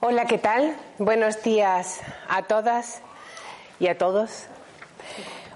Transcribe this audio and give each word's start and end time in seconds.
Hola, 0.00 0.26
¿qué 0.26 0.36
tal? 0.36 0.76
Buenos 0.98 1.42
días 1.42 2.00
a 2.28 2.42
todas 2.42 3.00
y 3.80 3.86
a 3.86 3.96
todos. 3.96 4.48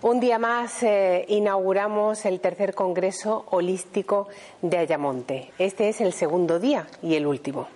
Un 0.01 0.21
día 0.21 0.39
más 0.39 0.83
eh, 0.83 1.27
inauguramos 1.29 2.25
el 2.25 2.41
tercer 2.41 2.75
Congreso 2.75 3.45
Holístico 3.51 4.29
de 4.63 4.79
Ayamonte. 4.79 5.53
Este 5.59 5.91
es 5.91 6.01
el 6.01 6.15
segundo 6.15 6.59
día 6.59 6.87
y 7.03 7.17
el 7.17 7.27
último. 7.27 7.69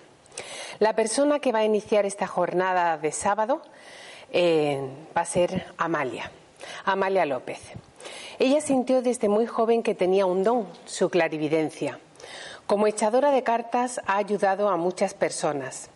La 0.79 0.95
persona 0.95 1.37
que 1.37 1.51
va 1.51 1.59
a 1.59 1.65
iniciar 1.65 2.07
esta 2.07 2.25
jornada 2.25 2.97
de 2.97 3.11
sábado 3.11 3.61
eh, 4.31 4.81
va 5.15 5.21
a 5.21 5.25
ser 5.25 5.67
Amalia, 5.77 6.31
Amalia 6.85 7.25
López. 7.25 7.59
Ella 8.39 8.61
sintió 8.61 9.01
desde 9.01 9.29
muy 9.29 9.45
joven 9.45 9.83
que 9.83 9.95
tenía 9.95 10.25
un 10.25 10.43
don, 10.43 10.67
su 10.85 11.09
clarividencia. 11.09 11.99
Como 12.65 12.87
echadora 12.87 13.31
de 13.31 13.43
cartas 13.43 14.01
ha 14.07 14.17
ayudado 14.17 14.69
a 14.69 14.77
muchas 14.77 15.13
personas. 15.13 15.89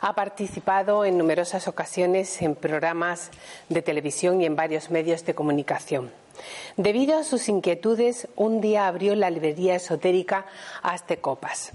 Ha 0.00 0.14
participado 0.14 1.04
en 1.04 1.18
numerosas 1.18 1.68
ocasiones 1.68 2.40
en 2.42 2.54
programas 2.54 3.30
de 3.68 3.82
televisión 3.82 4.40
y 4.40 4.46
en 4.46 4.56
varios 4.56 4.90
medios 4.90 5.24
de 5.24 5.34
comunicación. 5.34 6.10
Debido 6.76 7.18
a 7.18 7.24
sus 7.24 7.48
inquietudes, 7.48 8.28
un 8.36 8.60
día 8.60 8.86
abrió 8.86 9.14
la 9.14 9.30
librería 9.30 9.76
esotérica 9.76 10.46
Azte 10.82 11.18
Copas. 11.18 11.72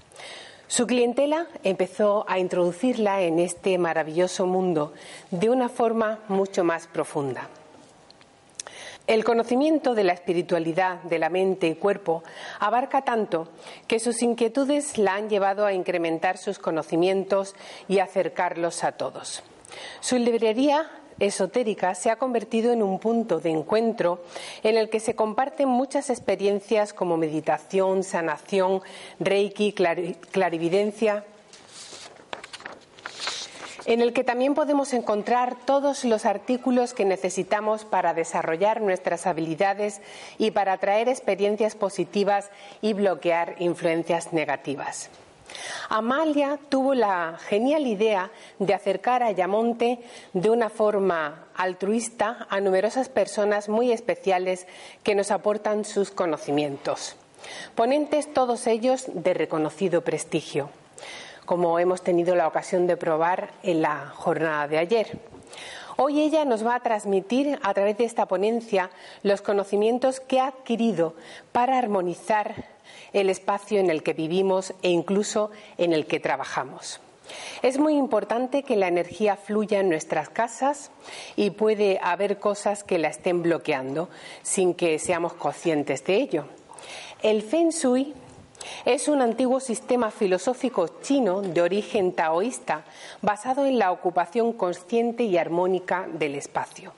Su 0.67 0.88
clientela 0.88 1.47
empezó 1.63 2.25
a 2.27 2.39
introducirla 2.39 3.21
en 3.21 3.39
este 3.39 3.77
maravilloso 3.77 4.47
mundo 4.47 4.93
de 5.29 5.49
una 5.49 5.69
forma 5.69 6.19
mucho 6.27 6.63
más 6.63 6.88
profunda. 6.88 7.47
El 9.07 9.23
conocimiento 9.23 9.93
de 9.93 10.03
la 10.03 10.13
espiritualidad 10.13 11.03
de 11.03 11.19
la 11.19 11.29
mente 11.29 11.67
y 11.67 11.75
cuerpo 11.75 12.23
abarca 12.59 13.03
tanto 13.03 13.49
que 13.87 13.99
sus 13.99 14.23
inquietudes 14.23 14.97
la 14.97 15.13
han 15.13 15.29
llevado 15.29 15.67
a 15.67 15.73
incrementar 15.73 16.39
sus 16.39 16.57
conocimientos 16.57 17.53
y 17.87 17.99
acercarlos 17.99 18.83
a 18.83 18.93
todos. 18.93 19.43
Su 19.99 20.17
librería 20.17 20.89
esotérica 21.19 21.93
se 21.93 22.09
ha 22.09 22.15
convertido 22.15 22.73
en 22.73 22.81
un 22.81 22.99
punto 22.99 23.39
de 23.39 23.51
encuentro 23.51 24.23
en 24.63 24.75
el 24.75 24.89
que 24.89 24.99
se 24.99 25.15
comparten 25.15 25.69
muchas 25.69 26.09
experiencias 26.09 26.91
como 26.91 27.15
meditación, 27.15 28.03
sanación, 28.03 28.81
reiki, 29.19 29.73
clarividencia, 29.73 31.25
en 33.86 34.02
el 34.02 34.14
que 34.14 34.23
también 34.23 34.55
podemos 34.55 34.94
encontrar 34.94 35.55
todos 35.66 36.05
los 36.05 36.25
artículos 36.25 36.94
que 36.94 37.05
necesitamos 37.05 37.86
para 37.86 38.14
desarrollar 38.14 38.81
nuestras 38.81 39.28
habilidades 39.28 40.02
y 40.38 40.52
para 40.52 40.73
atraer 40.73 41.08
experiencias 41.08 41.75
positivas 41.75 42.50
y 42.81 42.94
bloquear 42.94 43.56
influencias 43.59 44.34
negativas. 44.34 45.09
Amalia 45.90 46.59
tuvo 46.69 46.95
la 46.95 47.38
genial 47.47 47.85
idea 47.85 48.31
de 48.59 48.74
acercar 48.74 49.22
a 49.22 49.31
Yamonte 49.31 50.00
de 50.34 50.50
una 50.50 50.69
forma 50.69 51.45
altruista 51.56 52.47
a 52.50 52.59
numerosas 52.59 53.09
personas 53.09 53.69
muy 53.69 53.91
especiales 53.91 54.68
que 55.03 55.16
nos 55.16 55.31
aportan 55.31 55.85
sus 55.85 56.09
conocimientos. 56.09 57.16
Ponentes 57.75 58.34
todos 58.34 58.66
ellos 58.66 59.06
de 59.13 59.35
reconocido 59.35 60.01
prestigio 60.01 60.69
como 61.45 61.79
hemos 61.79 62.01
tenido 62.01 62.35
la 62.35 62.47
ocasión 62.47 62.88
de 62.88 62.97
probar 62.97 63.51
en 63.63 63.81
la 63.81 64.07
jornada 64.09 64.67
de 64.67 64.78
ayer. 64.78 65.19
Hoy 65.97 66.22
ella 66.22 66.44
nos 66.44 66.66
va 66.66 66.75
a 66.75 66.79
transmitir 66.81 67.57
a 67.63 67.73
través 67.73 67.97
de 67.97 68.03
esta 68.03 68.25
ponencia 68.25 68.89
los 69.23 69.41
conocimientos 69.41 70.19
que 70.19 70.41
ha 70.41 70.47
adquirido 70.47 71.16
para 71.53 71.78
armonizar 71.78 72.66
el 73.13 73.29
espacio 73.29 73.79
en 73.79 73.89
el 73.89 74.03
que 74.03 74.13
vivimos 74.13 74.73
e 74.81 74.89
incluso 74.89 75.51
en 75.78 75.94
el 75.94 76.06
que 76.06 76.19
trabajamos. 76.19 77.00
Es 77.62 77.79
muy 77.79 77.95
importante 77.95 78.63
que 78.63 78.75
la 78.75 78.88
energía 78.88 79.35
fluya 79.35 79.79
en 79.79 79.89
nuestras 79.89 80.29
casas 80.29 80.91
y 81.35 81.51
puede 81.51 82.00
haber 82.03 82.39
cosas 82.39 82.83
que 82.83 83.00
la 83.00 83.07
estén 83.07 83.41
bloqueando 83.41 84.09
sin 84.44 84.73
que 84.73 85.00
seamos 85.00 85.33
conscientes 85.33 86.03
de 86.03 86.16
ello. 86.16 86.45
El 87.23 87.41
Feng 87.41 87.69
Shui 87.69 88.13
es 88.85 89.07
un 89.07 89.21
antiguo 89.21 89.59
sistema 89.59 90.11
filosófico 90.11 90.87
chino 91.01 91.41
de 91.41 91.61
origen 91.61 92.13
taoísta 92.13 92.83
basado 93.21 93.65
en 93.65 93.79
la 93.79 93.91
ocupación 93.91 94.53
consciente 94.53 95.23
y 95.23 95.37
armónica 95.37 96.07
del 96.11 96.35
espacio, 96.35 96.93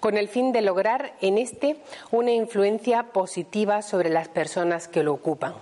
con 0.00 0.16
el 0.16 0.28
fin 0.28 0.52
de 0.52 0.62
lograr 0.62 1.14
en 1.20 1.38
este 1.38 1.76
una 2.10 2.32
influencia 2.32 3.04
positiva 3.12 3.82
sobre 3.82 4.10
las 4.10 4.28
personas 4.28 4.88
que 4.88 5.02
lo 5.02 5.12
ocupan. 5.12 5.54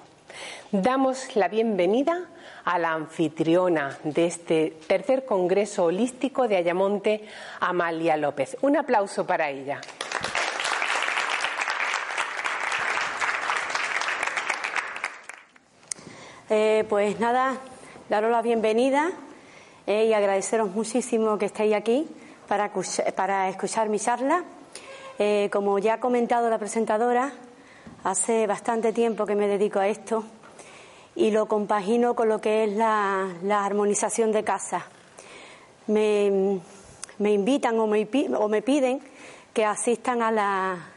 Damos 0.70 1.36
la 1.36 1.48
bienvenida 1.48 2.28
a 2.64 2.78
la 2.78 2.92
anfitriona 2.92 3.98
de 4.04 4.26
este 4.26 4.76
tercer 4.86 5.24
Congreso 5.24 5.84
Holístico 5.84 6.48
de 6.48 6.56
Ayamonte, 6.56 7.24
Amalia 7.60 8.16
López. 8.16 8.56
Un 8.62 8.76
aplauso 8.76 9.26
para 9.26 9.50
ella. 9.50 9.80
Eh, 16.50 16.84
pues 16.88 17.20
nada, 17.20 17.56
daros 18.08 18.30
la 18.30 18.42
bienvenida 18.42 19.12
eh, 19.86 20.06
y 20.06 20.12
agradeceros 20.12 20.70
muchísimo 20.72 21.38
que 21.38 21.46
estéis 21.46 21.74
aquí 21.74 22.08
para, 22.48 22.72
para 23.14 23.48
escuchar 23.48 23.88
mi 23.88 23.98
charla. 23.98 24.42
Eh, 25.18 25.48
como 25.52 25.78
ya 25.78 25.94
ha 25.94 26.00
comentado 26.00 26.50
la 26.50 26.58
presentadora, 26.58 27.32
hace 28.02 28.46
bastante 28.48 28.92
tiempo 28.92 29.24
que 29.24 29.36
me 29.36 29.46
dedico 29.46 29.78
a 29.78 29.86
esto 29.86 30.24
y 31.14 31.30
lo 31.30 31.46
compagino 31.46 32.14
con 32.16 32.28
lo 32.28 32.40
que 32.40 32.64
es 32.64 32.72
la, 32.72 33.30
armonización 33.48 34.32
de 34.32 34.42
casa. 34.42 34.86
Me, 35.86 36.60
invitan 37.20 37.78
o 37.78 37.86
me, 37.86 38.08
o 38.36 38.48
me, 38.48 38.62
piden 38.62 39.00
que 39.52 39.64
asistan 39.64 40.22
a, 40.22 40.32
la, 40.32 40.88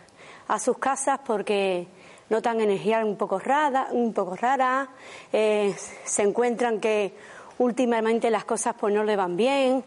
a 0.48 0.60
sus 0.60 0.80
casas 0.80 1.20
porque 1.24 1.88
notan 2.30 2.62
energía 2.62 3.04
un 3.06 3.18
poco 3.18 3.40
rara, 3.40 3.88
un 3.92 4.14
poco 4.14 4.36
rara. 4.36 4.90
Eh, 5.32 5.76
se 6.04 6.24
encuentran 6.24 6.80
que 6.80 7.14
últimamente 7.58 8.30
las 8.30 8.46
cosas 8.46 8.76
pues 8.80 8.94
no 8.94 9.04
le 9.04 9.16
van 9.16 9.38
bien, 9.38 9.84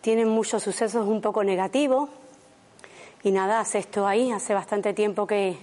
tienen 0.00 0.28
muchos 0.28 0.62
sucesos 0.62 1.06
un 1.06 1.20
poco 1.20 1.44
negativos. 1.44 2.08
Y 3.22 3.32
nada, 3.32 3.60
hace 3.60 3.78
esto 3.78 4.06
ahí, 4.06 4.30
hace 4.30 4.54
bastante 4.54 4.92
tiempo 4.94 5.26
que, 5.26 5.56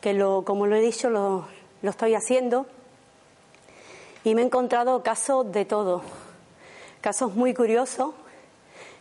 que 0.00 0.14
lo, 0.14 0.44
como 0.44 0.66
lo 0.66 0.74
he 0.74 0.80
dicho, 0.80 1.10
lo, 1.10 1.46
lo 1.82 1.90
estoy 1.90 2.14
haciendo. 2.14 2.66
Y 4.24 4.34
me 4.34 4.42
he 4.42 4.44
encontrado 4.44 5.02
casos 5.02 5.50
de 5.52 5.64
todo, 5.64 6.02
casos 7.00 7.34
muy 7.34 7.54
curiosos 7.54 8.14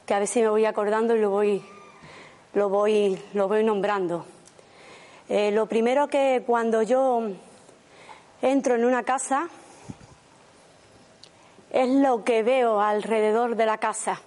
que 0.06 0.16
a 0.16 0.19
ver 0.19 0.28
si 0.28 0.41
me 0.41 0.50
voy 0.50 0.66
acordando 0.66 1.16
y 1.16 1.19
lo 1.19 1.29
voy, 1.29 1.63
lo 2.53 2.70
voy, 2.70 3.22
lo 3.34 3.47
voy 3.47 3.64
nombrando. 3.64 4.26
Eh, 5.33 5.49
lo 5.51 5.66
primero 5.66 6.09
que 6.09 6.43
cuando 6.45 6.81
yo 6.81 7.22
entro 8.41 8.75
en 8.75 8.83
una 8.83 9.03
casa 9.03 9.47
es 11.72 11.87
lo 11.87 12.25
que 12.25 12.43
veo 12.43 12.81
alrededor 12.81 13.55
de 13.55 13.66
la 13.66 13.78
casa. 13.78 14.22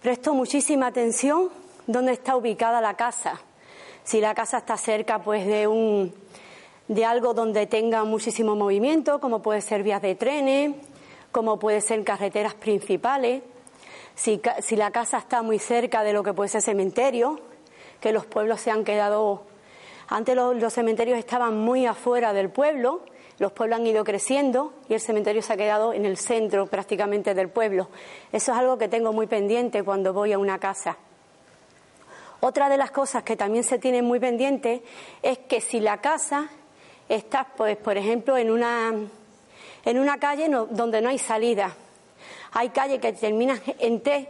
Presto 0.00 0.32
muchísima 0.32 0.86
atención 0.86 1.50
dónde 1.88 2.12
está 2.12 2.36
ubicada 2.36 2.80
la 2.80 2.94
casa. 2.94 3.40
Si 4.04 4.20
la 4.20 4.32
casa 4.36 4.58
está 4.58 4.76
cerca 4.76 5.18
pues 5.18 5.44
de 5.48 5.66
un 5.66 6.14
de 6.86 7.04
algo 7.04 7.34
donde 7.34 7.66
tenga 7.66 8.04
muchísimo 8.04 8.54
movimiento, 8.54 9.18
como 9.18 9.42
puede 9.42 9.60
ser 9.60 9.82
vías 9.82 10.00
de 10.00 10.14
trenes, 10.14 10.76
como 11.32 11.58
puede 11.58 11.80
ser 11.80 12.04
carreteras 12.04 12.54
principales. 12.54 13.42
Si, 14.14 14.40
si 14.60 14.76
la 14.76 14.92
casa 14.92 15.18
está 15.18 15.42
muy 15.42 15.58
cerca 15.58 16.04
de 16.04 16.12
lo 16.12 16.22
que 16.22 16.34
puede 16.34 16.50
ser 16.50 16.62
cementerio, 16.62 17.40
que 18.00 18.12
los 18.12 18.26
pueblos 18.26 18.60
se 18.60 18.70
han 18.70 18.84
quedado 18.84 19.49
antes 20.10 20.34
los, 20.34 20.72
cementerios 20.72 21.18
estaban 21.18 21.56
muy 21.56 21.86
afuera 21.86 22.32
del 22.32 22.50
pueblo, 22.50 23.02
los 23.38 23.52
pueblos 23.52 23.78
han 23.78 23.86
ido 23.86 24.02
creciendo 24.02 24.74
y 24.88 24.94
el 24.94 25.00
cementerio 25.00 25.40
se 25.40 25.52
ha 25.52 25.56
quedado 25.56 25.92
en 25.92 26.04
el 26.04 26.16
centro 26.16 26.66
prácticamente 26.66 27.32
del 27.32 27.48
pueblo. 27.48 27.88
Eso 28.32 28.50
es 28.50 28.58
algo 28.58 28.76
que 28.76 28.88
tengo 28.88 29.12
muy 29.12 29.28
pendiente 29.28 29.84
cuando 29.84 30.12
voy 30.12 30.32
a 30.32 30.38
una 30.38 30.58
casa. 30.58 30.96
Otra 32.40 32.68
de 32.68 32.76
las 32.76 32.90
cosas 32.90 33.22
que 33.22 33.36
también 33.36 33.62
se 33.62 33.78
tiene 33.78 34.02
muy 34.02 34.18
pendiente 34.18 34.82
es 35.22 35.38
que 35.38 35.60
si 35.60 35.78
la 35.78 35.98
casa 35.98 36.48
está, 37.08 37.46
pues, 37.56 37.76
por 37.76 37.96
ejemplo, 37.96 38.36
en 38.36 38.50
una, 38.50 38.92
en 39.84 39.98
una 39.98 40.18
calle 40.18 40.48
donde 40.70 41.00
no 41.00 41.08
hay 41.08 41.18
salida, 41.18 41.72
hay 42.50 42.70
calles 42.70 43.00
que 43.00 43.12
terminan 43.12 43.60
en 43.78 44.00
T 44.00 44.28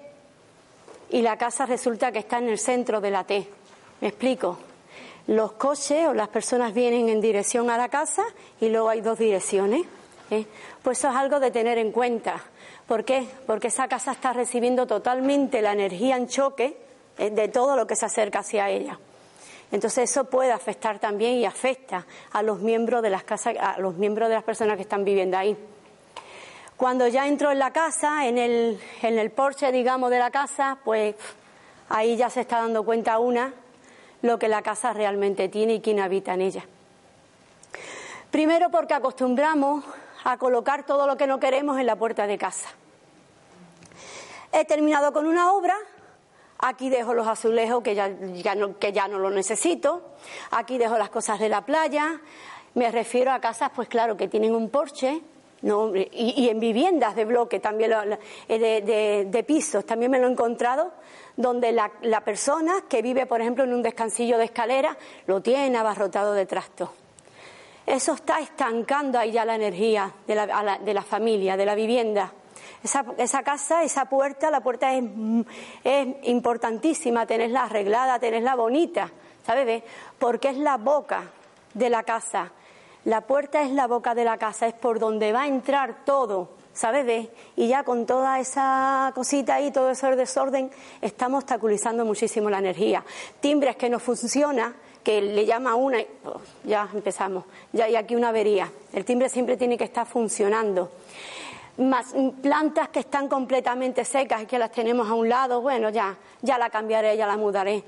y 1.09 1.23
la 1.23 1.39
casa 1.39 1.65
resulta 1.65 2.13
que 2.13 2.19
está 2.19 2.37
en 2.37 2.51
el 2.51 2.59
centro 2.59 3.01
de 3.01 3.11
la 3.11 3.25
T. 3.25 3.49
¿Me 4.03 4.09
explico? 4.09 4.70
Los 5.31 5.53
coches 5.53 6.09
o 6.09 6.13
las 6.13 6.27
personas 6.27 6.75
vienen 6.75 7.09
en 7.09 7.21
dirección 7.21 7.71
a 7.71 7.79
la 7.79 7.89
casa 7.89 8.25
y 8.61 8.69
luego 8.69 8.89
hay 8.89 9.01
dos 9.01 9.17
direcciones. 9.17 9.83
¿eh? 10.29 10.45
Pues 10.83 10.99
eso 10.99 11.09
es 11.09 11.15
algo 11.15 11.39
de 11.39 11.53
tener 11.53 11.79
en 11.79 11.93
cuenta. 11.93 12.43
¿Por 12.89 13.05
qué? 13.05 13.29
Porque 13.47 13.69
esa 13.69 13.87
casa 13.87 14.11
está 14.11 14.33
recibiendo 14.33 14.89
totalmente 14.89 15.63
la 15.63 15.71
energía 15.71 16.17
en 16.17 16.27
choque 16.27 16.77
eh, 17.17 17.31
de 17.31 17.47
todo 17.47 17.77
lo 17.77 17.87
que 17.87 17.95
se 17.95 18.07
acerca 18.07 18.41
hacia 18.41 18.71
ella. 18.71 18.99
Entonces 19.71 20.11
eso 20.11 20.25
puede 20.25 20.51
afectar 20.51 20.99
también 20.99 21.35
y 21.35 21.45
afecta 21.45 22.09
a 22.33 22.43
los 22.43 22.59
miembros 22.59 23.01
de 23.01 23.11
las 23.11 23.23
casas, 23.23 23.55
a 23.57 23.79
los 23.79 23.95
miembros 23.95 24.31
de 24.31 24.35
las 24.35 24.43
personas 24.43 24.75
que 24.75 24.83
están 24.83 25.05
viviendo 25.05 25.39
ahí. 25.39 25.57
Cuando 26.77 27.07
ya 27.07 27.29
entro 27.29 27.53
en 27.53 27.61
la 27.61 27.73
casa, 27.73 28.27
en 28.27 28.37
el, 28.37 28.81
en 29.03 29.17
el 29.17 29.31
porche, 29.31 29.71
digamos, 29.71 30.11
de 30.11 30.19
la 30.19 30.33
casa, 30.33 30.79
pues 30.85 31.15
ahí 31.89 32.17
ya 32.17 32.29
se 32.31 32.41
está 32.41 32.59
dando 32.59 32.83
cuenta 32.83 33.21
una 33.21 33.55
lo 34.23 34.39
que 34.39 34.49
la 34.49 34.63
casa 34.63 34.93
realmente 34.93 35.49
tiene 35.49 35.75
y 35.75 35.81
quién 35.81 36.01
habita 36.01 36.35
en 36.35 36.43
ella. 36.43 36.65
Primero 38.31 38.71
porque 38.71 38.95
acostumbramos 38.95 39.85
a 40.25 40.37
colocar 40.37 40.85
todo 40.87 41.07
lo 41.07 41.17
que 41.17 41.27
no 41.27 41.41
queremos 41.41 41.79
en 41.79 41.87
la 41.87 41.97
puerta 41.97 42.27
de 42.27 42.39
casa. 42.39 42.69
He 44.53 44.65
terminado 44.65 45.13
con 45.13 45.27
una 45.27 45.53
obra, 45.53 45.77
aquí 46.59 46.91
dejo 46.91 47.15
los 47.15 47.27
azulejos 47.27 47.83
que 47.83 47.95
ya, 47.95 48.09
no, 48.55 48.79
que 48.79 48.93
ya 48.93 49.09
no 49.09 49.19
lo 49.19 49.31
necesito, 49.31 50.03
aquí 50.51 50.79
dejo 50.79 50.99
las 50.99 51.11
cosas 51.11 51.39
de 51.39 51.49
la 51.49 51.65
playa, 51.65 52.21
me 52.75 52.91
refiero 52.91 53.33
a 53.33 53.41
casas, 53.41 53.71
pues 53.75 53.89
claro, 53.89 54.17
que 54.17 54.29
tienen 54.29 54.55
un 54.55 54.71
porche, 54.71 55.23
no, 55.63 55.95
y, 55.95 56.49
en 56.49 56.59
viviendas 56.59 57.15
de 57.15 57.25
bloque, 57.25 57.61
también 57.61 57.93
de, 58.49 59.27
de, 59.29 59.45
pisos, 59.45 59.85
también 59.85 60.11
me 60.11 60.19
lo 60.19 60.27
he 60.27 60.31
encontrado, 60.31 60.93
donde 61.41 61.73
la, 61.73 61.91
la, 62.03 62.21
persona 62.23 62.85
que 62.89 63.03
vive, 63.03 63.27
por 63.27 63.41
ejemplo, 63.41 63.65
en 63.65 63.73
un 63.73 63.83
descansillo 63.83 64.39
de 64.39 64.45
escalera, 64.45 64.97
lo 65.27 65.41
tiene 65.41 65.77
abarrotado 65.79 66.33
de 66.35 66.47
trastos. 66.47 66.91
Eso 67.87 68.15
está 68.15 68.39
estancando 68.41 69.19
ahí 69.19 69.33
ya 69.33 69.45
la 69.45 69.55
energía 69.55 70.13
de 70.27 70.35
la, 70.35 70.79
de 70.79 70.95
la 70.95 71.03
familia, 71.03 71.57
de 71.57 71.67
la 71.67 71.75
vivienda. 71.75 72.33
Esa, 72.85 73.05
esa, 73.19 73.43
casa, 73.43 73.83
esa 73.83 74.05
puerta, 74.05 74.51
la 74.51 74.61
puerta 74.61 74.95
es, 74.95 75.05
es 75.83 76.09
importantísima, 76.25 77.27
tenerla 77.27 77.65
arreglada, 77.65 78.19
tenerla 78.19 78.55
bonita, 78.55 79.11
¿sabes? 79.45 79.83
Porque 80.19 80.51
es 80.51 80.59
la 80.59 80.77
boca 80.77 81.25
de 81.75 81.91
la 81.91 82.03
casa. 82.03 82.53
La 83.05 83.23
puerta 83.23 83.63
es 83.63 83.71
la 83.71 83.87
boca 83.87 84.15
de 84.15 84.25
la 84.25 84.39
casa, 84.39 84.67
es 84.67 84.75
por 84.75 84.99
donde 84.99 85.33
va 85.33 85.43
a 85.43 85.47
entrar 85.49 86.05
todo, 86.05 86.51
¿sabes? 86.81 87.29
Y 87.57 87.69
ya 87.69 87.85
con 87.85 88.07
toda 88.07 88.41
esa 88.41 89.13
cosita 89.15 89.57
ahí, 89.57 89.71
todo 89.71 89.91
ese 89.91 90.17
desorden, 90.17 90.71
estamos 91.03 91.41
obstaculizando 91.45 92.07
muchísimo 92.07 92.49
la 92.49 92.59
energía. 92.59 93.05
Timbres 93.39 93.77
que 93.77 93.91
no 93.91 93.99
funcionan, 93.99 94.75
que 95.05 95.21
le 95.21 95.45
llama 95.45 95.75
una, 95.75 96.01
y, 96.01 96.07
oh, 96.25 96.41
ya 96.65 96.89
empezamos, 96.95 97.45
ya 97.71 97.85
hay 97.85 97.97
aquí 97.97 98.17
una 98.17 98.31
avería. 98.31 98.73
El 98.95 99.05
timbre 99.05 99.29
siempre 99.29 99.59
tiene 99.59 99.77
que 99.77 99.85
estar 99.85 100.07
funcionando 100.07 100.91
más 101.77 102.15
plantas 102.43 102.89
que 102.89 103.01
están 103.01 103.29
completamente 103.29 104.05
secas 104.07 104.43
y 104.43 104.47
que 104.47 104.59
las 104.59 104.73
tenemos 104.73 105.07
a 105.09 105.13
un 105.13 105.29
lado, 105.29 105.61
bueno, 105.61 105.91
ya, 105.91 106.17
ya 106.41 106.57
la 106.57 106.71
cambiaré, 106.71 107.15
ya 107.15 107.27
la 107.27 107.37
mudaré. 107.37 107.85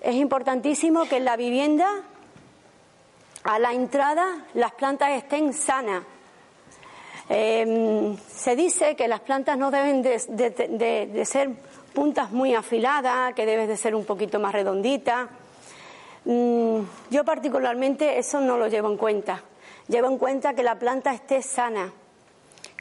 Es 0.00 0.14
importantísimo 0.14 1.06
que 1.06 1.16
en 1.16 1.24
la 1.24 1.36
vivienda, 1.36 1.88
a 3.42 3.58
la 3.58 3.72
entrada, 3.72 4.46
las 4.54 4.72
plantas 4.72 5.10
estén 5.10 5.52
sanas. 5.52 6.04
Em, 7.34 8.14
se 8.28 8.54
dice 8.54 8.94
que 8.94 9.08
las 9.08 9.20
plantas 9.20 9.56
no 9.56 9.70
deben 9.70 10.02
de, 10.02 11.24
ser 11.24 11.48
puntas 11.94 12.30
muy 12.30 12.54
afiladas, 12.54 13.32
que 13.32 13.46
deben 13.46 13.68
de 13.68 13.78
ser 13.78 13.94
un 13.94 14.04
poquito 14.04 14.38
más 14.38 14.52
redonditas. 14.52 15.30
Mm, 16.26 16.80
yo 17.08 17.24
particularmente 17.24 18.18
eso 18.18 18.38
no 18.38 18.58
lo 18.58 18.68
llevo 18.68 18.90
en 18.90 18.98
cuenta. 18.98 19.42
Llevo 19.88 20.08
en 20.08 20.18
cuenta 20.18 20.52
que 20.52 20.62
la 20.62 20.78
planta 20.78 21.14
esté 21.14 21.40
sana 21.40 21.90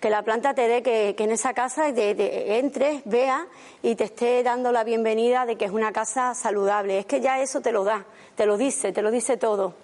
que 0.01 0.09
la 0.09 0.23
planta 0.23 0.53
te 0.55 0.67
dé 0.67 0.81
que, 0.81 1.15
en 1.17 1.31
esa 1.31 1.53
casa 1.53 1.87
entres, 1.87 3.03
vea 3.05 3.45
y 3.83 3.93
te 3.93 4.05
esté 4.05 4.41
dando 4.41 4.71
la 4.71 4.83
bienvenida 4.83 5.45
de 5.45 5.57
que 5.57 5.65
es 5.65 5.71
una 5.71 5.93
casa 5.93 6.33
saludable. 6.33 6.97
Es 6.97 7.05
que 7.05 7.21
ya 7.21 7.39
eso 7.39 7.61
te 7.61 7.71
lo 7.71 7.83
da, 7.83 8.03
te 8.35 8.47
lo 8.47 8.57
dice, 8.57 8.91
te 8.91 9.03
lo 9.03 9.11
dice 9.11 9.37
todo. 9.37 9.75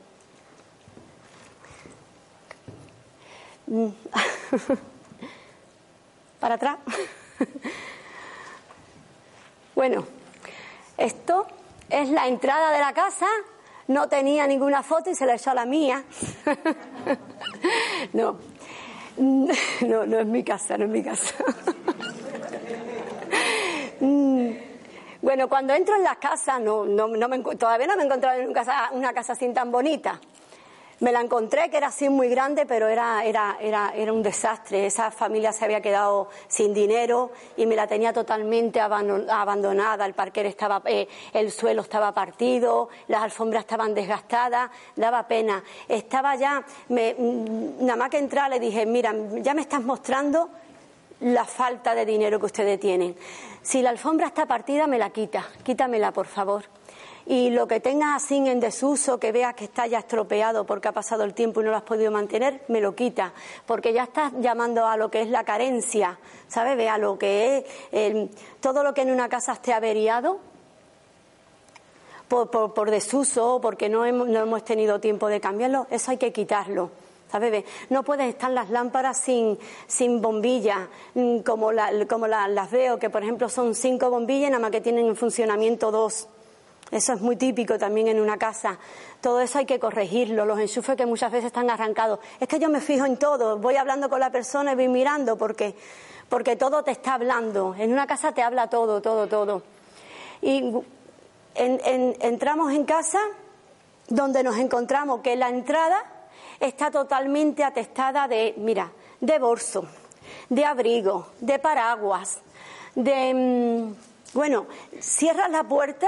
Para 6.39 6.55
atrás. 6.55 6.77
bueno, 9.75 10.05
esto 10.97 11.47
es 11.89 12.09
la 12.09 12.27
entrada 12.27 12.71
de 12.71 12.79
la 12.79 12.93
casa. 12.93 13.27
No 13.87 14.09
tenía 14.09 14.45
ninguna 14.47 14.83
foto 14.83 15.09
y 15.09 15.15
se 15.15 15.25
la 15.25 15.35
echó 15.35 15.51
a 15.51 15.55
la 15.55 15.65
mía. 15.65 16.03
no, 18.13 18.37
No, 19.81 20.05
no 20.05 20.19
es 20.19 20.25
mi 20.25 20.43
casa, 20.43 20.77
no 20.77 20.85
es 20.85 20.91
mi 20.91 21.03
casa. 21.03 21.33
Mm. 23.99 24.51
Bueno, 25.21 25.49
cuando 25.49 25.73
entro 25.73 25.95
en 25.95 26.03
las 26.03 26.17
casas, 26.17 26.61
no, 26.61 26.85
no, 26.85 27.07
no 27.07 27.27
me, 27.27 27.39
todavía 27.39 27.87
no 27.87 27.95
me 27.95 28.03
he 28.03 28.05
encontrado 28.05 28.39
en 28.39 28.53
casa, 28.53 28.89
una 28.91 29.11
casa 29.13 29.33
así 29.33 29.51
tan 29.53 29.71
bonita. 29.71 30.19
Me 30.99 31.11
la 31.11 31.21
encontré 31.21 31.69
que 31.69 31.77
era 31.77 31.87
así 31.87 32.09
muy 32.09 32.27
grande, 32.27 32.65
pero 32.65 32.87
era, 32.87 33.23
era, 33.23 33.57
era, 33.61 33.93
era 33.95 34.11
un 34.11 34.23
desastre. 34.23 34.87
Esa 34.87 35.11
familia 35.11 35.53
se 35.53 35.63
había 35.63 35.79
quedado 35.79 36.27
sin 36.47 36.73
dinero 36.73 37.31
y 37.55 37.67
me 37.67 37.75
la 37.75 37.85
tenía 37.85 38.11
totalmente 38.11 38.81
abandonada. 38.81 40.07
El 40.07 40.15
parquero 40.15 40.49
estaba, 40.49 40.81
eh, 40.85 41.07
el 41.33 41.51
suelo 41.51 41.83
estaba 41.83 42.11
partido, 42.13 42.89
las 43.09 43.21
alfombras 43.21 43.61
estaban 43.61 43.93
desgastadas, 43.93 44.71
daba 44.95 45.27
pena. 45.27 45.63
Estaba 45.87 46.35
ya, 46.35 46.63
me, 46.89 47.13
mm, 47.13 47.85
nada 47.85 47.95
más 47.95 48.09
que 48.09 48.17
entrar 48.17 48.49
le 48.49 48.59
dije, 48.59 48.87
mira, 48.87 49.13
ya 49.41 49.53
me 49.53 49.61
estás 49.61 49.83
mostrando 49.83 50.49
la 51.19 51.45
falta 51.45 51.93
de 51.93 52.07
dinero 52.07 52.39
que 52.39 52.47
ustedes 52.47 52.79
tienen. 52.79 53.15
Si 53.61 53.83
la 53.83 53.91
alfombra 53.91 54.27
está 54.27 54.47
partida, 54.47 54.87
me 54.87 54.97
la 54.97 55.11
quita, 55.11 55.45
quítamela, 55.63 56.11
por 56.11 56.25
favor 56.25 56.63
y 57.29 57.49
lo 57.49 57.67
que 57.67 57.81
tengas 57.81 58.23
así 58.23 58.37
en 58.37 58.59
desuso, 58.61 59.19
que 59.19 59.33
veas 59.33 59.53
que 59.53 59.65
está 59.65 59.85
ya 59.85 59.99
estropeado 59.99 60.65
porque 60.65 60.87
ha 60.87 60.93
pasado 60.93 61.25
el 61.25 61.33
tiempo 61.33 61.59
y 61.59 61.65
no 61.65 61.71
lo 61.71 61.77
has 61.77 61.83
podido 61.83 62.09
mantener, 62.09 62.61
me 62.69 62.79
lo 62.79 62.95
quita, 62.95 63.33
porque 63.65 63.91
ya 63.91 64.03
estás 64.03 64.31
llamando 64.39 64.85
a 64.85 64.95
lo 64.95 65.11
que 65.11 65.21
es 65.21 65.29
la 65.29 65.43
carencia, 65.43 66.17
¿sabes? 66.47 66.77
Ve 66.77 66.87
a 66.87 66.97
lo 66.97 67.19
que 67.19 67.65
es 67.91 68.29
todo 68.61 68.81
lo 68.81 68.93
que 68.93 69.01
en 69.01 69.11
una 69.11 69.27
casa 69.27 69.53
esté 69.53 69.73
averiado. 69.73 70.39
Por, 72.29 72.49
por, 72.49 72.91
desuso, 72.91 73.59
porque 73.61 73.87
no 73.87 74.05
hemos, 74.05 74.27
no 74.27 74.39
hemos 74.39 74.65
tenido 74.65 74.99
tiempo 74.99 75.29
de 75.29 75.39
cambiarlo, 75.39 75.87
eso 75.89 76.11
hay 76.11 76.17
que 76.17 76.33
quitarlo. 76.33 76.91
¿sabes? 77.31 77.63
No 77.89 78.03
pueden 78.03 78.27
estar 78.27 78.51
las 78.51 78.69
lámparas 78.69 79.17
sin, 79.17 79.57
sin 79.87 80.21
bombillas, 80.21 80.89
mm, 81.13 81.39
como, 81.39 81.71
como 82.09 82.27
las 82.27 82.71
veo, 82.71 82.99
que 82.99 83.09
por 83.09 83.23
ejemplo 83.23 83.47
son 83.47 83.75
cinco 83.75 84.09
bombillas, 84.09 84.49
nada 84.49 84.61
más 84.61 84.71
que 84.71 84.81
tienen 84.81 85.07
en 85.07 85.15
funcionamiento 85.15 85.89
dos. 85.89 86.27
Eso 86.91 87.13
es 87.13 87.21
muy 87.21 87.35
típico 87.35 87.77
también 87.77 88.07
en 88.07 88.19
una 88.19 88.37
casa. 88.37 88.77
Todo 89.19 89.41
eso 89.41 89.59
hay 89.59 89.65
que 89.65 89.79
corregirlo, 89.79 90.45
los 90.45 90.59
enchufes 90.59 90.95
que 90.95 91.05
muchas 91.05 91.31
veces 91.31 91.47
están 91.47 91.69
arrancados. 91.69 92.19
Es 92.39 92.47
que 92.47 92.59
yo 92.59 92.69
me 92.69 92.79
fijo 92.79 93.05
en 93.05 93.17
todo, 93.17 93.57
voy 93.57 93.75
hablando 93.75 94.09
con 94.09 94.19
la 94.19 94.31
persona 94.31 94.71
y 94.71 94.75
voy 94.75 94.87
mirando 94.87 95.37
porque, 95.37 95.75
porque 96.29 96.55
todo 96.55 96.83
te 96.83 96.91
está 96.91 97.15
hablando. 97.15 97.75
En 97.75 97.91
una 97.91 98.07
casa 98.07 98.31
te 98.31 98.41
habla 98.41 98.69
todo, 98.69 99.01
todo, 99.01 99.27
todo. 99.27 99.63
Y 100.41 100.71
entramos 101.55 102.71
en 102.71 102.85
casa 102.85 103.19
donde 104.07 104.43
nos 104.43 104.57
encontramos 104.57 105.21
que 105.21 105.35
la 105.35 105.49
entrada 105.49 106.01
está 106.59 106.89
totalmente 106.89 107.63
atestada 107.63 108.27
de, 108.27 108.53
mira, 108.57 108.91
de 109.19 109.39
bolso, 109.39 109.85
de 110.49 110.63
abrigo, 110.63 111.27
de 111.39 111.59
paraguas, 111.59 112.39
de... 112.95 113.33
Mm, 113.33 114.07
bueno, 114.33 114.67
cierras 114.99 115.49
la 115.49 115.63
puerta 115.63 116.07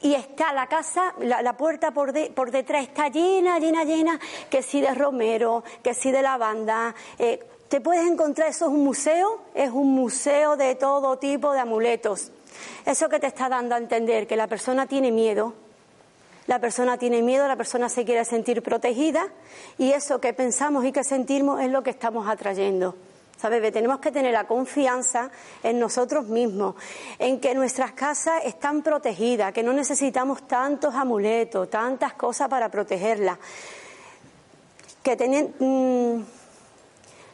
y 0.00 0.14
está 0.14 0.52
la 0.52 0.66
casa, 0.66 1.14
la, 1.20 1.56
puerta 1.56 1.92
por, 1.92 2.12
por, 2.34 2.50
detrás 2.50 2.84
está 2.84 3.08
llena, 3.08 3.58
llena, 3.58 3.84
llena, 3.84 4.18
que 4.50 4.62
si 4.62 4.80
de 4.80 4.94
romero, 4.94 5.62
que 5.82 5.94
si 5.94 6.10
de 6.10 6.22
lavanda. 6.22 6.94
Eh, 7.18 7.40
te 7.68 7.80
puedes 7.80 8.06
encontrar, 8.10 8.48
eso 8.48 8.66
es 8.66 8.72
un 8.72 8.84
museo, 8.84 9.40
es 9.54 9.70
un 9.70 9.94
museo 9.94 10.56
de 10.56 10.74
todo 10.74 11.18
tipo 11.18 11.52
de 11.52 11.60
amuletos. 11.60 12.30
Eso 12.84 13.08
que 13.08 13.18
te 13.18 13.26
está 13.26 13.48
dando 13.48 13.74
a 13.74 13.78
entender 13.78 14.26
que 14.26 14.36
la 14.36 14.46
persona 14.46 14.86
tiene 14.86 15.10
miedo, 15.10 15.54
la 16.46 16.58
persona 16.58 16.98
tiene 16.98 17.22
miedo, 17.22 17.46
la 17.48 17.56
persona 17.56 17.88
se 17.88 18.04
quiere 18.04 18.24
sentir 18.24 18.62
protegida 18.62 19.28
y 19.78 19.92
eso 19.92 20.20
que 20.20 20.32
pensamos 20.32 20.84
y 20.84 20.92
que 20.92 21.04
sentimos 21.04 21.60
es 21.60 21.70
lo 21.70 21.82
que 21.82 21.90
estamos 21.90 22.28
atrayendo. 22.28 22.96
¿Sabes? 23.42 23.72
Tenemos 23.72 23.98
que 23.98 24.12
tener 24.12 24.32
la 24.32 24.46
confianza 24.46 25.28
en 25.64 25.80
nosotros 25.80 26.28
mismos, 26.28 26.76
en 27.18 27.40
que 27.40 27.56
nuestras 27.56 27.90
casas 27.90 28.42
están 28.44 28.82
protegidas, 28.82 29.52
que 29.52 29.64
no 29.64 29.72
necesitamos 29.72 30.46
tantos 30.46 30.94
amuletos, 30.94 31.68
tantas 31.68 32.12
cosas 32.12 32.48
para 32.48 32.68
protegerlas, 32.68 33.36
que, 35.02 35.16
mm, 35.58 36.22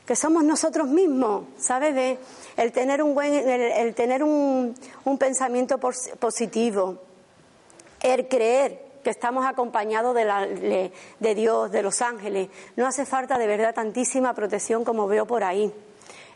que 0.06 0.16
somos 0.16 0.44
nosotros 0.44 0.88
mismos, 0.88 1.44
¿sabes? 1.58 2.18
el 2.56 2.72
tener 2.72 3.02
un 3.02 3.12
buen, 3.12 3.34
el, 3.34 3.94
tener 3.94 4.22
un, 4.24 4.74
un 5.04 5.18
pensamiento 5.18 5.76
positivo, 5.76 7.02
el 8.00 8.28
creer 8.28 8.82
que 9.04 9.10
estamos 9.10 9.44
acompañados 9.44 10.14
de, 10.14 10.24
la, 10.24 10.46
de 10.46 11.34
Dios, 11.34 11.70
de 11.70 11.82
los 11.82 12.00
ángeles. 12.00 12.48
No 12.76 12.86
hace 12.86 13.04
falta 13.04 13.36
de 13.36 13.46
verdad 13.46 13.74
tantísima 13.74 14.32
protección 14.32 14.84
como 14.84 15.06
veo 15.06 15.26
por 15.26 15.44
ahí. 15.44 15.70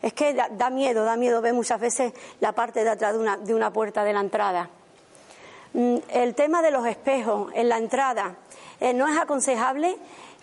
Es 0.03 0.13
que 0.13 0.35
da, 0.35 0.69
miedo, 0.71 1.05
da 1.05 1.17
miedo 1.17 1.41
ver 1.41 1.55
muchas 1.55 1.81
veces 1.81 2.13
la 2.41 2.53
parte 2.53 2.83
de 2.83 2.91
atrás 2.91 3.15
de 3.15 3.21
una, 3.21 3.37
de 3.37 3.55
una 3.55 3.73
puerta 3.73 4.03
de 4.03 4.13
la 4.13 4.21
entrada. 4.21 4.69
Mm, 5.75 5.97
el 6.11 6.35
tema 6.35 6.61
de 6.61 6.73
los 6.73 6.85
espejos 6.87 7.51
en 7.55 7.69
la 7.69 7.79
entrada, 7.79 8.35
eh, 8.81 8.93
no 8.93 9.09
es 9.09 9.17
aconsejable 9.17 9.97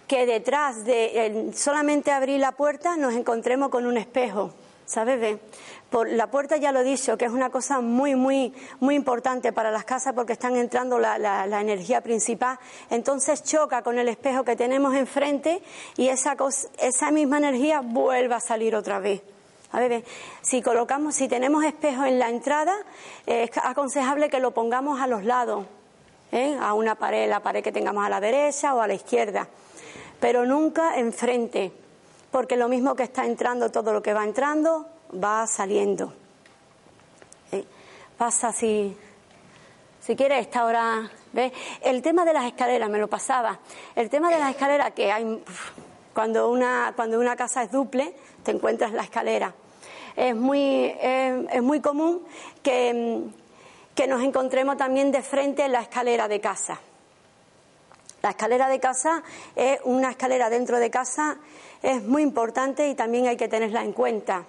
que 0.07 0.25
detrás 0.25 0.85
de 0.85 1.51
solamente 1.53 2.11
abrir 2.11 2.39
la 2.39 2.53
puerta 2.53 2.97
nos 2.97 3.13
encontremos 3.13 3.69
con 3.69 3.85
un 3.85 3.95
espejo, 3.95 4.51
¿sabes? 4.87 5.37
Por 5.91 6.09
la 6.09 6.31
puerta 6.31 6.57
ya 6.57 6.71
lo 6.71 6.79
he 6.79 6.83
dicho, 6.83 7.15
que 7.15 7.25
es 7.25 7.31
una 7.31 7.51
cosa 7.51 7.79
muy, 7.79 8.15
muy, 8.15 8.51
muy 8.79 8.95
importante 8.95 9.53
para 9.53 9.69
las 9.69 9.85
casas 9.85 10.13
porque 10.13 10.33
están 10.33 10.55
entrando 10.55 10.97
la, 10.97 11.19
la, 11.19 11.61
energía 11.61 12.01
principal. 12.01 12.57
Entonces 12.89 13.43
choca 13.43 13.83
con 13.83 13.99
el 13.99 14.07
espejo 14.07 14.43
que 14.43 14.55
tenemos 14.55 14.95
enfrente 14.95 15.61
y 15.95 16.07
esa, 16.07 16.35
esa 16.79 17.11
misma 17.11 17.37
energía 17.37 17.81
vuelve 17.81 18.33
a 18.33 18.39
salir 18.39 18.75
otra 18.75 18.97
vez. 18.97 19.21
A 19.71 19.79
ver, 19.79 20.03
si 20.41 20.61
colocamos, 20.61 21.15
si 21.15 21.27
tenemos 21.27 21.63
espejos 21.63 22.07
en 22.07 22.17
la 22.17 22.29
entrada, 22.29 22.75
eh, 23.27 23.43
es 23.43 23.57
aconsejable 23.57 24.29
que 24.29 24.39
lo 24.39 24.51
pongamos 24.51 24.99
a 24.99 25.05
los 25.05 25.23
lados, 25.23 25.65
¿eh? 26.31 26.57
a 26.59 26.73
una 26.73 26.95
pared, 26.95 27.29
la 27.29 27.41
pared 27.41 27.63
que 27.63 27.71
tengamos 27.71 28.03
a 28.03 28.09
la 28.09 28.19
derecha 28.19 28.73
o 28.73 28.81
a 28.81 28.87
la 28.87 28.95
izquierda, 28.95 29.47
pero 30.19 30.45
nunca 30.45 30.97
enfrente, 30.97 31.71
porque 32.31 32.57
lo 32.57 32.67
mismo 32.67 32.95
que 32.95 33.03
está 33.03 33.25
entrando, 33.25 33.69
todo 33.69 33.93
lo 33.93 34.01
que 34.01 34.13
va 34.13 34.23
entrando, 34.23 34.87
va 35.23 35.45
saliendo. 35.45 36.13
¿Eh? 37.51 37.63
Pasa 38.17 38.51
si, 38.51 38.97
si 40.01 40.15
quieres, 40.15 40.41
esta 40.41 40.65
hora, 40.65 41.11
¿ves? 41.31 41.53
El 41.81 42.01
tema 42.01 42.25
de 42.25 42.33
las 42.33 42.45
escaleras, 42.45 42.89
me 42.89 42.97
lo 42.97 43.07
pasaba. 43.07 43.59
El 43.95 44.09
tema 44.09 44.31
de 44.31 44.39
las 44.39 44.49
escaleras, 44.49 44.91
que 44.93 45.11
hay, 45.11 45.43
cuando 46.13 46.49
una, 46.49 46.93
cuando 46.95 47.19
una 47.19 47.35
casa 47.35 47.63
es 47.63 47.71
duple, 47.71 48.15
te 48.49 48.55
encuentras 48.55 48.91
la 48.93 49.03
escalera. 49.03 49.53
Es 50.15 50.35
muy, 50.35 50.91
es 50.99 51.61
muy 51.61 51.81
común 51.81 52.23
que, 52.63 53.25
que 53.93 54.07
nos 54.07 54.23
encontremos 54.23 54.75
también 54.75 55.11
de 55.11 55.21
frente 55.21 55.65
en 55.65 55.71
la 55.71 55.81
escalera 55.81 56.27
de 56.27 56.41
casa. 56.41 56.79
La 58.23 58.31
escalera 58.31 58.67
de 58.67 58.79
casa 58.79 59.21
es 59.55 59.79
una 59.83 60.09
escalera 60.09 60.49
dentro 60.49 60.79
de 60.79 60.89
casa, 60.89 61.37
es 61.83 62.03
muy 62.03 62.23
importante 62.23 62.89
y 62.89 62.95
también 62.95 63.27
hay 63.27 63.37
que 63.37 63.47
tenerla 63.47 63.83
en 63.83 63.93
cuenta. 63.93 64.45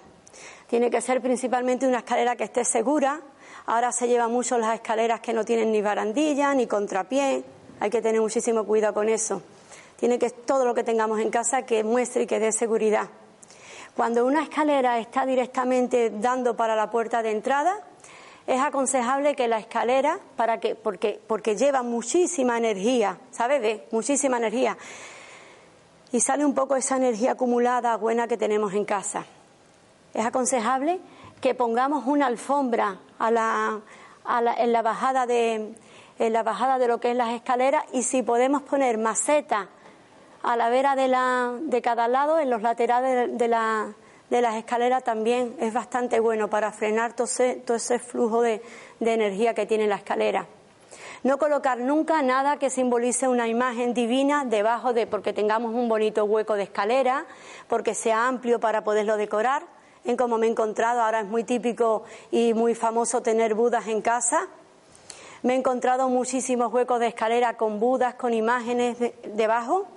Tiene 0.67 0.89
que 0.89 0.99
ser 0.99 1.21
principalmente 1.21 1.85
una 1.85 1.99
escalera 1.99 2.35
que 2.35 2.45
esté 2.45 2.65
segura. 2.65 3.21
Ahora 3.67 3.91
se 3.91 4.07
llevan 4.07 4.31
mucho 4.31 4.57
las 4.57 4.73
escaleras 4.73 5.19
que 5.19 5.31
no 5.31 5.45
tienen 5.45 5.71
ni 5.71 5.83
barandilla 5.83 6.55
ni 6.55 6.65
contrapié. 6.65 7.43
Hay 7.79 7.89
que 7.91 8.01
tener 8.01 8.19
muchísimo 8.19 8.65
cuidado 8.65 8.95
con 8.95 9.09
eso. 9.09 9.43
Tiene 9.97 10.17
que 10.17 10.31
todo 10.31 10.65
lo 10.65 10.73
que 10.73 10.83
tengamos 10.83 11.19
en 11.19 11.29
casa 11.29 11.67
que 11.67 11.83
muestre 11.83 12.23
y 12.23 12.25
que 12.25 12.39
dé 12.39 12.51
seguridad. 12.51 13.07
Cuando 13.95 14.25
una 14.25 14.43
escalera 14.43 14.99
está 14.99 15.25
directamente 15.25 16.09
dando 16.09 16.55
para 16.55 16.75
la 16.75 16.89
puerta 16.89 17.21
de 17.21 17.31
entrada, 17.31 17.77
es 18.47 18.59
aconsejable 18.59 19.35
que 19.35 19.47
la 19.47 19.59
escalera, 19.59 20.19
para 20.35 20.59
que, 20.59 20.75
porque, 20.75 21.19
porque 21.27 21.55
lleva 21.55 21.83
muchísima 21.83 22.57
energía, 22.57 23.17
¿sabes? 23.31 23.81
Muchísima 23.91 24.37
energía. 24.37 24.77
Y 26.11 26.19
sale 26.19 26.45
un 26.45 26.53
poco 26.53 26.75
esa 26.75 26.97
energía 26.97 27.33
acumulada 27.33 27.95
buena 27.97 28.27
que 28.27 28.37
tenemos 28.37 28.73
en 28.73 28.85
casa. 28.85 29.25
Es 30.13 30.25
aconsejable 30.25 30.99
que 31.39 31.55
pongamos 31.55 32.05
una 32.05 32.27
alfombra 32.27 32.99
a 33.19 33.31
la, 33.31 33.81
en, 34.57 34.71
la 34.71 34.81
bajada 34.81 35.25
de, 35.25 35.73
en 36.19 36.33
la 36.33 36.43
bajada 36.43 36.77
de 36.79 36.87
lo 36.87 36.99
que 36.99 37.11
es 37.11 37.17
las 37.17 37.33
escaleras 37.33 37.83
y 37.93 38.03
si 38.03 38.21
podemos 38.21 38.61
poner 38.61 38.97
maceta 38.97 39.69
a 40.43 40.55
la 40.55 40.69
vera 40.69 40.95
de, 40.95 41.07
la, 41.07 41.53
de 41.59 41.81
cada 41.81 42.07
lado, 42.07 42.39
en 42.39 42.49
los 42.49 42.61
laterales 42.61 43.37
de, 43.37 43.47
la, 43.47 43.93
de 44.29 44.41
las 44.41 44.55
escaleras 44.55 45.03
también 45.03 45.55
es 45.59 45.73
bastante 45.73 46.19
bueno 46.19 46.49
para 46.49 46.71
frenar 46.71 47.13
todo 47.13 47.25
ese, 47.25 47.55
todo 47.55 47.77
ese 47.77 47.99
flujo 47.99 48.41
de 48.41 48.61
energía 48.99 49.53
que 49.53 49.65
tiene 49.65 49.87
la 49.87 49.95
escalera. 49.95 50.47
No 51.23 51.37
colocar 51.37 51.77
nunca 51.77 52.23
nada 52.23 52.57
que 52.57 52.71
simbolice 52.71 53.27
una 53.27 53.47
imagen 53.47 53.93
divina 53.93 54.43
debajo 54.43 54.91
de, 54.91 55.05
porque 55.05 55.33
tengamos 55.33 55.71
un 55.75 55.87
bonito 55.87 56.25
hueco 56.25 56.55
de 56.55 56.63
escalera, 56.63 57.27
porque 57.67 57.93
sea 57.93 58.27
amplio 58.27 58.59
para 58.59 58.83
poderlo 58.83 59.17
decorar. 59.17 59.63
En 60.03 60.17
como 60.17 60.39
me 60.39 60.47
he 60.47 60.49
encontrado, 60.49 60.99
ahora 60.99 61.19
es 61.19 61.27
muy 61.27 61.43
típico 61.43 62.03
y 62.31 62.55
muy 62.55 62.73
famoso 62.73 63.21
tener 63.21 63.53
budas 63.53 63.87
en 63.87 64.01
casa. 64.01 64.47
Me 65.43 65.53
he 65.53 65.57
encontrado 65.57 66.09
muchísimos 66.09 66.73
huecos 66.73 66.99
de 66.99 67.07
escalera 67.07 67.55
con 67.55 67.79
budas, 67.79 68.15
con 68.15 68.33
imágenes 68.33 68.97
debajo. 69.35 69.87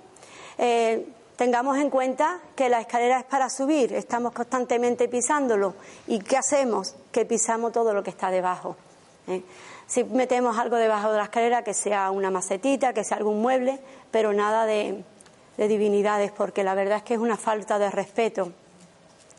Eh, 0.57 1.07
tengamos 1.35 1.77
en 1.77 1.89
cuenta 1.89 2.39
que 2.55 2.69
la 2.69 2.79
escalera 2.79 3.19
es 3.19 3.25
para 3.25 3.49
subir, 3.49 3.93
estamos 3.93 4.33
constantemente 4.33 5.07
pisándolo. 5.07 5.75
¿Y 6.07 6.19
qué 6.19 6.37
hacemos? 6.37 6.95
Que 7.11 7.25
pisamos 7.25 7.71
todo 7.71 7.93
lo 7.93 8.03
que 8.03 8.09
está 8.09 8.31
debajo. 8.31 8.75
¿eh? 9.27 9.43
Si 9.87 10.03
metemos 10.03 10.57
algo 10.57 10.77
debajo 10.77 11.11
de 11.11 11.17
la 11.17 11.25
escalera, 11.25 11.63
que 11.63 11.73
sea 11.73 12.11
una 12.11 12.31
macetita, 12.31 12.93
que 12.93 13.03
sea 13.03 13.17
algún 13.17 13.41
mueble, 13.41 13.79
pero 14.11 14.33
nada 14.33 14.65
de, 14.65 15.03
de 15.57 15.67
divinidades, 15.67 16.31
porque 16.31 16.63
la 16.63 16.73
verdad 16.73 16.97
es 16.97 17.03
que 17.03 17.13
es 17.15 17.19
una 17.19 17.37
falta 17.37 17.77
de 17.77 17.91
respeto. 17.91 18.51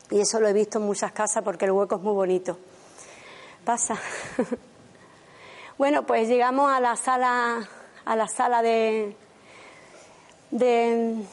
Y 0.09 0.21
eso 0.21 0.39
lo 0.39 0.47
he 0.47 0.53
visto 0.53 0.79
en 0.79 0.85
muchas 0.85 1.11
casas 1.11 1.43
porque 1.43 1.65
el 1.65 1.71
hueco 1.71 1.95
es 1.95 2.01
muy 2.01 2.13
bonito. 2.13 2.57
Pasa. 3.65 3.97
bueno, 5.77 6.05
pues 6.05 6.29
llegamos 6.29 6.71
a 6.71 6.79
la 6.79 6.95
sala, 6.95 7.67
a 8.05 8.15
la 8.15 8.27
sala 8.29 8.61
de, 8.61 9.17
de, 10.51 11.23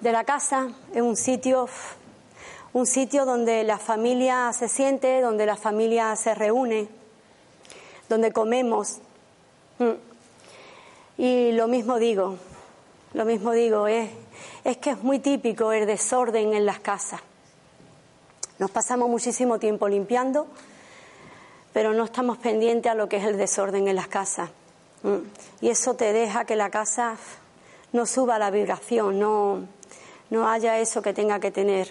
la 0.00 0.24
casa, 0.24 0.68
es 0.94 1.02
un 1.02 1.16
sitio, 1.16 1.68
un 2.72 2.86
sitio 2.86 3.24
donde 3.24 3.64
la 3.64 3.78
familia 3.78 4.52
se 4.52 4.68
siente, 4.68 5.20
donde 5.20 5.46
la 5.46 5.56
familia 5.56 6.14
se 6.16 6.34
reúne, 6.34 6.88
donde 8.08 8.32
comemos. 8.32 8.98
Mm. 9.78 9.92
Y 11.18 11.52
lo 11.52 11.66
mismo 11.68 11.98
digo, 11.98 12.36
lo 13.14 13.24
mismo 13.24 13.52
digo, 13.52 13.86
es, 13.86 14.10
es 14.64 14.76
que 14.78 14.90
es 14.90 15.02
muy 15.02 15.18
típico 15.18 15.72
el 15.72 15.86
desorden 15.86 16.52
en 16.52 16.66
las 16.66 16.80
casas. 16.80 17.20
Nos 18.58 18.70
pasamos 18.70 19.08
muchísimo 19.08 19.58
tiempo 19.58 19.88
limpiando, 19.88 20.46
pero 21.72 21.92
no 21.92 22.04
estamos 22.04 22.38
pendientes 22.38 22.90
a 22.90 22.94
lo 22.94 23.08
que 23.08 23.18
es 23.18 23.24
el 23.24 23.36
desorden 23.36 23.86
en 23.88 23.96
las 23.96 24.08
casas. 24.08 24.50
Mm. 25.02 25.18
Y 25.60 25.68
eso 25.68 25.94
te 25.94 26.12
deja 26.12 26.44
que 26.44 26.56
la 26.56 26.70
casa 26.70 27.16
no 27.92 28.06
suba 28.06 28.38
la 28.38 28.50
vibración, 28.50 29.18
no, 29.18 29.66
no 30.30 30.48
haya 30.48 30.78
eso 30.78 31.02
que 31.02 31.12
tenga 31.12 31.40
que 31.40 31.50
tener. 31.50 31.88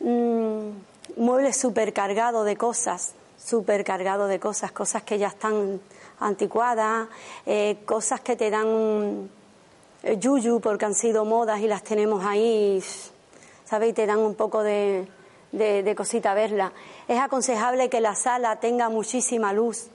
Mm, 0.00 0.70
muebles 1.16 1.56
supercargado 1.56 2.44
de 2.44 2.56
cosas, 2.56 3.14
supercargado 3.38 4.26
de 4.26 4.38
cosas, 4.40 4.72
cosas 4.72 5.02
que 5.02 5.18
ya 5.18 5.28
están 5.28 5.80
anticuadas, 6.20 7.08
eh, 7.46 7.78
cosas 7.84 8.20
que 8.20 8.36
te 8.36 8.50
dan 8.50 9.30
eh, 10.02 10.18
yuyu 10.18 10.60
porque 10.60 10.84
han 10.84 10.94
sido 10.94 11.24
modas 11.24 11.60
y 11.60 11.68
las 11.68 11.82
tenemos 11.82 12.24
ahí, 12.24 12.82
¿sabes? 13.64 13.90
Y 13.90 13.92
te 13.92 14.06
dan 14.06 14.18
un 14.18 14.34
poco 14.34 14.62
de, 14.62 15.06
de, 15.52 15.94
cosita 15.94 16.34
verla. 16.34 16.72
Es 17.08 17.20
aconsejable 17.20 17.88
que 17.88 18.00
la 18.00 18.14
sala 18.14 18.56
tenga 18.60 18.88
muchísima 18.88 19.52
luz. 19.52 19.88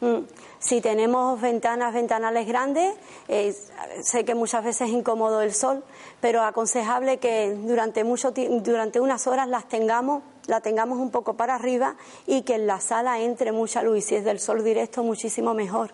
Mm. 0.00 0.24
Si 0.58 0.80
tenemos 0.80 1.40
ventanas, 1.40 1.94
ventanales 1.94 2.46
grandes, 2.46 2.94
eh, 3.28 3.54
sé 4.02 4.24
que 4.24 4.34
muchas 4.34 4.64
veces 4.64 4.88
es 4.88 4.94
incómodo 4.94 5.40
el 5.40 5.54
sol, 5.54 5.82
pero 6.20 6.42
aconsejable 6.42 7.18
que 7.18 7.54
durante 7.54 8.04
mucho 8.04 8.32
durante 8.32 9.00
unas 9.00 9.26
horas 9.26 9.48
las 9.48 9.68
tengamos, 9.68 10.22
la 10.46 10.60
tengamos 10.60 10.98
un 10.98 11.10
poco 11.10 11.34
para 11.34 11.54
arriba 11.54 11.96
y 12.26 12.42
que 12.42 12.56
en 12.56 12.66
la 12.66 12.80
sala 12.80 13.20
entre 13.20 13.52
mucha 13.52 13.82
luz. 13.82 13.98
Y 13.98 14.02
si 14.02 14.14
es 14.16 14.24
del 14.24 14.40
sol 14.40 14.62
directo, 14.64 15.02
muchísimo 15.02 15.54
mejor. 15.54 15.92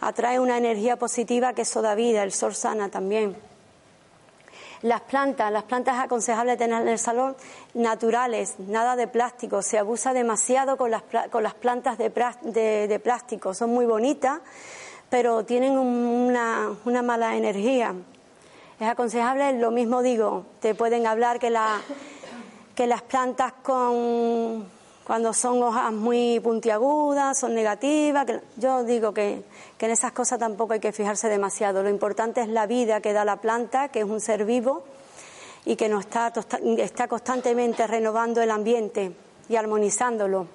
Atrae 0.00 0.38
una 0.38 0.58
energía 0.58 0.96
positiva 0.96 1.54
que 1.54 1.62
eso 1.62 1.82
da 1.82 1.96
vida, 1.96 2.22
el 2.22 2.32
sol 2.32 2.54
sana 2.54 2.88
también. 2.88 3.47
Las 4.82 5.00
plantas, 5.00 5.50
las 5.50 5.64
plantas 5.64 5.96
es 5.96 6.04
aconsejable 6.04 6.56
tener 6.56 6.82
en 6.82 6.88
el 6.88 6.98
salón 6.98 7.36
naturales, 7.74 8.54
nada 8.60 8.94
de 8.94 9.08
plástico. 9.08 9.60
Se 9.60 9.78
abusa 9.78 10.12
demasiado 10.12 10.76
con 10.76 10.90
las, 10.90 11.02
con 11.30 11.42
las 11.42 11.54
plantas 11.54 11.98
de, 11.98 12.10
de, 12.10 13.00
plástico. 13.00 13.54
Son 13.54 13.70
muy 13.70 13.86
bonitas, 13.86 14.40
pero 15.10 15.44
tienen 15.44 15.76
una, 15.76 16.70
una 16.84 17.02
mala 17.02 17.36
energía. 17.36 17.94
Es 18.78 18.86
aconsejable, 18.86 19.58
lo 19.58 19.72
mismo 19.72 20.02
digo, 20.02 20.46
te 20.60 20.76
pueden 20.76 21.08
hablar 21.08 21.40
que 21.40 21.50
la, 21.50 21.80
que 22.76 22.86
las 22.86 23.02
plantas 23.02 23.54
con 23.64 24.77
cuando 25.08 25.32
son 25.32 25.62
hojas 25.62 25.90
muy 25.90 26.38
puntiagudas, 26.38 27.38
son 27.38 27.54
negativas. 27.54 28.26
yo 28.58 28.84
digo 28.84 29.14
que, 29.14 29.42
en 29.78 29.90
esas 29.90 30.12
cosas 30.12 30.38
tampoco 30.38 30.74
hay 30.74 30.80
que 30.80 30.92
fijarse 30.92 31.30
demasiado. 31.30 31.82
Lo 31.82 31.88
importante 31.88 32.42
es 32.42 32.48
la 32.48 32.66
vida 32.66 33.00
que 33.00 33.14
da 33.14 33.24
la 33.24 33.36
planta, 33.36 33.88
que 33.88 34.00
es 34.00 34.04
un 34.04 34.20
ser 34.20 34.44
vivo 34.44 34.84
y 35.64 35.76
que 35.76 35.88
nos 35.88 36.04
está, 36.04 36.30
está 36.76 37.08
constantemente 37.08 37.86
renovando 37.86 38.42
el 38.42 38.50
ambiente 38.50 39.12
y 39.48 39.56
armonizándolo. 39.56 40.46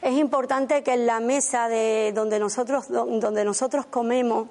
Es 0.00 0.12
importante 0.12 0.84
que 0.84 0.92
en 0.92 1.06
la 1.06 1.18
mesa 1.18 1.68
de 1.68 2.12
donde 2.14 2.38
nosotros, 2.38 2.86
donde 2.88 3.44
nosotros 3.44 3.84
comemos, 3.86 4.46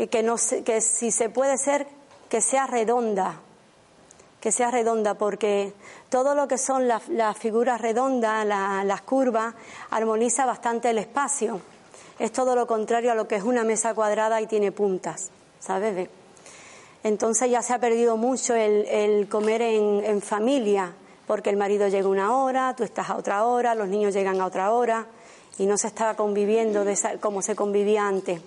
eh, 0.00 0.08
que, 0.08 0.24
no, 0.24 0.34
que 0.64 0.80
si 0.80 1.12
se 1.12 1.28
puede 1.28 1.56
ser, 1.56 1.86
que 2.28 2.40
sea 2.40 2.66
redonda, 2.66 3.42
que 4.40 4.52
sea 4.52 4.70
redonda, 4.70 5.14
porque 5.14 5.72
todo 6.10 6.34
lo 6.34 6.46
que 6.46 6.58
son 6.58 6.86
las, 6.88 7.02
figuras 7.38 7.80
redondas, 7.80 8.46
las 8.46 9.02
curvas, 9.02 9.54
armoniza 9.90 10.46
bastante 10.46 10.90
el 10.90 10.98
espacio. 10.98 11.60
Es 12.18 12.32
todo 12.32 12.54
lo 12.54 12.66
contrario 12.66 13.12
a 13.12 13.14
lo 13.14 13.28
que 13.28 13.36
es 13.36 13.42
una 13.42 13.64
mesa 13.64 13.94
cuadrada 13.94 14.40
y 14.40 14.46
tiene 14.46 14.72
puntas, 14.72 15.30
¿sabes? 15.60 16.08
Entonces 17.04 17.50
ya 17.50 17.62
se 17.62 17.74
ha 17.74 17.78
perdido 17.78 18.16
mucho 18.16 18.54
el, 18.54 19.28
comer 19.28 19.62
en, 19.62 20.20
familia, 20.20 20.92
porque 21.26 21.50
el 21.50 21.56
marido 21.56 21.88
llega 21.88 22.08
una 22.08 22.36
hora, 22.36 22.74
tú 22.76 22.84
estás 22.84 23.10
a 23.10 23.16
otra 23.16 23.44
hora, 23.44 23.74
los 23.74 23.88
niños 23.88 24.14
llegan 24.14 24.40
a 24.40 24.46
otra 24.46 24.72
hora 24.72 25.06
y 25.58 25.66
no 25.66 25.76
se 25.78 25.88
está 25.88 26.14
conviviendo 26.14 26.84
de 26.84 26.96
como 27.20 27.42
se 27.42 27.54
convivía 27.54 28.06
antes. 28.06 28.40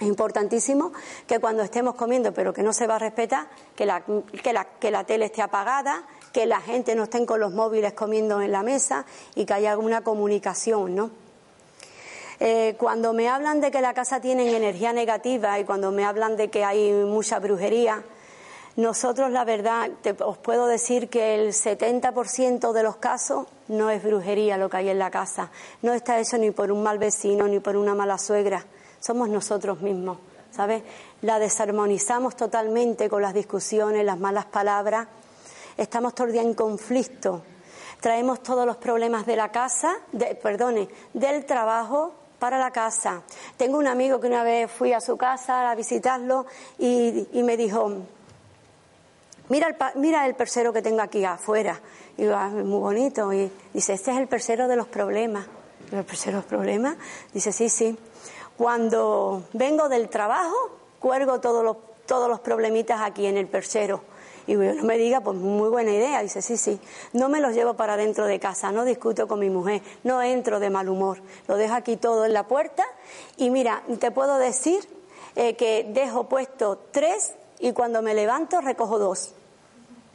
Es 0.00 0.06
importantísimo 0.06 0.92
que 1.26 1.40
cuando 1.40 1.62
estemos 1.62 1.94
comiendo, 1.94 2.32
pero 2.32 2.54
que 2.54 2.62
no 2.62 2.72
se 2.72 2.86
va 2.86 2.96
a 2.96 2.98
respetar, 2.98 3.48
que 3.76 3.84
la, 3.84 4.02
que 4.42 4.52
la, 4.54 4.64
que 4.64 4.90
la 4.90 5.04
tele 5.04 5.26
esté 5.26 5.42
apagada, 5.42 6.04
que 6.32 6.46
la 6.46 6.60
gente 6.62 6.94
no 6.94 7.04
esté 7.04 7.26
con 7.26 7.38
los 7.38 7.52
móviles 7.52 7.92
comiendo 7.92 8.40
en 8.40 8.50
la 8.50 8.62
mesa 8.62 9.04
y 9.34 9.44
que 9.44 9.52
haya 9.52 9.72
alguna 9.72 10.00
comunicación, 10.00 10.94
¿no? 10.94 11.10
Eh, 12.42 12.76
cuando 12.78 13.12
me 13.12 13.28
hablan 13.28 13.60
de 13.60 13.70
que 13.70 13.82
la 13.82 13.92
casa 13.92 14.22
tiene 14.22 14.56
energía 14.56 14.94
negativa 14.94 15.58
y 15.58 15.64
cuando 15.64 15.92
me 15.92 16.06
hablan 16.06 16.38
de 16.38 16.48
que 16.48 16.64
hay 16.64 16.90
mucha 16.92 17.38
brujería, 17.38 18.02
nosotros 18.76 19.30
la 19.30 19.44
verdad 19.44 19.90
os 20.24 20.38
puedo 20.38 20.66
decir 20.66 21.10
que 21.10 21.34
el 21.34 21.52
70% 21.52 22.72
de 22.72 22.82
los 22.82 22.96
casos 22.96 23.46
no 23.68 23.90
es 23.90 24.02
brujería 24.02 24.56
lo 24.56 24.70
que 24.70 24.78
hay 24.78 24.88
en 24.88 24.98
la 24.98 25.10
casa. 25.10 25.50
No 25.82 25.92
está 25.92 26.18
hecho 26.18 26.38
ni 26.38 26.50
por 26.50 26.72
un 26.72 26.82
mal 26.82 26.98
vecino 26.98 27.46
ni 27.46 27.60
por 27.60 27.76
una 27.76 27.94
mala 27.94 28.16
suegra 28.16 28.64
somos 29.00 29.28
nosotros 29.28 29.80
mismos, 29.80 30.18
¿sabes? 30.50 30.82
La 31.22 31.38
desarmonizamos 31.38 32.36
totalmente 32.36 33.08
con 33.08 33.22
las 33.22 33.34
discusiones, 33.34 34.04
las 34.04 34.18
malas 34.18 34.44
palabras. 34.46 35.08
Estamos 35.76 36.14
todo 36.14 36.26
el 36.26 36.34
día 36.34 36.42
en 36.42 36.54
conflicto. 36.54 37.42
Traemos 38.00 38.42
todos 38.42 38.66
los 38.66 38.76
problemas 38.76 39.26
de 39.26 39.36
la 39.36 39.50
casa, 39.50 39.94
de, 40.12 40.34
perdone, 40.34 40.88
del 41.12 41.44
trabajo 41.44 42.14
para 42.38 42.58
la 42.58 42.70
casa. 42.70 43.22
Tengo 43.56 43.78
un 43.78 43.86
amigo 43.86 44.20
que 44.20 44.26
una 44.26 44.42
vez 44.42 44.70
fui 44.70 44.92
a 44.92 45.00
su 45.00 45.16
casa 45.16 45.70
a 45.70 45.74
visitarlo 45.74 46.46
y, 46.78 47.28
me 47.34 47.56
dijo, 47.56 47.92
mira 49.48 49.68
el, 49.68 49.76
mira 50.00 50.26
el 50.26 50.34
persero 50.34 50.72
que 50.72 50.82
tengo 50.82 51.02
aquí 51.02 51.24
afuera. 51.24 51.80
Y 52.16 52.22
digo, 52.22 52.34
ah, 52.34 52.48
muy 52.48 52.80
bonito. 52.80 53.32
Y 53.32 53.50
dice, 53.72 53.92
este 53.92 54.10
es 54.10 54.18
el 54.18 54.28
persero 54.28 54.66
de 54.66 54.76
los 54.76 54.88
problemas. 54.88 55.46
¿El 55.92 56.04
persero 56.04 56.38
de 56.38 56.42
los 56.42 56.46
problemas? 56.46 56.96
Dice, 57.32 57.52
sí, 57.52 57.68
sí. 57.68 57.98
Cuando 58.60 59.44
vengo 59.54 59.88
del 59.88 60.10
trabajo, 60.10 60.54
cuelgo 60.98 61.40
todos 61.40 61.64
los, 61.64 61.78
todos 62.04 62.28
los 62.28 62.40
problemitas 62.40 63.00
aquí 63.00 63.24
en 63.24 63.38
el 63.38 63.46
perchero. 63.46 64.02
Y 64.46 64.52
no 64.54 64.84
me 64.84 64.98
diga, 64.98 65.22
pues 65.22 65.38
muy 65.38 65.70
buena 65.70 65.92
idea. 65.92 66.20
Dice, 66.20 66.42
sí, 66.42 66.58
sí. 66.58 66.78
No 67.14 67.30
me 67.30 67.40
los 67.40 67.54
llevo 67.54 67.72
para 67.72 67.96
dentro 67.96 68.26
de 68.26 68.38
casa, 68.38 68.70
no 68.70 68.84
discuto 68.84 69.26
con 69.26 69.38
mi 69.38 69.48
mujer, 69.48 69.80
no 70.04 70.20
entro 70.20 70.60
de 70.60 70.68
mal 70.68 70.90
humor. 70.90 71.22
Lo 71.48 71.56
dejo 71.56 71.72
aquí 71.72 71.96
todo 71.96 72.26
en 72.26 72.34
la 72.34 72.48
puerta. 72.48 72.84
Y 73.38 73.48
mira, 73.48 73.82
te 73.98 74.10
puedo 74.10 74.36
decir 74.36 74.86
eh, 75.36 75.56
que 75.56 75.86
dejo 75.94 76.24
puesto 76.24 76.78
tres 76.90 77.32
y 77.60 77.72
cuando 77.72 78.02
me 78.02 78.12
levanto 78.12 78.60
recojo 78.60 78.98
dos. 78.98 79.32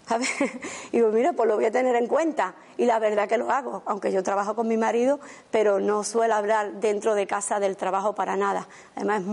Y 0.91 0.97
digo, 0.97 1.09
mira, 1.09 1.33
pues 1.33 1.47
lo 1.47 1.55
voy 1.55 1.65
a 1.65 1.71
tener 1.71 1.95
en 1.95 2.07
cuenta. 2.07 2.55
Y 2.77 2.85
la 2.85 2.99
verdad 2.99 3.27
que 3.27 3.37
lo 3.37 3.51
hago, 3.51 3.83
aunque 3.85 4.11
yo 4.11 4.23
trabajo 4.23 4.55
con 4.55 4.67
mi 4.67 4.77
marido, 4.77 5.19
pero 5.51 5.79
no 5.79 6.03
suelo 6.03 6.35
hablar 6.35 6.73
dentro 6.73 7.15
de 7.15 7.27
casa 7.27 7.59
del 7.59 7.77
trabajo 7.77 8.13
para 8.13 8.35
nada. 8.35 8.67
Además, 8.95 9.23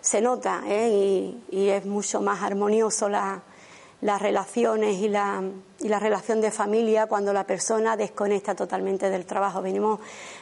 se 0.00 0.20
nota 0.20 0.62
¿eh? 0.66 1.34
y, 1.50 1.68
es 1.68 1.84
mucho 1.86 2.20
más 2.20 2.42
armonioso 2.42 3.08
las 3.08 4.20
relaciones 4.20 4.96
y 4.96 5.08
la, 5.08 5.42
la 5.80 5.98
relación 5.98 6.40
de 6.40 6.50
familia 6.50 7.06
cuando 7.06 7.32
la 7.32 7.44
persona 7.44 7.96
desconecta 7.96 8.54
totalmente 8.54 9.10
del 9.10 9.26
trabajo. 9.26 9.62
Venimos, 9.62 10.00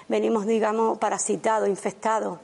venimos 0.08 0.46
digamos, 0.46 0.98
parasitados, 0.98 1.68
infectados. 1.68 2.38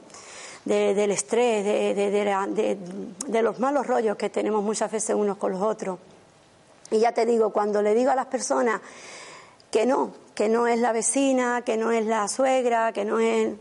del 0.65 1.11
estrés, 1.11 1.63
de 1.65 3.41
los 3.41 3.59
malos 3.59 3.87
rollos 3.87 4.17
que 4.17 4.29
tenemos 4.29 4.61
muchas 4.61 4.91
veces 4.91 5.15
unos 5.15 5.37
con 5.37 5.53
los 5.53 5.61
otros. 5.61 5.97
Y 6.91 6.99
ya 6.99 7.11
te 7.11 7.25
digo, 7.25 7.51
cuando 7.51 7.81
le 7.81 7.93
digo 7.93 8.11
a 8.11 8.15
las 8.15 8.27
personas 8.27 8.81
que 9.71 9.85
no, 9.85 10.13
que 10.35 10.49
no 10.49 10.67
es 10.67 10.79
la 10.79 10.91
vecina, 10.91 11.63
que 11.63 11.77
no 11.77 11.91
es 11.91 12.05
la 12.05 12.27
suegra, 12.27 12.93
que 12.93 13.05
no 13.05 13.19
es 13.19 13.53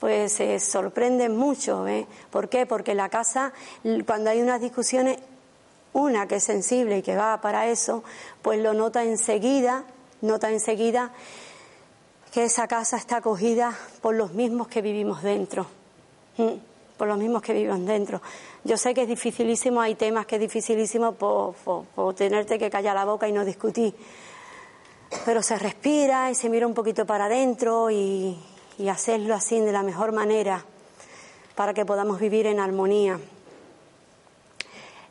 pues 0.00 0.32
se 0.32 0.58
sorprenden 0.58 1.36
mucho. 1.36 1.86
¿eh? 1.86 2.06
¿Por 2.30 2.48
qué? 2.48 2.66
Porque 2.66 2.94
la 2.94 3.10
casa, 3.10 3.52
cuando 4.06 4.30
hay 4.30 4.40
unas 4.40 4.60
discusiones, 4.60 5.18
una 5.92 6.26
que 6.26 6.36
es 6.36 6.44
sensible 6.44 6.98
y 6.98 7.02
que 7.02 7.14
va 7.14 7.40
para 7.40 7.68
eso, 7.68 8.02
pues 8.42 8.60
lo 8.60 8.72
nota 8.72 9.04
enseguida, 9.04 9.84
nota 10.22 10.50
enseguida 10.50 11.12
que 12.32 12.44
esa 12.44 12.66
casa 12.66 12.96
está 12.96 13.16
acogida 13.16 13.76
por 14.00 14.14
los 14.14 14.32
mismos 14.32 14.68
que 14.68 14.80
vivimos 14.80 15.22
dentro. 15.22 15.66
Por 16.96 17.08
los 17.08 17.18
mismos 17.18 17.42
que 17.42 17.52
vivimos 17.52 17.84
dentro. 17.84 18.22
Yo 18.62 18.76
sé 18.76 18.92
que 18.92 19.02
es 19.02 19.08
dificilísimo, 19.08 19.80
hay 19.80 19.94
temas 19.94 20.26
que 20.26 20.36
es 20.36 20.40
dificilísimo 20.40 21.12
por, 21.12 21.54
tenerte 22.14 22.58
que 22.58 22.68
callar 22.68 22.94
la 22.94 23.06
boca 23.06 23.26
y 23.26 23.32
no 23.32 23.44
discutir. 23.44 23.94
Pero 25.24 25.42
se 25.42 25.58
respira 25.58 26.30
y 26.30 26.34
se 26.34 26.50
mira 26.50 26.66
un 26.66 26.74
poquito 26.74 27.06
para 27.06 27.24
adentro 27.24 27.90
y, 27.90 28.38
hacerlo 28.90 29.34
así 29.34 29.60
de 29.60 29.72
la 29.72 29.82
mejor 29.82 30.12
manera 30.12 30.64
para 31.54 31.74
que 31.74 31.84
podamos 31.84 32.18
vivir 32.18 32.46
en 32.46 32.60
armonía. 32.60 33.18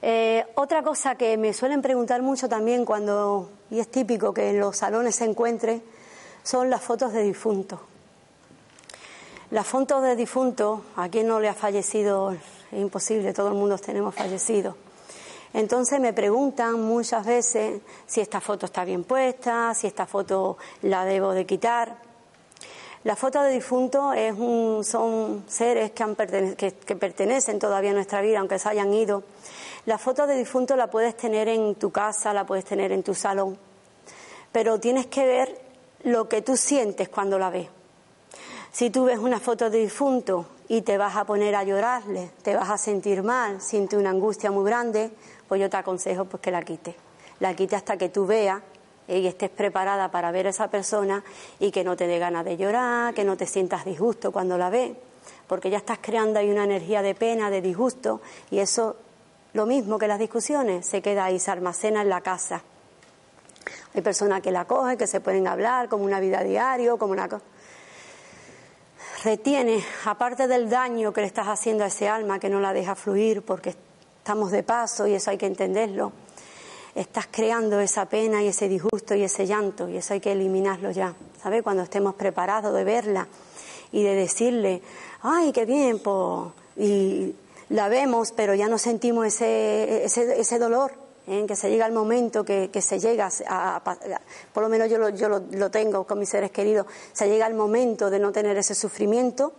Eh, 0.02 0.46
otra 0.56 0.82
cosa 0.82 1.16
que 1.16 1.38
me 1.38 1.54
suelen 1.54 1.82
preguntar 1.82 2.22
mucho 2.24 2.50
también 2.50 2.84
cuando, 2.86 3.50
y 3.70 3.80
es 3.80 3.90
típico 3.90 4.34
que 4.34 4.50
en 4.50 4.60
los 4.60 4.78
salones 4.78 5.18
se 5.18 5.26
encuentre, 5.26 5.82
son 6.44 6.70
las 6.70 6.82
fotos 6.82 7.14
de 7.14 7.22
difuntos. 7.22 7.80
Las 9.52 9.68
fotos 9.68 10.02
de 10.04 10.16
difuntos, 10.16 10.82
¿a 10.96 11.10
quién 11.10 11.28
no 11.28 11.40
le 11.40 11.48
ha 11.48 11.54
fallecido 11.54 12.36
es 12.72 12.80
imposible, 12.80 13.34
todo 13.34 13.50
el 13.50 13.56
mundo 13.56 13.78
tenemos 13.78 14.14
fallecido. 14.16 14.76
Entonces 15.54 16.00
me 16.00 16.14
preguntan 16.14 16.80
muchas 16.82 17.26
veces 17.26 17.82
si 18.06 18.22
esta 18.22 18.40
foto 18.40 18.68
está 18.68 18.86
bien 18.86 19.04
puesta, 19.04 19.74
si 19.74 19.88
esta 19.88 20.06
foto 20.06 20.58
la 20.84 21.06
debo 21.06 21.32
de 21.32 21.46
quitar. 21.46 21.98
La 23.06 23.16
foto 23.16 23.42
de 23.42 23.54
difunto 23.54 24.14
es 24.14 24.34
un, 24.38 24.84
son 24.84 25.46
seres 25.48 25.92
que, 25.92 26.76
que, 26.86 26.96
pertenecen 26.96 27.58
todavía 27.58 27.92
a 27.92 27.94
nuestra 27.94 28.22
vida, 28.22 28.40
aunque 28.40 28.60
se 28.60 28.70
hayan 28.70 28.94
ido. 28.94 29.24
La 29.86 29.98
foto 29.98 30.28
de 30.28 30.36
difunto 30.36 30.76
la 30.76 30.88
puedes 30.88 31.16
tener 31.16 31.48
en 31.48 31.76
tu 31.76 31.92
casa, 31.92 32.34
la 32.34 32.46
puedes 32.46 32.66
tener 32.66 32.92
en 32.92 33.02
tu 33.02 33.16
salón, 33.16 33.58
pero 34.52 34.80
tienes 34.80 35.08
que 35.08 35.26
ver 35.26 35.62
lo 36.04 36.28
que 36.28 36.42
tú 36.42 36.58
sientes 36.58 37.10
cuando 37.10 37.40
la 37.40 37.50
ves. 37.50 37.70
Si 38.72 38.90
tú 38.90 39.06
ves 39.06 39.18
una 39.18 39.40
foto 39.40 39.70
de 39.70 39.80
difunto 39.80 40.46
y 40.70 40.84
te 40.84 41.00
vas 41.00 41.16
a 41.16 41.26
poner 41.26 41.56
a 41.56 41.64
llorarle, 41.64 42.30
te 42.44 42.56
vas 42.56 42.70
a 42.70 42.78
sentir 42.78 43.24
mal, 43.24 43.60
siente 43.60 43.98
una 43.98 44.12
angustia 44.12 44.52
muy 44.52 44.64
grande, 44.64 45.12
pues 45.48 45.60
yo 45.60 45.68
te 45.68 45.78
aconsejo 45.78 46.26
pues 46.26 46.42
que 46.42 46.52
la 46.52 46.62
quites. 46.62 46.96
La 47.40 47.56
quites 47.56 47.78
hasta 47.78 47.98
que 47.98 48.10
tú 48.10 48.28
veas 48.28 48.62
y 49.08 49.26
estés 49.26 49.50
preparada 49.50 50.12
para 50.12 50.30
ver 50.30 50.46
a 50.46 50.52
esa 50.52 50.70
persona 50.70 51.24
y 51.60 51.72
que 51.72 51.84
no 51.84 51.98
te 51.98 52.06
dé 52.06 52.20
ganas 52.20 52.46
de 52.46 52.56
llorar, 52.56 53.16
que 53.16 53.24
no 53.24 53.36
te 53.36 53.48
sientas 53.48 53.84
disgusto 53.84 54.32
cuando 54.32 54.60
la 54.60 54.70
ves, 54.70 54.92
porque 55.48 55.72
ya 55.72 55.78
estás 55.78 55.98
creando 56.00 56.38
ahí 56.38 56.52
una 56.52 56.66
energía 56.66 57.02
de 57.02 57.16
pena, 57.16 57.50
de 57.50 57.62
disgusto, 57.62 58.22
y 58.52 58.60
eso, 58.60 58.96
lo 59.54 59.66
mismo 59.66 59.98
que 59.98 60.08
las 60.08 60.20
discusiones, 60.20 60.86
se 60.86 61.02
queda 61.02 61.26
ahí, 61.26 61.40
se 61.40 61.50
almacena 61.50 62.04
en 62.04 62.10
la 62.10 62.22
casa. 62.22 62.62
Hay 63.96 64.02
personas 64.02 64.42
que 64.42 64.52
la 64.52 64.66
cogen, 64.66 65.00
que 65.00 65.08
se 65.08 65.20
pueden 65.20 65.48
hablar 65.48 65.90
como 65.90 66.04
una 66.04 66.20
vida 66.20 66.44
diario, 66.44 67.00
como 67.00 67.14
una 67.14 67.28
cosa 67.28 67.44
retiene, 69.24 69.84
aparte 70.06 70.48
del 70.48 70.70
daño 70.70 71.12
que 71.12 71.22
le 71.22 71.28
estás 71.28 71.48
haciendo 71.48 71.84
a 71.84 71.88
ese 71.88 72.08
alma 72.08 72.40
que 72.40 72.50
no 72.50 72.60
la 72.60 72.74
deja 72.74 72.96
fluir 72.96 73.42
porque 73.42 73.76
estamos 74.18 74.52
de 74.52 74.64
paso 74.64 75.08
y 75.08 75.14
eso 75.14 75.32
hay 75.32 75.38
que 75.38 75.46
entenderlo, 75.46 76.12
estás 76.96 77.28
creando 77.32 77.80
esa 77.80 78.06
pena 78.06 78.44
y 78.44 78.48
ese 78.48 78.68
disgusto 78.68 79.16
y 79.16 79.24
ese 79.24 79.46
llanto 79.46 79.90
y 79.90 79.98
eso 79.98 80.14
hay 80.14 80.20
que 80.20 80.32
eliminarlo 80.32 80.92
ya, 80.92 81.14
¿sabes? 81.42 81.64
Cuando 81.64 81.84
estemos 81.84 82.16
preparados 82.16 82.74
de 82.74 82.84
verla 82.84 83.28
y 83.92 84.04
de 84.04 84.16
decirle, 84.16 84.82
ay, 85.22 85.52
qué 85.52 85.66
bien, 85.66 86.00
pues, 86.00 86.52
y 86.78 87.36
la 87.70 87.90
vemos, 87.90 88.32
pero 88.32 88.54
ya 88.56 88.68
no 88.68 88.78
sentimos 88.78 89.26
ese, 89.26 90.06
ese, 90.06 90.40
ese 90.40 90.60
dolor, 90.60 90.94
¿eh? 91.30 91.46
que 91.48 91.56
se 91.56 91.70
llega 91.70 91.86
el 91.86 91.94
momento 91.94 92.44
que, 92.44 92.70
se 92.82 93.00
llega 93.00 93.30
a, 93.48 93.82
por 94.54 94.64
lo 94.64 94.70
menos 94.70 94.90
yo, 94.90 94.98
lo, 94.98 95.10
yo 95.10 95.30
lo, 95.30 95.72
tengo 95.72 96.06
con 96.06 96.20
mis 96.20 96.30
seres 96.30 96.52
queridos, 96.52 96.88
se 97.14 97.30
llega 97.30 97.48
el 97.48 97.54
momento 97.54 98.10
de 98.10 98.20
no 98.20 98.32
tener 98.32 98.58
ese 98.58 98.76
sufrimiento, 98.76 99.54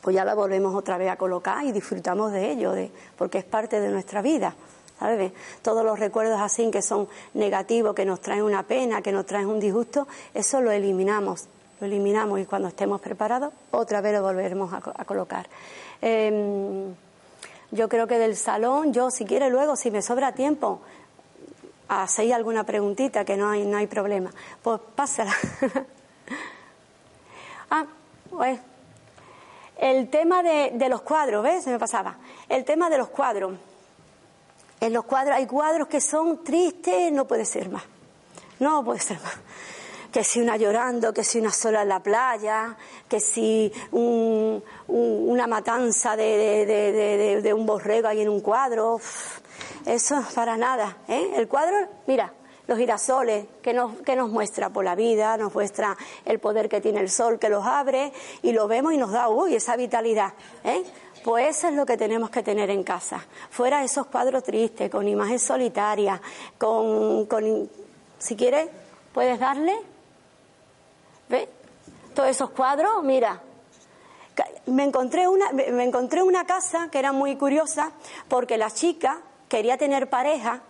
pues 0.00 0.14
ya 0.14 0.24
la 0.24 0.34
volvemos 0.34 0.74
otra 0.74 0.98
vez 0.98 1.10
a 1.10 1.16
colocar 1.16 1.64
y 1.64 1.72
disfrutamos 1.72 2.32
de 2.32 2.50
ello, 2.50 2.72
de, 2.72 2.90
porque 3.16 3.38
es 3.38 3.44
parte 3.44 3.80
de 3.80 3.88
nuestra 3.88 4.22
vida. 4.22 4.54
¿sabes? 4.98 5.32
Todos 5.62 5.84
los 5.84 5.98
recuerdos 5.98 6.40
así 6.40 6.70
que 6.70 6.82
son 6.82 7.08
negativos, 7.34 7.94
que 7.94 8.04
nos 8.04 8.20
traen 8.20 8.42
una 8.42 8.64
pena, 8.64 9.00
que 9.00 9.12
nos 9.12 9.26
traen 9.26 9.46
un 9.46 9.60
disgusto, 9.60 10.08
eso 10.34 10.60
lo 10.60 10.72
eliminamos, 10.72 11.46
lo 11.80 11.86
eliminamos 11.86 12.40
y 12.40 12.46
cuando 12.46 12.68
estemos 12.68 13.00
preparados, 13.00 13.52
otra 13.70 14.00
vez 14.00 14.12
lo 14.12 14.22
volveremos 14.22 14.72
a, 14.72 15.04
colocar. 15.04 15.48
Em, 16.00 16.94
yo 17.70 17.88
creo 17.88 18.06
que 18.06 18.18
del 18.18 18.36
salón, 18.36 18.92
yo 18.92 19.10
si 19.10 19.24
quiere 19.24 19.50
luego, 19.50 19.76
si 19.76 19.90
me 19.90 20.02
sobra 20.02 20.32
tiempo, 20.32 20.80
hacéis 21.88 22.32
alguna 22.32 22.64
preguntita, 22.64 23.24
que 23.24 23.36
no 23.36 23.50
hay, 23.50 23.66
no 23.66 23.76
hay 23.76 23.86
problema. 23.86 24.30
Pues 24.62 24.80
pásala. 24.94 25.34
ah, 27.70 27.86
pues 28.30 28.58
el 29.78 30.10
tema 30.10 30.42
de, 30.42 30.72
de, 30.74 30.88
los 30.88 31.02
cuadros, 31.02 31.42
¿ves? 31.42 31.64
Se 31.64 31.70
me 31.70 31.78
pasaba. 31.78 32.16
El 32.48 32.64
tema 32.64 32.90
de 32.90 32.98
los 32.98 33.08
cuadros. 33.08 33.54
En 34.80 34.92
los 34.92 35.04
cuadros 35.04 35.36
hay 35.36 35.46
cuadros 35.46 35.88
que 35.88 36.00
son 36.00 36.44
tristes, 36.44 37.12
no 37.12 37.26
puede 37.26 37.44
ser 37.44 37.68
más. 37.68 37.82
No 38.58 38.84
puede 38.84 39.00
ser 39.00 39.20
más 39.20 39.34
que 40.12 40.24
si 40.24 40.40
una 40.40 40.56
llorando, 40.56 41.12
que 41.12 41.24
si 41.24 41.38
una 41.38 41.52
sola 41.52 41.82
en 41.82 41.88
la 41.88 42.00
playa, 42.00 42.76
que 43.08 43.20
si 43.20 43.72
una 43.92 45.46
matanza 45.46 46.16
de, 46.16 47.52
un 47.54 47.66
borrego 47.66 48.08
ahí 48.08 48.20
en 48.20 48.28
un 48.28 48.40
cuadro. 48.40 49.00
Eso 49.84 50.22
para 50.34 50.56
nada. 50.56 50.98
¿eh? 51.08 51.32
El 51.36 51.48
cuadro, 51.48 51.76
mira, 52.06 52.32
los 52.66 52.78
girasoles 52.78 53.46
que 53.62 53.72
nos, 53.72 53.96
que 54.00 54.14
nos 54.14 54.30
muestra 54.30 54.70
por 54.70 54.84
la 54.84 54.94
vida, 54.94 55.36
nos 55.36 55.54
muestra 55.54 55.96
el 56.24 56.38
poder 56.38 56.68
que 56.68 56.80
tiene 56.80 57.00
el 57.00 57.10
sol 57.10 57.38
que 57.38 57.48
los 57.48 57.64
abre 57.66 58.12
y 58.42 58.52
lo 58.52 58.68
vemos 58.68 58.92
y 58.92 58.98
nos 58.98 59.10
da, 59.10 59.28
uy, 59.28 59.54
esa 59.54 59.76
vitalidad. 59.76 60.32
¿eh? 60.64 60.84
Pues 61.24 61.58
eso 61.58 61.68
es 61.68 61.74
lo 61.74 61.84
que 61.84 61.96
tenemos 61.96 62.30
que 62.30 62.42
tener 62.42 62.70
en 62.70 62.82
casa. 62.82 63.24
Fuera 63.50 63.82
esos 63.84 64.06
cuadros 64.06 64.44
tristes, 64.44 64.90
con 64.90 65.08
imagen 65.08 65.38
solitaria, 65.38 66.20
con, 66.56 67.26
con 67.26 67.68
si 68.18 68.36
quieres, 68.36 68.68
puedes 69.12 69.38
darle 69.38 69.74
¿Ve? 71.28 71.48
Todos 72.14 72.28
esos 72.28 72.50
cuadros, 72.50 73.02
mira. 73.02 73.42
Me 74.66 74.84
encontré, 74.84 75.26
una, 75.26 75.50
me 75.52 75.82
encontré 75.82 76.22
una 76.22 76.46
casa 76.46 76.88
que 76.92 76.98
era 76.98 77.12
muy 77.12 77.36
curiosa 77.36 77.90
porque 78.28 78.56
la 78.56 78.70
chica 78.70 79.20
quería 79.48 79.76
tener 79.76 80.08
pareja 80.08 80.62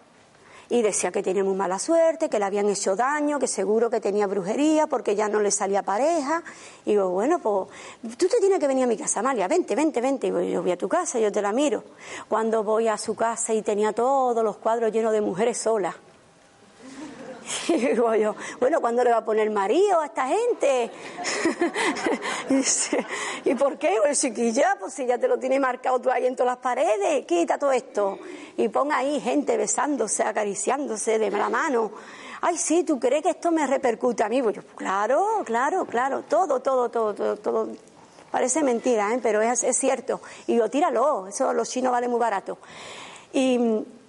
y 0.70 0.82
decía 0.82 1.10
que 1.10 1.22
tenía 1.22 1.44
muy 1.44 1.54
mala 1.54 1.78
suerte, 1.78 2.28
que 2.28 2.38
le 2.38 2.44
habían 2.44 2.68
hecho 2.68 2.94
daño, 2.94 3.38
que 3.38 3.46
seguro 3.46 3.88
que 3.88 4.00
tenía 4.00 4.26
brujería 4.26 4.86
porque 4.86 5.16
ya 5.16 5.28
no 5.28 5.40
le 5.40 5.50
salía 5.50 5.82
pareja. 5.82 6.42
Y 6.84 6.90
digo, 6.90 7.08
bueno, 7.10 7.38
pues 7.38 7.68
tú 8.16 8.28
te 8.28 8.38
tienes 8.38 8.58
que 8.58 8.66
venir 8.66 8.84
a 8.84 8.86
mi 8.86 8.96
casa, 8.96 9.20
Amalia, 9.20 9.48
vente, 9.48 9.74
vente, 9.74 10.00
vente. 10.00 10.26
Y 10.28 10.50
yo 10.50 10.62
voy 10.62 10.72
a 10.72 10.76
tu 10.76 10.88
casa, 10.88 11.18
yo 11.18 11.32
te 11.32 11.40
la 11.40 11.52
miro. 11.52 11.84
Cuando 12.28 12.62
voy 12.62 12.88
a 12.88 12.98
su 12.98 13.14
casa 13.14 13.54
y 13.54 13.62
tenía 13.62 13.92
todos 13.92 14.44
los 14.44 14.58
cuadros 14.58 14.92
llenos 14.92 15.12
de 15.12 15.20
mujeres 15.20 15.58
solas. 15.58 15.94
Y 17.68 17.72
digo 17.76 18.14
yo, 18.14 18.34
bueno, 18.60 18.80
¿cuándo 18.80 19.02
le 19.04 19.10
va 19.10 19.18
a 19.18 19.24
poner 19.24 19.50
marido 19.50 20.00
a 20.00 20.06
esta 20.06 20.26
gente? 20.26 20.90
y 22.50 22.54
dice, 22.54 23.06
¿y 23.44 23.54
por 23.54 23.78
qué? 23.78 23.98
Pues 24.02 24.20
chiquilla, 24.20 24.76
pues 24.78 24.94
si 24.94 25.06
ya 25.06 25.18
te 25.18 25.28
lo 25.28 25.38
tiene 25.38 25.58
marcado 25.58 26.00
tú 26.00 26.10
ahí 26.10 26.26
en 26.26 26.36
todas 26.36 26.52
las 26.52 26.62
paredes, 26.62 27.24
quita 27.26 27.58
todo 27.58 27.72
esto. 27.72 28.18
Y 28.56 28.68
ponga 28.68 28.98
ahí 28.98 29.20
gente 29.20 29.56
besándose, 29.56 30.22
acariciándose 30.22 31.18
de 31.18 31.30
la 31.30 31.48
mano. 31.48 31.92
Ay, 32.40 32.56
sí, 32.56 32.84
¿tú 32.84 33.00
crees 33.00 33.22
que 33.22 33.30
esto 33.30 33.50
me 33.50 33.66
repercute 33.66 34.22
a 34.22 34.28
mí? 34.28 34.42
Pues 34.42 34.56
yo, 34.56 34.62
claro, 34.76 35.42
claro, 35.44 35.86
claro, 35.86 36.22
todo, 36.22 36.60
todo, 36.60 36.88
todo, 36.88 37.14
todo, 37.14 37.36
todo. 37.36 37.68
Parece 38.30 38.62
mentira, 38.62 39.12
¿eh? 39.14 39.20
pero 39.22 39.40
es, 39.40 39.64
es 39.64 39.76
cierto. 39.76 40.20
Y 40.46 40.56
yo, 40.56 40.68
tíralo, 40.68 41.26
eso 41.26 41.52
los 41.52 41.68
chinos 41.70 41.92
vale 41.92 42.08
muy 42.08 42.20
barato. 42.20 42.58
Y, 43.32 43.58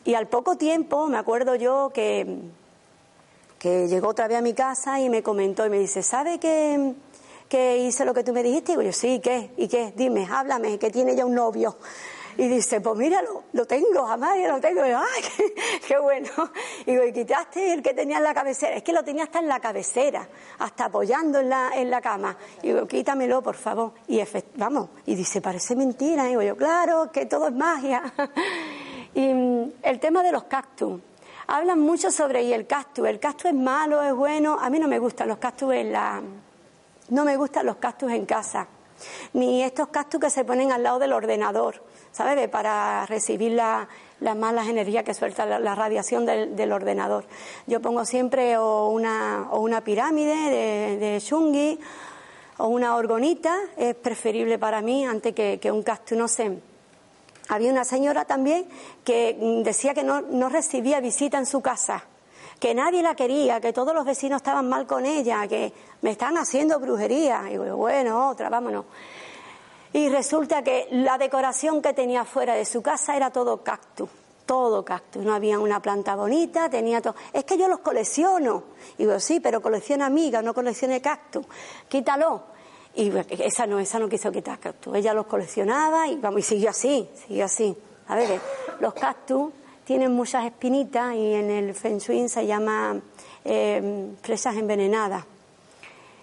y 0.04 0.14
al 0.14 0.28
poco 0.28 0.58
tiempo, 0.58 1.08
me 1.08 1.18
acuerdo 1.18 1.56
yo 1.56 1.92
que 1.94 2.42
que 3.60 3.90
llegó 3.90 4.08
otra 4.08 4.28
vez 4.28 4.38
a 4.38 4.42
mi 4.42 4.54
casa 4.54 5.00
y 5.02 5.10
me 5.10 5.22
comentó 5.22 5.66
y 5.66 5.70
me 5.70 5.78
dice, 5.78 6.02
¿sabe 6.02 6.40
que, 6.40 6.96
hice 7.78 8.06
lo 8.06 8.14
que 8.14 8.24
tú 8.24 8.32
me 8.32 8.42
dijiste? 8.42 8.72
Y 8.72 8.76
digo 8.76 8.84
yo, 8.84 8.94
sí, 8.94 9.20
¿qué? 9.22 9.52
¿Y 9.58 9.68
qué? 9.68 9.94
Dime, 9.96 10.28
háblame, 10.32 10.80
que 10.80 10.90
tiene 10.90 11.14
ya 11.16 11.26
un 11.26 11.36
novio. 11.36 11.78
Y 12.38 12.48
dice, 12.48 12.80
pues 12.80 12.96
míralo, 12.96 13.44
lo 13.52 13.66
tengo, 13.66 14.06
jamás 14.06 14.38
lo 14.48 14.62
tengo. 14.62 14.86
Y 14.86 14.92
yo, 14.92 14.98
¡ay, 14.98 15.52
qué, 15.88 16.00
bueno! 16.00 16.30
Y 16.86 16.92
digo, 16.92 17.04
y 17.04 17.12
quitaste 17.12 17.74
el 17.74 17.84
que 17.84 17.94
tenía 17.94 18.18
en 18.18 18.24
la 18.24 18.34
cabecera. 18.34 18.76
Es 18.76 18.84
que 18.84 18.94
lo 18.94 19.04
tenía 19.04 19.24
hasta 19.24 19.40
en 19.40 19.50
la 19.50 19.60
cabecera, 19.60 20.26
hasta 20.60 20.86
apoyando 20.86 21.40
en 21.40 21.50
la, 21.50 22.02
cama. 22.02 22.38
Y 22.64 22.68
digo, 22.68 22.88
quítamelo, 22.88 23.44
por 23.44 23.56
favor. 23.56 23.92
Y 24.08 24.22
vamos, 24.56 24.90
y 25.06 25.16
dice, 25.16 25.42
parece 25.42 25.76
mentira. 25.76 26.28
Y 26.28 26.30
digo 26.30 26.44
yo, 26.44 26.56
claro, 26.56 27.12
que 27.12 27.26
todo 27.26 27.50
es 27.50 27.54
magia. 27.54 28.04
y 29.14 29.34
mm, 29.34 29.74
el 29.84 30.00
tema 30.00 30.24
de 30.24 30.32
los 30.32 30.44
cactus 30.46 31.02
hablan 31.50 31.80
mucho 31.80 32.12
sobre 32.12 32.54
el 32.54 32.68
cactus. 32.68 33.08
El 33.08 33.20
cactus 33.20 33.46
es 33.46 33.54
malo, 33.54 34.02
es 34.04 34.14
bueno. 34.14 34.58
A 34.60 34.70
mí 34.70 34.80
no 34.80 34.88
me 34.88 35.00
gustan 35.00 35.28
los 35.28 35.38
cactus 35.38 35.74
en 35.74 35.92
la. 35.92 36.22
No 37.10 37.26
me 37.26 37.36
gustan 37.38 37.66
los 37.66 37.78
cactus 37.78 38.12
en 38.12 38.26
casa. 38.26 38.68
Ni 39.34 39.64
estos 39.64 39.88
cactus 39.88 40.20
que 40.20 40.30
se 40.30 40.46
ponen 40.46 40.72
al 40.72 40.84
lado 40.84 41.00
del 41.00 41.14
ordenador, 41.14 41.82
¿sabes? 42.12 42.48
Para 42.50 43.06
recibir 43.06 43.54
las 43.54 43.88
malas 44.36 44.68
energías 44.68 45.04
que 45.04 45.14
suelta 45.14 45.46
la, 45.46 45.76
radiación 45.76 46.26
del, 46.26 46.72
ordenador. 46.72 47.26
Yo 47.66 47.82
pongo 47.82 48.04
siempre 48.04 48.58
o 48.58 48.90
una, 48.90 49.48
o 49.52 49.62
una 49.62 49.82
pirámide 49.82 50.36
de, 50.36 50.98
de 50.98 51.20
shungi 51.20 51.80
o 52.58 52.68
una 52.68 52.98
orgonita, 52.98 53.56
es 53.78 53.96
preferible 53.96 54.60
para 54.60 54.82
mí 54.82 55.06
antes 55.06 55.34
que, 55.34 55.60
que 55.62 55.72
un 55.72 55.82
cactus, 55.82 56.18
no 56.18 56.28
sé 56.28 56.60
había 57.50 57.72
una 57.72 57.84
señora 57.84 58.26
también 58.26 58.68
que 59.04 59.38
mm, 59.40 59.64
decía 59.64 59.94
que 59.94 60.04
no, 60.04 60.50
recibía 60.50 61.00
visita 61.02 61.38
en 61.38 61.46
su 61.46 61.62
casa, 61.62 62.04
que 62.60 62.74
nadie 62.74 63.02
la 63.02 63.16
quería, 63.16 63.60
que 63.60 63.74
todos 63.74 63.94
los 63.94 64.06
vecinos 64.06 64.38
estaban 64.38 64.70
mal 64.70 64.86
con 64.86 65.06
ella, 65.06 65.48
que 65.48 65.74
me 66.02 66.12
están 66.12 66.38
haciendo 66.38 66.80
brujería. 66.80 67.44
Y 67.48 67.58
digo, 67.58 67.76
bueno, 67.76 68.30
otra, 68.30 68.50
vámonos. 68.50 68.86
Y 69.92 70.10
resulta 70.10 70.62
que 70.62 70.88
la 70.92 71.18
decoración 71.18 71.82
que 71.82 71.94
tenía 71.94 72.24
fuera 72.24 72.54
de 72.54 72.66
su 72.66 72.82
casa 72.84 73.16
era 73.16 73.32
todo 73.32 73.64
cactus, 73.64 74.10
todo 74.46 74.86
cactus. 74.86 75.24
No 75.24 75.34
había 75.34 75.58
una 75.58 75.82
planta 75.82 76.16
bonita, 76.16 76.70
tenía 76.70 77.02
todo. 77.02 77.16
Es 77.34 77.44
que 77.46 77.58
yo 77.58 77.68
los 77.68 77.80
colecciono. 77.80 78.64
Y 79.00 79.06
digo, 79.06 79.20
sí, 79.20 79.40
pero 79.40 79.62
colecciona 79.62 80.06
amigas, 80.06 80.44
no 80.44 80.54
coleccione 80.54 81.02
cactus. 81.02 81.46
Quítalo. 81.88 82.59
Y 82.96 83.12
esa 83.42 83.66
no, 83.68 83.80
esa 83.80 84.00
no 84.00 84.10
quiso 84.10 84.32
quitar 84.32 84.60
cactus. 84.60 84.96
Ella 84.96 85.14
los 85.14 85.26
coleccionaba 85.26 86.08
y 86.08 86.18
vamos, 86.18 86.42
y 86.42 86.44
siguió 86.44 86.70
así, 86.72 87.08
siguió 87.28 87.46
así. 87.46 87.76
A 88.08 88.16
ver, 88.16 88.40
los 88.80 88.94
cactus 88.94 89.54
tienen 89.86 90.12
muchas 90.12 90.46
espinitas 90.46 91.16
y 91.16 91.34
en 91.34 91.50
el 91.50 91.74
Feng 91.74 92.00
se 92.00 92.46
llama 92.46 93.00
eh, 93.46 94.12
fresas 94.22 94.56
envenenadas. 94.56 95.26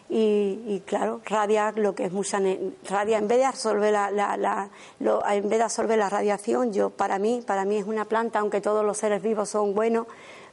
Y, 0.09 0.83
claro, 0.87 1.21
radia 1.25 1.73
lo 1.75 1.97
que 1.97 2.05
es 2.05 2.13
mucha 2.13 2.41
radia 2.89 3.19
en 3.19 3.27
vez 3.27 3.39
de 3.39 3.45
absorber 3.45 3.93
la, 3.93 4.11
la, 4.13 4.71
en 5.01 5.49
vez 5.49 5.59
de 5.59 5.65
absorber 5.65 5.99
la 5.99 6.09
radiación, 6.09 6.73
yo 6.73 6.91
para 6.91 7.19
mí, 7.19 7.43
para 7.45 7.65
mí 7.65 7.77
es 7.77 7.87
una 7.87 8.05
planta, 8.05 8.39
aunque 8.39 8.61
todos 8.61 8.85
los 8.85 8.99
seres 8.99 9.21
vivos 9.21 9.49
son 9.49 9.75
buenos, 9.75 10.07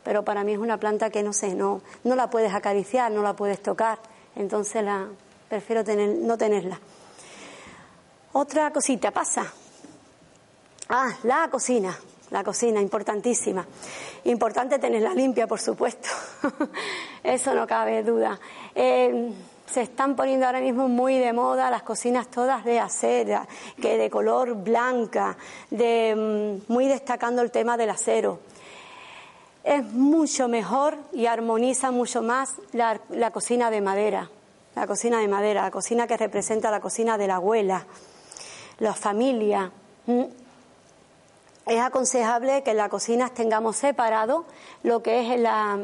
pero 0.04 0.26
para 0.26 0.44
mí 0.44 0.54
es 0.54 0.60
una 0.60 0.80
planta 0.80 1.12
que 1.12 1.22
no 1.22 1.34
sé, 1.34 1.54
no, 1.54 1.82
no 2.04 2.16
la 2.16 2.32
puedes 2.32 2.52
acariciar, 2.52 3.12
no 3.12 3.22
la 3.22 3.36
puedes 3.36 3.62
tocar. 3.62 4.00
Entonces 4.36 4.84
la, 4.84 5.08
prefiero 5.54 5.84
tener, 5.84 6.10
no 6.10 6.36
tenerla. 6.36 6.80
Otra 8.32 8.72
cosita 8.72 9.12
pasa. 9.12 9.46
Ah, 10.90 11.12
la 11.22 11.48
cocina, 11.48 11.96
la 12.32 12.44
cocina, 12.44 12.82
importantísima. 12.82 13.64
Importante 14.24 14.80
tenerla 14.80 15.14
limpia, 15.14 15.46
por 15.46 15.60
supuesto. 15.60 16.10
Eso 17.24 17.54
no 17.54 17.68
cabe 17.68 18.02
duda. 18.02 18.40
Eh, 18.74 19.32
se 19.68 19.84
están 19.84 20.16
poniendo 20.16 20.48
ahora 20.48 20.60
mismo 20.60 20.88
muy 20.88 21.20
de 21.20 21.32
moda 21.34 21.70
las 21.70 21.84
cocinas 21.84 22.30
todas 22.30 22.66
de 22.66 22.80
acera, 22.80 23.48
que 23.80 24.00
de 24.00 24.10
color 24.10 24.56
blanca, 24.56 25.38
de, 25.70 26.62
mm, 26.68 26.74
muy 26.74 26.88
destacando 26.88 27.44
el 27.44 27.52
tema 27.52 27.78
del 27.78 27.92
acero. 27.92 28.40
Es 29.64 29.84
mucho 29.84 30.48
mejor 30.48 30.98
y 31.12 31.28
armoniza 31.28 31.92
mucho 31.92 32.24
más 32.24 32.56
la 32.72 33.30
cocina 33.30 33.70
de 33.70 33.82
madera 33.82 34.32
la 34.76 34.88
cocina 34.88 35.20
de 35.20 35.28
madera, 35.28 35.64
la 35.64 35.72
cocina 35.72 36.08
que 36.08 36.18
representa 36.18 36.72
la 36.72 36.80
cocina 36.80 37.18
de 37.18 37.28
la 37.28 37.36
abuela, 37.36 37.86
la 38.80 38.94
familia. 38.94 39.72
Mm. 40.06 40.24
Es 41.66 41.80
aconsejable 41.80 42.62
que 42.64 42.72
en 42.72 42.78
la 42.78 42.90
cocina 42.90 43.30
tengamos 43.30 43.78
separado 43.78 44.46
lo 44.84 45.02
que 45.02 45.22
es 45.22 45.40
la, 45.40 45.80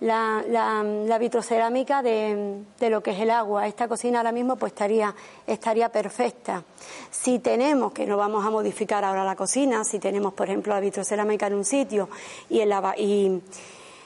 la, 0.00 0.44
la, 0.46 1.18
vitrocerámica 1.18 2.02
de, 2.02 2.64
de, 2.78 2.90
lo 2.90 3.02
que 3.02 3.12
es 3.12 3.20
el 3.20 3.30
agua. 3.30 3.66
Esta 3.66 3.88
cocina 3.88 4.18
ahora 4.18 4.32
mismo 4.32 4.56
pues 4.56 4.72
estaría, 4.72 5.14
estaría 5.46 5.88
perfecta. 5.88 6.64
Si 7.10 7.38
tenemos, 7.38 7.92
que 7.92 8.04
no 8.04 8.18
vamos 8.18 8.44
a 8.44 8.50
modificar 8.50 9.04
ahora 9.04 9.24
la 9.24 9.36
cocina, 9.36 9.84
si 9.84 9.98
tenemos 9.98 10.34
por 10.34 10.48
ejemplo 10.48 10.74
la 10.74 10.80
vitrocerámica 10.80 11.46
en 11.46 11.54
un 11.54 11.64
sitio 11.64 12.10
y 12.50 12.60
el, 12.60 12.74
y, 12.98 13.40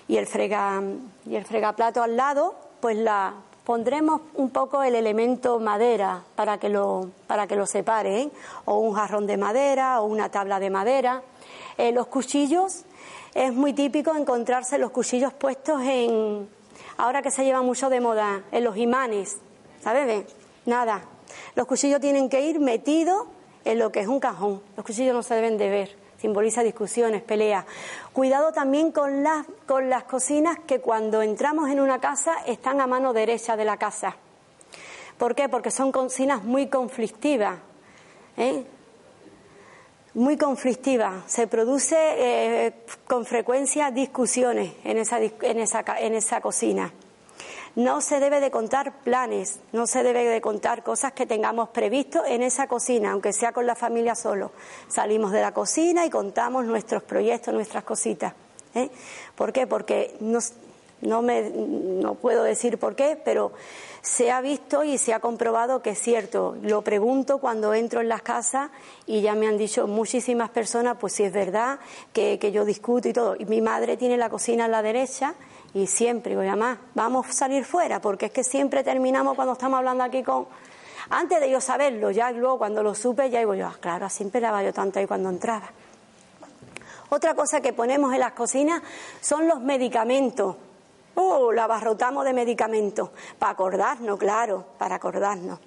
y 0.07 0.17
el, 0.17 0.27
frega, 0.29 0.81
y 1.29 1.35
el 1.35 1.45
fregaplato 1.45 2.05
al 2.05 2.17
lado, 2.17 2.55
pues 2.81 2.97
la 2.97 3.35
pondremos 3.67 4.21
un 4.35 4.51
poco 4.51 4.85
el 4.85 4.95
elemento 4.95 5.59
madera 5.59 6.23
para 6.37 6.57
que 6.57 6.69
lo, 6.69 7.11
para 7.27 7.49
que 7.49 7.57
lo 7.57 7.67
separe, 7.67 8.23
¿eh? 8.23 8.31
o 8.65 8.79
un 8.79 8.95
jarrón 8.95 9.27
de 9.27 9.37
madera 9.37 10.01
o 10.01 10.05
una 10.05 10.31
tabla 10.31 10.61
de 10.61 10.71
madera. 10.71 11.23
Eh, 11.77 11.91
los 11.91 12.07
cuchillos 12.07 12.85
es 13.35 13.53
muy 13.53 13.73
típico 13.73 14.15
encontrarse 14.15 14.79
los 14.79 14.93
cuchillos 14.93 15.33
puestos 15.33 15.83
en, 15.83 16.49
ahora 16.97 17.23
que 17.23 17.33
se 17.33 17.45
lleva 17.45 17.61
mucho 17.61 17.91
de 17.91 18.01
moda, 18.01 18.45
en 18.53 18.63
los 18.63 18.77
imanes, 18.77 19.39
¿sabes? 19.83 20.27
Nada. 20.65 21.03
Los 21.57 21.67
cuchillos 21.67 22.01
tienen 22.01 22.29
que 22.29 22.43
ir 22.43 22.61
metidos 22.61 23.27
en 23.65 23.81
lo 23.81 23.91
que 23.91 23.99
es 23.99 24.07
un 24.07 24.21
cajón. 24.21 24.63
Los 24.77 24.87
cuchillos 24.87 25.13
no 25.13 25.25
se 25.25 25.35
deben 25.35 25.59
de 25.59 25.69
ver. 25.71 26.06
Simboliza 26.21 26.63
discusiones, 26.63 27.23
peleas. 27.23 27.65
Cuidado 28.13 28.53
también 28.53 28.93
con 28.93 29.23
las, 29.23 29.47
con 29.67 29.91
las 29.91 30.05
cocinas 30.05 30.59
que 30.67 30.81
cuando 30.81 31.23
entramos 31.23 31.71
en 31.71 31.81
una 31.81 32.01
casa 32.01 32.35
están 32.47 32.81
a 32.81 32.87
mano 32.87 33.13
derecha 33.13 33.57
de 33.57 33.65
la 33.65 33.77
casa. 33.77 34.17
¿Por 35.19 35.35
qué? 35.35 35.49
Porque 35.49 35.71
son 35.71 35.93
cocinas 35.93 36.43
muy 36.45 36.69
conflictivas. 36.69 37.59
¿eh? 38.37 38.65
muy 40.17 40.39
conflictiva. 40.39 41.25
Se 41.27 41.47
produce 41.47 41.97
eh, 41.99 42.73
con 43.07 43.27
frecuencia 43.27 43.91
discusiones 43.91 44.73
en 44.83 44.97
esa, 44.97 45.21
en, 45.21 45.61
esa, 45.61 45.85
en 46.01 46.15
esa 46.15 46.41
cocina. 46.41 46.91
No 47.77 48.01
se 48.01 48.21
debe 48.21 48.41
de 48.41 48.51
contar 48.51 49.01
planes, 49.01 49.59
no 49.73 49.87
se 49.87 50.03
debe 50.03 50.25
de 50.25 50.41
contar 50.41 50.83
cosas 50.83 51.13
que 51.13 51.27
tengamos 51.27 51.69
previsto 51.69 52.25
en 52.25 52.43
esa 52.43 52.67
cocina, 52.69 53.13
aunque 53.13 53.35
sea 53.35 53.53
con 53.53 53.67
la 53.67 53.75
familia 53.75 54.15
solo. 54.15 54.51
Salimos 54.89 55.31
de 55.31 55.43
la 55.43 55.53
cocina 55.53 56.07
y 56.07 56.11
contamos 56.11 56.65
nuestros 56.65 57.03
proyectos, 57.03 57.53
nuestras 57.53 57.85
cositas. 57.85 58.33
¿eh? 58.75 58.89
¿Por 59.35 59.53
qué? 59.53 59.67
Porque 59.67 60.17
no, 60.21 61.21
me, 61.21 61.51
no 61.51 62.15
puedo 62.15 62.45
decir 62.45 62.79
por 62.79 62.97
qué, 62.97 63.21
pero 63.23 63.53
se 64.07 64.31
ha 64.31 64.41
visto 64.41 64.85
y 64.85 64.99
se 64.99 65.13
ha 65.13 65.21
comprobado 65.21 65.83
que 65.83 65.91
es 65.91 65.99
cierto. 65.99 66.57
Lo 66.63 66.83
pregunto 66.83 67.39
cuando 67.39 67.75
entro 67.75 68.01
en 68.01 68.09
las 68.09 68.23
casas 68.23 68.71
y 69.05 69.21
ya 69.21 69.35
me 69.35 69.49
han 69.49 69.59
dicho 69.59 69.89
muchísimas 69.89 70.49
personas, 70.51 70.97
pues 71.01 71.13
si 71.13 71.25
es 71.25 71.33
verdad 71.33 71.81
que, 72.13 72.39
yo 72.53 72.65
discuto 72.65 73.09
y 73.09 73.13
todo. 73.13 73.35
Y 73.37 73.45
mi 73.47 73.61
madre 73.61 73.97
tiene 73.97 74.17
la 74.17 74.31
cocina 74.31 74.67
a 74.67 74.69
la 74.69 74.81
derecha 74.81 75.35
y 75.75 75.87
siempre 75.87 76.31
digo, 76.31 76.43
además, 76.43 76.79
vamos 76.95 77.29
a 77.29 77.33
salir 77.33 77.65
fuera, 77.65 78.01
porque 78.01 78.27
es 78.27 78.33
que 78.33 78.45
siempre 78.45 78.83
terminamos 78.83 79.35
cuando 79.35 79.53
estamos 79.53 79.79
hablando 79.79 80.05
aquí 80.05 80.23
con... 80.23 80.47
Antes 81.11 81.41
de 81.41 81.51
yo 81.51 81.61
saberlo, 81.61 82.11
ya 82.11 82.33
luego 82.33 82.59
cuando 82.59 82.83
lo 82.83 82.95
supe, 82.95 83.31
ya 83.31 83.39
digo 83.39 83.55
yo, 83.55 83.67
ah, 83.67 83.77
claro, 83.81 84.09
siempre 84.09 84.41
la 84.41 84.63
yo 84.63 84.73
tanto 84.73 84.99
ahí 84.99 85.07
cuando 85.07 85.29
entraba. 85.29 85.71
Otra 87.11 87.35
cosa 87.35 87.61
que 87.61 87.73
ponemos 87.73 88.13
en 88.13 88.21
las 88.21 88.33
cocinas 88.33 88.83
son 89.21 89.47
los 89.47 89.61
medicamentos. 89.61 90.57
Oh, 91.15 91.53
la 91.53 91.65
abarrotamos 91.65 92.25
de 92.25 92.33
medicamentos. 92.33 93.11
Para 93.39 93.53
acordarnos, 93.53 94.19
claro, 94.19 94.65
para 94.79 94.97
acordarnos. 94.97 95.61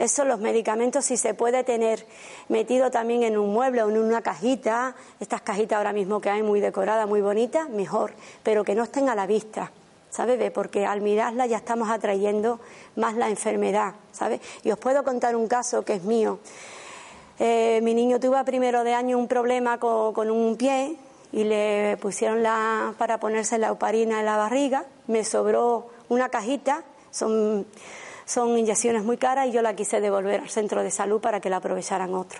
Eso, 0.00 0.24
los 0.24 0.40
medicamentos, 0.40 1.04
si 1.04 1.18
se 1.18 1.34
puede 1.34 1.62
tener 1.62 2.06
metido 2.48 2.90
también 2.90 3.22
en 3.22 3.36
un 3.36 3.52
mueble 3.52 3.82
o 3.82 3.90
en 3.90 3.98
una 3.98 4.22
cajita, 4.22 4.94
estas 5.20 5.42
cajitas 5.42 5.76
ahora 5.76 5.92
mismo 5.92 6.22
que 6.22 6.30
hay 6.30 6.42
muy 6.42 6.58
decoradas, 6.60 7.06
muy 7.06 7.20
bonitas, 7.20 7.68
mejor, 7.68 8.14
pero 8.42 8.64
que 8.64 8.74
no 8.74 8.82
estén 8.82 9.10
a 9.10 9.14
la 9.14 9.26
vista, 9.26 9.70
¿sabes? 10.08 10.50
Porque 10.52 10.86
al 10.86 11.02
mirarla 11.02 11.44
ya 11.44 11.58
estamos 11.58 11.90
atrayendo 11.90 12.60
más 12.96 13.14
la 13.14 13.28
enfermedad, 13.28 13.92
¿sabes? 14.10 14.40
Y 14.64 14.70
os 14.70 14.78
puedo 14.78 15.04
contar 15.04 15.36
un 15.36 15.46
caso 15.46 15.84
que 15.84 15.96
es 15.96 16.02
mío. 16.02 16.38
Eh, 17.38 17.80
mi 17.82 17.92
niño 17.92 18.18
tuvo 18.18 18.36
a 18.36 18.44
primero 18.44 18.84
de 18.84 18.94
año 18.94 19.18
un 19.18 19.28
problema 19.28 19.78
con 19.78 20.30
un 20.30 20.56
pie 20.56 20.96
y 21.30 21.44
le 21.44 21.98
pusieron 22.00 22.42
la, 22.42 22.94
para 22.96 23.20
ponerse 23.20 23.58
la 23.58 23.70
oparina 23.70 24.20
en 24.20 24.24
la 24.24 24.38
barriga. 24.38 24.86
Me 25.08 25.24
sobró 25.24 25.88
una 26.08 26.30
cajita, 26.30 26.84
son, 27.10 27.66
son 28.30 28.56
inyecciones 28.56 29.02
muy 29.02 29.16
caras 29.16 29.48
y 29.48 29.50
yo 29.50 29.60
la 29.60 29.74
quise 29.74 30.00
devolver 30.00 30.40
al 30.40 30.50
centro 30.50 30.84
de 30.84 30.92
salud 30.92 31.20
para 31.20 31.40
que 31.40 31.50
la 31.50 31.56
aprovecharan 31.56 32.14
otro. 32.14 32.38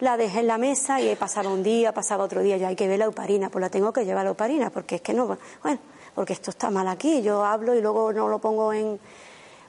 La 0.00 0.18
dejé 0.18 0.40
en 0.40 0.48
la 0.48 0.58
mesa 0.58 1.00
y 1.00 1.16
pasaba 1.16 1.48
un 1.48 1.62
día, 1.62 1.94
pasaba 1.94 2.24
otro 2.24 2.42
día, 2.42 2.58
ya 2.58 2.68
hay 2.68 2.76
que 2.76 2.86
ver 2.86 2.98
la 2.98 3.08
oparina, 3.08 3.48
pues 3.48 3.62
la 3.62 3.70
tengo 3.70 3.90
que 3.90 4.04
llevar 4.04 4.26
la 4.26 4.32
oparina 4.32 4.68
porque 4.68 4.96
es 4.96 5.00
que 5.00 5.14
no, 5.14 5.38
bueno, 5.62 5.78
porque 6.14 6.34
esto 6.34 6.50
está 6.50 6.68
mal 6.68 6.86
aquí, 6.88 7.22
yo 7.22 7.42
hablo 7.42 7.74
y 7.74 7.80
luego 7.80 8.12
no 8.12 8.28
lo 8.28 8.38
pongo 8.38 8.74
en... 8.74 9.00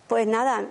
Pues 0.10 0.28
nada, 0.28 0.66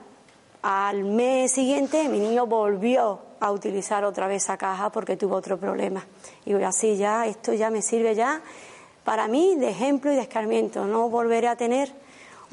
al 0.61 1.05
mes 1.05 1.53
siguiente 1.53 2.07
mi 2.11 2.21
niño 2.21 2.47
volvió 2.47 3.21
a 3.41 3.53
utilizar 3.53 4.05
otra 4.05 4.29
vez 4.29 4.43
esa 4.43 4.59
caja 4.59 4.91
porque 4.91 5.17
tuvo 5.17 5.37
otro 5.37 5.57
problema. 5.57 6.05
Y 6.45 6.53
así 6.63 6.99
ya, 6.99 7.27
esto 7.27 7.55
ya 7.55 7.71
me 7.71 7.81
sirve 7.81 8.15
ya 8.15 8.43
para 9.03 9.29
mí 9.29 9.57
de 9.57 9.71
ejemplo 9.71 10.13
y 10.13 10.17
de 10.17 10.23
escarmiento. 10.23 10.85
No 10.85 11.09
volveré 11.09 11.49
a 11.49 11.57
tener 11.57 12.04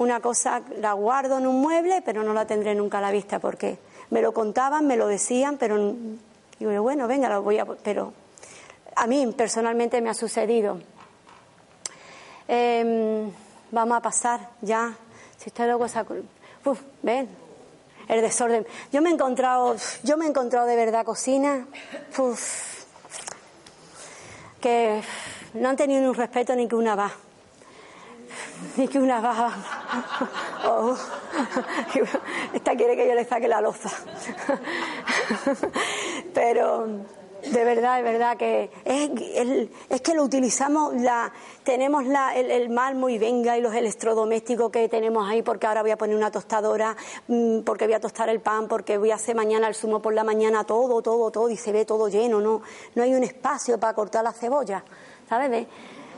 una 0.02 0.20
cosa, 0.20 0.64
la 0.80 0.94
guardo 0.94 1.38
en 1.38 1.46
un 1.46 1.62
mueble, 1.62 2.02
pero 2.02 2.24
no 2.24 2.34
la 2.34 2.46
tendré 2.46 2.74
nunca 2.74 2.98
a 2.98 3.02
la 3.02 3.12
vista 3.12 3.38
porque 3.38 3.78
me 4.10 4.22
lo 4.22 4.34
contaban, 4.34 4.88
me 4.88 4.98
lo 4.98 5.08
decían, 5.08 5.58
pero 5.58 5.94
digo, 6.60 6.82
bueno, 6.82 7.08
venga, 7.08 7.30
lo 7.30 7.44
voy 7.44 7.60
a. 7.60 7.66
Pero 7.66 8.12
a 8.96 9.06
mí 9.06 9.28
personalmente 9.38 10.02
me 10.02 10.10
ha 10.10 10.16
sucedido. 10.16 10.80
Em, 12.48 13.32
vamos 13.70 13.98
a 13.98 14.02
pasar 14.02 14.50
ya. 14.62 14.96
Si 15.38 15.50
está 15.50 15.66
luego 15.68 15.86
esa. 15.86 16.04
Uf, 16.66 16.82
ven, 17.04 17.30
el 18.08 18.22
desorden. 18.22 18.66
Yo 18.92 19.04
me 19.04 19.10
he 19.10 19.14
encontrado, 19.14 19.76
yo 20.04 20.18
me 20.18 20.26
he 20.26 20.30
encontrado 20.30 20.66
de 20.66 20.76
verdad 20.76 21.06
cocina 21.06 21.68
que 24.60 25.02
no 25.54 25.70
han 25.70 25.76
tenido 25.78 26.02
ni 26.02 26.08
un 26.08 26.16
respeto 26.16 26.56
ni 26.56 26.68
que 26.68 26.76
una 26.76 26.96
va. 26.96 27.12
Ni 28.78 28.88
que 28.88 29.00
una 29.00 29.20
va. 29.20 29.52
Oh, 30.64 30.96
esta 32.54 32.76
quiere 32.76 32.96
que 32.96 33.08
yo 33.08 33.16
le 33.16 33.26
saque 33.26 33.48
la 33.48 33.62
loza. 33.62 33.90
Pero 36.34 36.88
de 37.50 37.66
verdad, 37.66 38.00
es 38.00 38.04
verdad 38.04 38.38
que 38.38 38.70
es, 38.86 39.70
es 39.90 40.02
que 40.02 40.14
lo 40.14 40.24
utilizamos, 40.24 40.94
la, 41.02 41.32
tenemos 41.64 42.06
la, 42.06 42.36
el, 42.36 42.70
mal 42.70 42.96
muy 42.96 43.18
venga 43.18 43.58
y 43.58 43.62
los 43.62 43.74
electrodomésticos 43.74 44.72
que 44.72 44.88
tenemos 44.88 45.28
ahí 45.28 45.42
porque 45.42 45.66
ahora 45.68 45.82
voy 45.82 45.92
a 45.92 45.98
poner 45.98 46.16
una 46.16 46.32
tostadora, 46.32 46.96
mm, 47.28 47.62
porque 47.62 47.86
voy 47.86 47.96
a 47.96 48.00
tostar 48.00 48.30
el 48.30 48.42
pan, 48.42 48.68
porque 48.68 48.98
voy 48.98 49.12
a 49.12 49.16
hacer 49.16 49.36
mañana 49.36 49.68
el 49.68 49.76
zumo 49.76 50.02
por 50.02 50.14
la 50.14 50.24
mañana, 50.24 50.64
todo, 50.64 51.02
todo, 51.02 51.32
todo, 51.32 51.50
y 51.50 51.58
se 51.58 51.72
ve 51.72 51.86
todo 51.86 52.08
lleno, 52.10 52.42
no, 52.42 52.62
no 52.96 53.04
hay 53.04 53.14
un 53.14 53.24
espacio 53.24 53.80
para 53.80 53.94
cortar 53.94 54.24
la 54.24 54.34
cebolla, 54.34 54.84
¿sabes? 55.28 55.68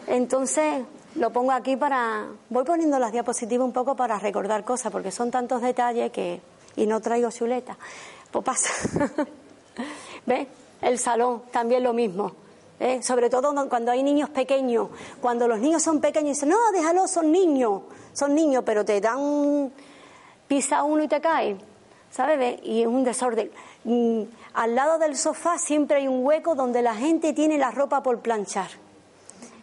Entonces, 0.08 0.84
lo 1.16 1.32
pongo 1.32 1.52
aquí 1.52 1.76
para, 1.78 2.28
voy 2.50 2.64
poniendo 2.64 3.00
las 3.00 3.12
diapositivas 3.12 3.66
un 3.66 3.74
poco 3.74 3.96
para 3.96 4.20
recordar 4.20 4.64
cosas, 4.64 4.92
porque 4.92 5.12
son 5.12 5.32
tantos 5.32 5.62
detalles 5.62 6.12
que, 6.12 6.42
y 6.76 6.86
no 6.86 7.02
traigo 7.02 7.30
chuleta, 7.32 7.78
pues 8.32 8.46
pasa. 8.46 8.70
¿Ves? 10.26 10.48
el 10.84 11.00
salón, 11.00 11.44
también 11.52 11.84
lo 11.84 11.94
mismo. 11.94 12.34
¿eh? 12.80 13.02
Sobre 13.02 13.30
todo 13.30 13.54
cuando 13.70 13.92
hay 13.92 14.04
niños 14.04 14.30
pequeños. 14.30 14.90
Cuando 15.22 15.48
los 15.48 15.60
niños 15.60 15.82
son 15.82 16.00
pequeños, 16.00 16.38
dicen, 16.38 16.50
no, 16.50 16.58
déjalo, 16.74 17.08
son 17.08 17.32
niños. 17.32 17.82
Son 18.14 18.36
niños, 18.36 18.64
pero 18.66 18.86
te 18.86 19.00
dan 19.02 19.72
pisa 20.48 20.84
uno 20.84 21.04
y 21.04 21.08
te 21.08 21.22
cae. 21.22 21.58
¿Sabes? 22.12 22.60
Y 22.64 22.82
es 22.82 22.88
un 22.88 23.04
desorden. 23.04 23.50
Mm, 23.86 24.24
al 24.54 24.76
lado 24.76 25.00
del 25.00 25.18
sofá 25.18 25.58
siempre 25.58 25.98
hay 25.98 26.08
un 26.08 26.24
hueco 26.24 26.54
donde 26.54 26.82
la 26.82 26.94
gente 26.94 27.34
tiene 27.34 27.58
la 27.58 27.72
ropa 27.72 28.04
por 28.04 28.20
planchar. 28.20 28.70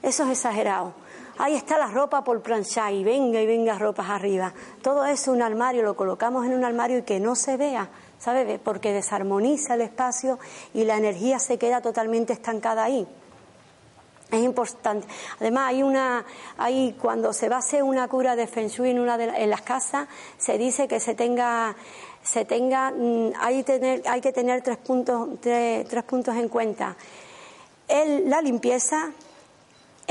Eso 0.03 0.25
es 0.25 0.31
exagerado. 0.31 0.95
Ahí 1.43 1.57
está 1.57 1.79
la 1.79 1.87
ropa 1.87 2.23
por 2.23 2.43
planchar 2.43 2.93
y 2.93 3.03
venga 3.03 3.41
y 3.41 3.47
venga 3.47 3.79
ropas 3.79 4.11
arriba. 4.11 4.53
Todo 4.83 5.05
eso 5.05 5.33
es 5.33 5.37
un 5.37 5.43
armario, 5.43 5.83
lo 5.83 5.97
colocamos 5.97 6.45
en 6.45 6.53
un 6.53 6.65
armario 6.65 6.99
y 6.99 7.03
que 7.03 7.19
no 7.19 7.35
se 7.35 7.57
vea. 7.57 7.89
¿sabe? 8.21 8.61
Porque 8.63 8.93
desarmoniza 8.93 9.75
el 9.75 9.81
espacio 9.81 10.39
y 10.75 10.85
la 10.85 10.97
energía 10.97 11.39
se 11.39 11.59
queda 11.59 11.81
totalmente 11.81 12.33
estancada 12.33 12.85
ahí. 12.85 13.07
Es 14.31 14.43
importante. 14.43 15.09
Además, 15.41 15.71
hay 15.71 15.83
una, 15.83 16.25
hay 16.57 16.97
cuando 17.01 17.33
se 17.33 17.49
va 17.49 17.57
a 17.57 17.59
hacer 17.61 17.83
una 17.83 18.07
cura 18.07 18.37
de 18.37 18.47
Feng 18.47 18.69
Shui 18.69 18.91
en 18.91 19.01
una 19.01 19.19
de, 19.19 19.25
en 19.25 19.51
las 19.51 19.63
casas, 19.63 20.07
se 20.39 20.57
dice 20.57 20.87
que 20.87 21.01
se 21.01 21.15
tenga, 21.15 21.75
se 22.23 22.45
tenga, 22.45 22.93
mm, 22.93 23.33
hay, 23.41 23.65
tener, 23.65 24.03
hay 24.07 24.21
que 24.21 24.33
tener 24.33 24.63
tres 24.63 24.77
puntos, 24.77 25.41
tres, 25.41 25.89
tres 25.89 26.05
puntos 26.05 26.37
en 26.37 26.49
cuenta. 26.49 26.95
La 28.27 28.41
limpieza, 28.41 29.11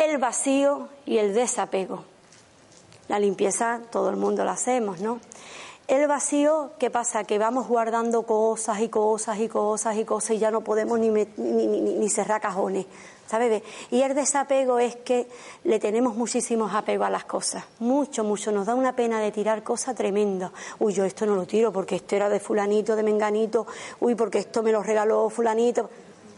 el 0.06 0.18
vacío 0.18 0.88
y 1.06 1.18
el 1.18 1.34
desapego. 1.34 2.04
La 3.08 3.20
limpieza 3.20 3.82
todo 3.92 4.10
el 4.10 4.16
mundo 4.16 4.46
la 4.46 4.54
hacemos, 4.54 5.02
¿no? 5.02 5.20
El 5.88 6.08
vacío, 6.08 6.72
¿qué 6.78 6.92
pasa? 6.92 7.24
Que 7.24 7.40
vamos 7.40 7.68
guardando 7.68 8.22
cosas 8.24 8.80
y 8.80 8.90
cosas 8.90 9.40
y 9.40 9.48
cosas 9.48 9.98
y 9.98 10.06
cosas 10.06 10.32
y 10.32 10.38
ya 10.38 10.52
no 10.52 10.62
podemos 10.62 11.00
ni, 11.00 11.10
ni, 11.10 12.10
cerrar 12.10 12.40
cajones. 12.40 12.86
¿sabes? 13.26 13.64
Y 13.92 14.02
el 14.02 14.14
desapego 14.14 14.80
es 14.80 14.96
que 14.96 15.28
le 15.64 15.80
tenemos 15.80 16.16
muchísimos 16.16 16.74
apego 16.74 17.04
a 17.04 17.10
las 17.10 17.26
cosas, 17.26 17.64
mucho, 17.80 18.24
mucho. 18.24 18.52
Nos 18.52 18.68
da 18.68 18.76
una 18.76 18.96
pena 18.96 19.20
de 19.20 19.32
tirar 19.32 19.64
cosas 19.64 19.96
tremendo. 19.96 20.52
Uy, 20.80 20.94
yo 20.94 21.06
esto 21.06 21.26
no 21.26 21.36
lo 21.36 21.46
tiro 21.46 21.74
porque 21.74 21.96
esto 21.96 22.16
era 22.16 22.30
de 22.30 22.40
fulanito, 22.40 22.96
de 22.96 23.04
menganito, 23.04 23.68
uy, 24.00 24.16
porque 24.16 24.40
esto 24.40 24.64
me 24.64 24.72
lo 24.72 24.82
regaló 24.82 25.30
fulanito. 25.30 25.90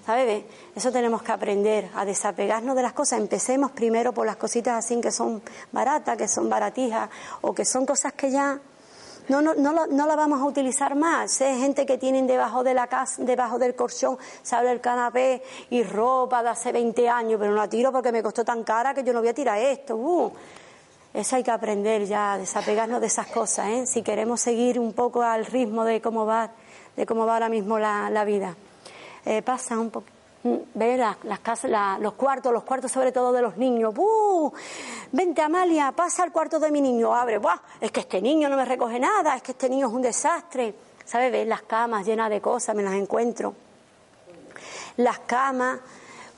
¿Sabes? 0.05 0.43
Eso 0.75 0.91
tenemos 0.91 1.21
que 1.21 1.31
aprender 1.31 1.89
a 1.95 2.05
desapegarnos 2.05 2.75
de 2.75 2.81
las 2.81 2.93
cosas. 2.93 3.19
Empecemos 3.19 3.71
primero 3.71 4.13
por 4.13 4.25
las 4.25 4.35
cositas 4.35 4.83
así 4.83 4.99
que 4.99 5.11
son 5.11 5.41
baratas, 5.71 6.17
que 6.17 6.27
son 6.27 6.49
baratijas, 6.49 7.09
o 7.41 7.53
que 7.53 7.65
son 7.65 7.85
cosas 7.85 8.13
que 8.13 8.31
ya 8.31 8.59
no, 9.29 9.41
no, 9.41 9.53
no, 9.53 9.87
no 9.87 10.07
la 10.07 10.15
vamos 10.15 10.41
a 10.41 10.45
utilizar 10.45 10.95
más. 10.95 11.31
Sé 11.31 11.55
gente 11.55 11.85
que 11.85 11.97
tienen 11.97 12.27
debajo 12.27 12.63
de 12.63 12.73
la 12.73 12.87
casa, 12.87 13.23
debajo 13.23 13.59
del 13.59 13.75
colchón, 13.75 14.17
sale 14.41 14.71
el 14.71 14.81
canapé 14.81 15.43
y 15.69 15.83
ropa 15.83 16.43
de 16.43 16.49
hace 16.49 16.71
20 16.71 17.07
años, 17.07 17.39
pero 17.39 17.51
no 17.51 17.57
la 17.57 17.69
tiro 17.69 17.91
porque 17.91 18.11
me 18.11 18.23
costó 18.23 18.43
tan 18.43 18.63
cara 18.63 18.93
que 18.93 19.03
yo 19.03 19.13
no 19.13 19.19
voy 19.19 19.29
a 19.29 19.33
tirar 19.33 19.57
esto. 19.57 19.95
Uh. 19.95 20.31
Eso 21.13 21.35
hay 21.35 21.43
que 21.43 21.51
aprender 21.51 22.05
ya, 22.05 22.37
desapegarnos 22.37 23.01
de 23.01 23.07
esas 23.07 23.27
cosas, 23.27 23.67
¿eh? 23.67 23.85
si 23.85 24.01
queremos 24.01 24.39
seguir 24.39 24.79
un 24.79 24.93
poco 24.93 25.21
al 25.21 25.45
ritmo 25.45 25.83
de 25.83 26.01
cómo 26.01 26.25
va, 26.25 26.51
de 26.95 27.05
cómo 27.05 27.25
va 27.25 27.33
ahora 27.33 27.49
mismo 27.49 27.79
la, 27.79 28.09
la 28.09 28.23
vida. 28.23 28.55
Eh, 29.25 29.41
pasa 29.41 29.79
un 29.79 29.89
poco. 29.89 30.07
Ve 30.43 30.97
las, 30.97 31.39
casas, 31.39 31.69
los 31.99 32.13
cuartos, 32.13 32.51
los 32.51 32.63
cuartos 32.63 32.91
sobre 32.91 33.11
todo 33.11 33.31
de 33.31 33.41
los 33.41 33.57
niños. 33.57 33.93
¡Buh! 33.93 34.51
Vente 35.11 35.41
Amalia, 35.41 35.91
pasa 35.91 36.23
al 36.23 36.31
cuarto 36.31 36.59
de 36.59 36.71
mi 36.71 36.81
niño, 36.81 37.13
abre. 37.13 37.37
¡Buah! 37.37 37.59
Es 37.79 37.91
que 37.91 37.99
este 37.99 38.21
niño 38.21 38.49
no 38.49 38.55
me 38.55 38.65
recoge 38.65 38.99
nada, 38.99 39.35
es 39.35 39.43
que 39.43 39.51
este 39.51 39.69
niño 39.69 39.87
es 39.87 39.93
un 39.93 40.01
desastre. 40.01 40.73
¿Sabes? 41.05 41.31
Ves 41.31 41.47
las 41.47 41.61
camas 41.63 42.05
llenas 42.05 42.29
de 42.29 42.41
cosas, 42.41 42.75
me 42.75 42.83
las 42.83 42.93
encuentro. 42.93 43.53
Las 44.97 45.19
camas 45.19 45.79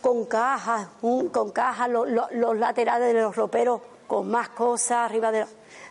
con 0.01 0.25
cajas, 0.25 0.87
con 1.31 1.51
cajas, 1.51 1.89
los 1.89 2.57
laterales 2.57 3.13
de 3.13 3.21
los 3.21 3.35
roperos 3.35 3.81
con 4.07 4.29
más 4.29 4.49
cosas 4.49 4.97
arriba 4.97 5.31
de 5.31 5.45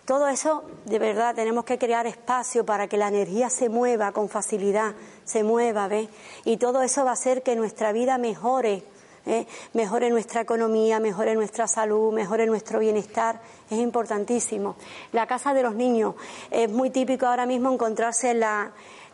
todo 0.05 0.27
eso, 0.29 0.65
de 0.85 0.99
verdad, 0.99 1.35
tenemos 1.35 1.65
que 1.65 1.79
crear 1.79 2.07
espacio 2.07 2.67
para 2.67 2.89
que 2.89 2.97
la 2.97 3.09
energía 3.09 3.49
se 3.51 3.69
mueva 3.69 4.13
con 4.13 4.29
facilidad, 4.29 4.95
se 5.25 5.45
mueva, 5.45 5.89
¿ves? 5.89 6.09
Y 6.45 6.57
todo 6.57 6.83
eso 6.83 7.05
va 7.05 7.11
a 7.11 7.15
hacer 7.15 7.43
que 7.43 7.57
nuestra 7.57 7.93
vida 7.93 8.19
mejore, 8.19 8.85
¿eh? 9.27 9.47
mejore 9.73 10.11
nuestra 10.11 10.41
economía, 10.41 11.01
mejore 11.01 11.35
nuestra 11.35 11.67
salud, 11.67 12.13
mejore 12.13 12.47
nuestro 12.47 12.79
bienestar. 12.79 13.41
Es 13.71 13.79
importantísimo. 13.79 14.77
La 15.13 15.27
casa 15.27 15.55
de 15.55 15.63
los 15.63 15.75
niños. 15.75 16.15
Es 16.51 16.71
muy 16.71 16.91
típico 16.91 17.27
ahora 17.27 17.47
mismo 17.47 17.73
encontrarse 17.73 18.31
en 18.31 18.41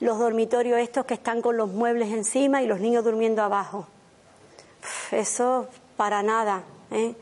los 0.01 0.19
dormitorios 0.19 0.79
estos 0.79 1.05
que 1.05 1.15
están 1.15 1.43
con 1.43 1.57
los 1.57 1.71
muebles 1.71 2.11
encima 2.13 2.63
y 2.63 2.67
los 2.67 2.81
niños 2.81 3.05
durmiendo 3.05 3.43
abajo. 3.43 3.87
Eso 5.11 5.67
para 5.97 6.23
nada. 6.23 6.63
¿eh? 6.91 7.15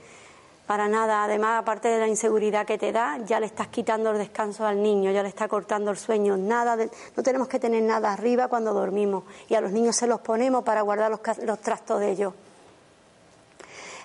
Para 0.66 0.88
nada, 0.88 1.22
además, 1.22 1.60
aparte 1.60 1.86
de 1.88 2.00
la 2.00 2.08
inseguridad 2.08 2.66
que 2.66 2.76
te 2.76 2.90
da, 2.90 3.18
ya 3.24 3.38
le 3.38 3.46
estás 3.46 3.68
quitando 3.68 4.10
el 4.10 4.18
descanso 4.18 4.66
al 4.66 4.82
niño, 4.82 5.12
ya 5.12 5.22
le 5.22 5.28
está 5.28 5.46
cortando 5.46 5.92
el 5.92 5.96
sueño. 5.96 6.36
Nada 6.36 6.76
no 7.16 7.22
tenemos 7.22 7.46
que 7.46 7.60
tener 7.60 7.84
nada 7.84 8.12
arriba 8.12 8.48
cuando 8.48 8.74
dormimos 8.74 9.22
y 9.48 9.54
a 9.54 9.60
los 9.60 9.70
niños 9.70 9.94
se 9.94 10.08
los 10.08 10.20
ponemos 10.20 10.64
para 10.64 10.82
guardar 10.82 11.10
los, 11.10 11.60
trastos 11.60 12.00
de 12.00 12.10
ellos. 12.10 12.34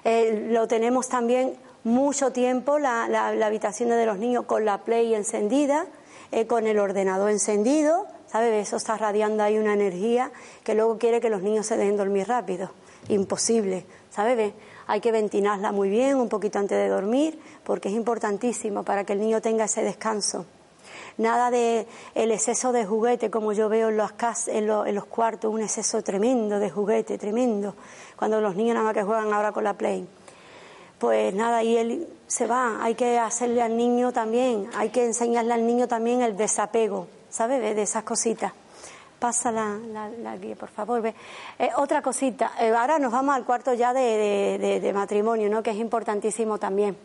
Eh, 0.04 0.50
lo 0.52 0.68
tenemos 0.68 1.10
también 1.10 1.58
mucho 1.84 2.32
tiempo, 2.32 2.78
la, 2.78 3.06
habitación 3.44 3.90
de 3.90 4.06
los 4.06 4.20
niños 4.20 4.46
con 4.46 4.64
la 4.64 4.80
play 4.80 5.16
encendida, 5.16 5.88
eh, 6.32 6.46
con 6.46 6.68
el 6.68 6.78
ordenador 6.78 7.32
encendido, 7.32 8.06
¿sabes? 8.28 8.68
Eso 8.68 8.78
está 8.78 8.98
radiando 8.98 9.42
ahí 9.42 9.58
una 9.58 9.74
energía 9.74 10.32
que 10.64 10.76
luego 10.76 11.00
quiere 11.00 11.22
que 11.22 11.30
los 11.32 11.42
niños 11.42 11.66
se 11.66 11.76
dejen 11.78 11.98
dormir 11.98 12.28
rápido. 12.28 12.70
Imposible, 13.10 13.84
¿sabes? 14.12 14.54
Hay 14.88 15.02
que 15.02 15.12
ventilarla 15.12 15.72
muy 15.72 15.90
bien 15.90 16.18
un 16.18 16.30
poquito 16.30 16.60
antes 16.60 16.78
de 16.78 16.88
dormir 16.88 17.40
porque 17.64 17.90
es 17.90 17.96
importantísimo 17.96 18.84
para 18.84 19.04
que 19.04 19.14
el 19.14 19.20
niño 19.20 19.42
tenga 19.42 19.66
ese 19.66 19.84
descanso. 19.84 20.46
Nada 21.18 21.52
de 21.52 21.88
el 22.16 22.32
exceso 22.32 22.72
de 22.72 22.86
juguete 22.86 23.30
como 23.30 23.54
yo 23.54 23.70
veo 23.70 23.90
en 23.90 23.98
los, 23.98 24.12
los, 24.62 24.88
en 24.88 24.96
los 24.96 25.06
cuartos, 25.06 25.54
un 25.54 25.62
exceso 25.62 26.02
tremendo 26.02 26.60
de 26.60 26.70
juguete, 26.70 27.18
tremendo, 27.18 27.76
cuando 28.16 28.42
los 28.42 28.56
niños 28.56 28.76
nada 28.76 28.86
más 28.86 28.94
que 28.94 29.04
juegan 29.04 29.34
ahora 29.34 29.52
con 29.52 29.64
la 29.64 29.74
Play. 29.74 30.08
Pues 31.00 31.34
nada, 31.34 31.64
y 31.64 31.78
él 31.78 32.08
se 32.28 32.48
va, 32.48 32.84
hay 32.84 32.96
que 32.96 33.20
hacerle 33.20 33.62
al 33.62 33.76
niño 33.76 34.12
también, 34.12 34.70
hay 34.76 34.90
que 34.90 35.04
enseñarle 35.06 35.54
al 35.54 35.66
niño 35.66 35.88
también 35.88 36.22
el 36.22 36.38
desapego, 36.38 37.08
¿sabes? 37.30 37.62
De 37.62 37.82
esas 37.82 38.04
cositas. 38.04 38.54
Pasa 39.22 39.52
la, 39.52 40.36
guía, 40.38 40.56
por 40.56 40.70
favor. 40.70 41.06
Eh, 41.06 41.70
otra 41.78 42.02
cosita, 42.02 42.54
eh, 42.60 42.74
ahora 42.76 42.98
nos 42.98 43.12
vamos 43.12 43.36
al 43.36 43.46
cuarto 43.46 43.72
ya 43.72 43.94
de, 43.94 44.92
matrimonio, 44.96 45.48
¿no? 45.48 45.62
que 45.62 45.70
es 45.70 45.78
importantísimo 45.78 46.58
también. 46.58 46.98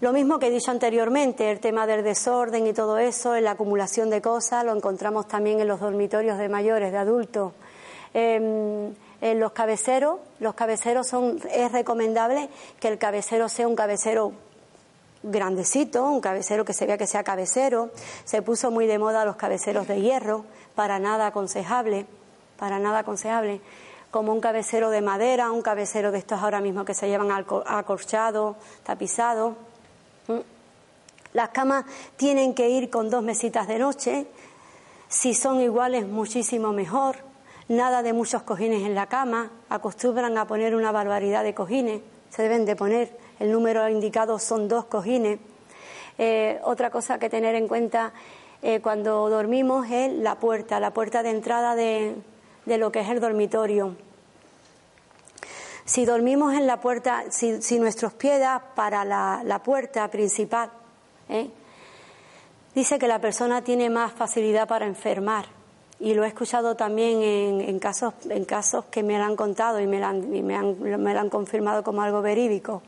Lo 0.00 0.10
mismo 0.10 0.38
que 0.38 0.46
he 0.46 0.50
dicho 0.50 0.70
anteriormente, 0.70 1.50
el 1.50 1.60
tema 1.60 1.86
del 1.86 2.02
desorden 2.02 2.66
y 2.66 2.72
todo 2.72 2.96
eso, 2.96 3.36
en 3.36 3.44
la 3.44 3.50
acumulación 3.50 4.08
de 4.08 4.22
cosas, 4.22 4.64
lo 4.64 4.74
encontramos 4.74 5.28
también 5.28 5.60
en 5.60 5.68
los 5.68 5.80
dormitorios 5.80 6.38
de 6.38 6.48
mayores, 6.48 6.92
de 6.92 6.96
adultos. 6.98 7.52
Em, 8.14 8.94
en 9.20 9.38
los 9.38 9.52
cabeceros, 9.52 10.18
los 10.40 10.54
cabeceros 10.54 11.08
son, 11.08 11.40
es 11.52 11.70
recomendable 11.72 12.48
que 12.80 12.88
el 12.88 12.96
cabecero 12.96 13.50
sea 13.50 13.68
un 13.68 13.76
cabecero 13.76 14.32
grandecito, 15.22 16.04
un 16.04 16.20
cabecero 16.20 16.64
que 16.64 16.72
se 16.72 16.86
vea 16.86 16.98
que 16.98 17.06
sea 17.06 17.24
cabecero. 17.24 17.90
Se 18.24 18.42
puso 18.42 18.70
muy 18.70 18.86
de 18.86 18.98
moda 18.98 19.24
los 19.24 19.36
cabeceros 19.36 19.86
de 19.86 20.00
hierro, 20.00 20.44
para 20.74 20.98
nada 20.98 21.28
aconsejable, 21.28 22.06
para 22.58 22.78
nada 22.78 23.00
aconsejable. 23.00 23.60
Como 24.10 24.32
un 24.32 24.40
cabecero 24.40 24.90
de 24.90 25.00
madera, 25.00 25.50
un 25.50 25.62
cabecero 25.62 26.12
de 26.12 26.18
estos 26.18 26.42
ahora 26.42 26.60
mismo 26.60 26.84
que 26.84 26.94
se 26.94 27.08
llevan 27.08 27.30
acorchado, 27.30 28.56
tapizado. 28.82 29.56
¿Mm? 30.28 30.40
Las 31.32 31.48
camas 31.48 31.86
tienen 32.16 32.54
que 32.54 32.68
ir 32.68 32.90
con 32.90 33.08
dos 33.08 33.22
mesitas 33.22 33.66
de 33.66 33.78
noche. 33.78 34.26
Si 35.08 35.34
son 35.34 35.60
iguales, 35.60 36.06
muchísimo 36.06 36.72
mejor. 36.72 37.16
Nada 37.68 38.02
de 38.02 38.12
muchos 38.12 38.42
cojines 38.42 38.82
en 38.82 38.94
la 38.94 39.06
cama. 39.06 39.50
Acostumbran 39.70 40.36
a 40.36 40.46
poner 40.46 40.74
una 40.74 40.92
barbaridad 40.92 41.42
de 41.42 41.54
cojines. 41.54 42.02
Se 42.28 42.42
deben 42.42 42.66
de 42.66 42.76
poner 42.76 43.16
el 43.42 43.50
número 43.50 43.88
indicado 43.88 44.38
son 44.38 44.68
dos 44.68 44.84
cojines. 44.84 45.40
Eh, 46.16 46.60
otra 46.62 46.90
cosa 46.90 47.18
que 47.18 47.28
tener 47.28 47.56
en 47.56 47.66
cuenta 47.66 48.12
eh, 48.62 48.78
cuando 48.80 49.28
dormimos 49.28 49.88
es 49.90 50.12
la 50.12 50.36
puerta, 50.36 50.78
la 50.78 50.92
puerta 50.92 51.24
de 51.24 51.30
entrada 51.30 51.74
de, 51.74 52.14
lo 52.66 52.92
que 52.92 53.00
es 53.00 53.08
el 53.08 53.18
dormitorio. 53.18 53.96
Si 55.84 56.04
dormimos 56.04 56.54
en 56.54 56.68
la 56.68 56.80
puerta, 56.80 57.24
si, 57.30 57.80
nuestros 57.80 58.12
pies 58.12 58.38
dan 58.38 58.62
para 58.76 59.04
la, 59.04 59.60
puerta 59.64 60.06
principal, 60.08 60.70
¿eh? 61.28 61.50
dice 62.76 63.00
que 63.00 63.08
la 63.08 63.20
persona 63.20 63.64
tiene 63.64 63.90
más 63.90 64.12
facilidad 64.12 64.68
para 64.68 64.86
enfermar. 64.86 65.46
Y 65.98 66.14
lo 66.14 66.24
he 66.24 66.28
escuchado 66.28 66.76
también 66.76 67.60
en, 67.60 67.78
casos, 67.80 68.14
en 68.28 68.44
casos 68.44 68.84
que 68.84 69.02
me 69.02 69.18
lo 69.18 69.24
han 69.24 69.34
contado 69.34 69.80
y, 69.80 69.86
me 69.88 69.98
y 69.98 70.42
me, 70.42 70.54
han, 70.54 70.80
me 70.80 71.14
lo 71.14 71.20
han 71.20 71.28
confirmado 71.28 71.82
como 71.82 72.02
algo 72.02 72.22
verídico. 72.22 72.82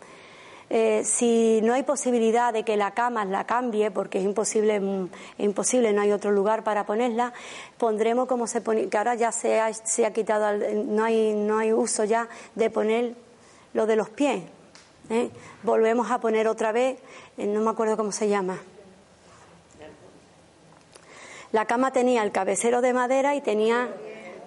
Eh, 0.70 1.02
si 1.04 1.60
no 1.62 1.74
hay 1.74 1.82
posibilidad 1.82 2.52
de 2.52 2.64
que 2.64 2.76
la 2.76 2.92
cama 2.92 3.24
la 3.24 3.44
cambie, 3.44 3.90
porque 3.90 4.18
es 4.18 4.24
imposible, 4.24 4.80
mm, 4.80 5.08
imposible, 5.38 5.92
no 5.92 6.00
hay 6.00 6.12
otro 6.12 6.30
lugar 6.30 6.64
para 6.64 6.86
ponerla, 6.86 7.32
pondremos 7.78 8.26
como 8.26 8.46
se 8.46 8.60
pone, 8.60 8.88
que 8.88 8.96
ahora 8.96 9.14
ya 9.14 9.30
se 9.30 9.60
ha, 9.60 9.72
se 9.72 10.06
ha 10.06 10.12
quitado, 10.12 10.56
no 10.86 11.04
hay, 11.04 11.34
no 11.34 11.58
hay 11.58 11.72
uso 11.72 12.04
ya 12.04 12.28
de 12.54 12.70
poner 12.70 13.14
lo 13.74 13.86
de 13.86 13.96
los 13.96 14.08
pies. 14.08 14.42
¿eh? 15.10 15.30
Volvemos 15.62 16.10
a 16.10 16.18
poner 16.18 16.48
otra 16.48 16.72
vez, 16.72 16.98
eh, 17.36 17.46
no 17.46 17.60
me 17.60 17.70
acuerdo 17.70 17.96
cómo 17.96 18.12
se 18.12 18.28
llama. 18.28 18.58
La 21.52 21.66
cama 21.66 21.92
tenía 21.92 22.22
el 22.24 22.32
cabecero 22.32 22.80
de 22.80 22.92
madera 22.92 23.36
y 23.36 23.40
tenía 23.40 23.88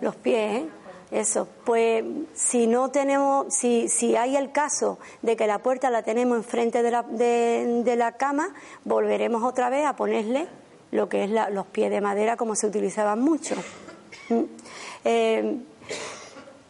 los 0.02 0.16
pies. 0.16 0.64
¿eh? 0.64 0.70
Eso, 1.10 1.48
pues 1.64 2.04
si 2.34 2.68
no 2.68 2.90
tenemos, 2.90 3.54
si, 3.54 3.88
si 3.88 4.18
hay 4.18 4.36
el 4.36 4.52
caso 4.52 5.00
de 5.22 5.38
que 5.38 5.48
la 5.48 5.60
puerta 5.60 5.90
la 5.90 6.04
tenemos 6.04 6.38
enfrente 6.38 6.84
de 6.84 6.92
la, 6.92 7.04
de, 7.04 7.96
la 7.96 8.12
cama, 8.14 8.54
volveremos 8.84 9.42
otra 9.44 9.70
vez 9.70 9.86
a 9.86 9.96
ponerle 9.96 10.48
lo 10.92 11.08
que 11.08 11.24
es 11.24 11.30
los 11.30 11.66
pies 11.68 11.92
de 11.92 12.02
madera 12.02 12.36
como 12.36 12.56
se 12.56 12.68
utilizaban 12.68 13.22
mucho. 13.22 13.56
Mm. 14.30 14.44
Eh, 15.06 15.58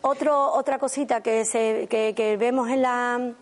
otro, 0.02 0.54
otra 0.54 0.78
cosita 0.78 1.22
que, 1.22 1.44
se, 1.44 1.88
que, 1.90 2.14
que 2.16 2.38
vemos 2.38 2.70
en 2.70 2.84
la, 2.84 3.34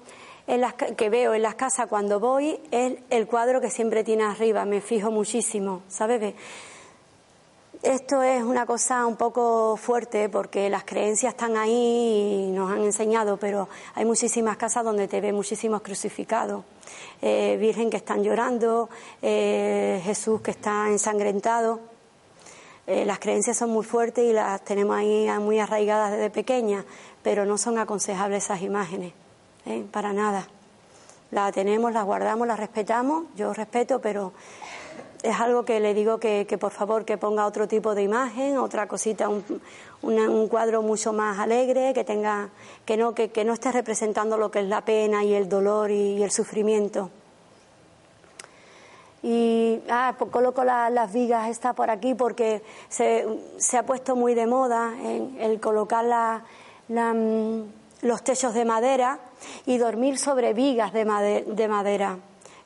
en 0.48 0.62
las, 0.62 0.74
que 0.74 1.10
veo 1.10 1.34
en 1.34 1.42
las 1.42 1.56
casas 1.56 1.88
cuando 1.88 2.20
voy 2.20 2.60
es 2.72 2.94
el 3.10 3.28
cuadro 3.28 3.60
que 3.60 3.70
siempre 3.70 4.04
tiene 4.04 4.24
arriba, 4.24 4.66
me 4.66 4.80
fijo 4.80 5.12
muchísimo, 5.12 5.82
¿sabes? 5.90 6.36
Esto 7.82 8.24
es 8.24 8.44
una 8.44 8.66
cosa 8.66 9.06
un 9.06 9.16
poco 9.16 9.76
fuerte 9.76 10.30
porque 10.30 10.70
las 10.70 10.84
creencias 10.84 11.34
están 11.34 11.58
ahí 11.58 12.48
y 12.48 12.52
nos 12.52 12.72
han 12.72 12.84
enseñado, 12.84 13.38
pero 13.38 13.68
hay 13.96 14.06
muchísimas 14.06 14.58
casas 14.58 14.84
donde 14.84 15.08
te 15.08 15.20
ve 15.20 15.34
muchísimos 15.34 15.82
crucificados. 15.82 16.64
Eh, 17.22 17.58
virgen 17.60 17.90
que 17.90 17.98
están 17.98 18.24
llorando, 18.24 18.90
eh, 19.22 20.00
Jesús 20.04 20.42
que 20.42 20.52
está 20.52 20.88
ensangrentado. 20.90 21.80
eh, 22.88 23.04
las 23.04 23.20
creencias 23.20 23.58
son 23.58 23.72
muy 23.72 23.84
fuertes 23.84 24.24
y 24.24 24.32
las 24.32 24.64
tenemos 24.64 24.96
ahí 24.96 25.28
muy 25.40 25.60
arraigadas 25.60 26.12
desde 26.12 26.30
pequeñas, 26.30 26.86
pero 27.24 27.46
no 27.46 27.58
son 27.58 27.80
aconsejables 27.80 28.44
esas 28.46 28.62
imágenes, 28.62 29.14
para 29.92 30.14
nada. 30.14 30.48
Las 31.32 31.52
tenemos, 31.52 31.92
las 31.92 32.06
guardamos, 32.06 32.48
las 32.48 32.60
respetamos, 32.60 33.26
yo 33.36 33.54
respeto, 33.54 34.00
pero 34.00 34.34
es 35.26 35.40
algo 35.40 35.66
que 35.66 35.80
le 35.80 35.94
digo 35.94 36.20
que, 36.20 36.46
por 36.60 36.72
favor 36.72 37.04
que 37.04 37.18
ponga 37.18 37.46
otro 37.46 37.68
tipo 37.68 37.96
de 37.96 38.04
imagen, 38.04 38.58
otra 38.58 38.88
cosita, 38.88 39.28
un, 39.28 39.44
un, 40.04 40.48
cuadro 40.48 40.84
mucho 40.84 41.14
más 41.14 41.40
alegre, 41.40 41.94
que 41.94 42.04
tenga, 42.04 42.50
que 42.86 42.96
no, 42.96 43.16
que, 43.16 43.44
no 43.44 43.54
esté 43.54 43.72
representando 43.72 44.38
lo 44.38 44.52
que 44.52 44.60
es 44.60 44.68
la 44.68 44.82
pena 44.82 45.24
y 45.24 45.34
el 45.34 45.50
dolor 45.50 45.90
y 45.90 46.22
el 46.22 46.32
sufrimiento. 46.32 47.10
Y 49.24 49.82
ah, 49.90 50.14
pues 50.18 50.30
coloco 50.30 50.64
las 50.64 51.12
vigas 51.12 51.50
está 51.50 51.74
por 51.74 51.90
aquí 51.90 52.14
porque 52.14 52.62
se, 52.88 53.26
ha 53.76 53.84
puesto 53.84 54.16
muy 54.16 54.36
de 54.36 54.46
moda 54.46 54.94
el 55.40 55.60
colocar 55.60 56.06
la, 56.06 56.44
mm, 56.88 57.62
los 58.04 58.24
techos 58.24 58.54
de 58.54 58.66
madera 58.66 59.18
y 59.66 59.80
dormir 59.80 60.20
sobre 60.20 60.54
vigas 60.54 60.94
de 60.94 61.06
madera. 61.06 62.20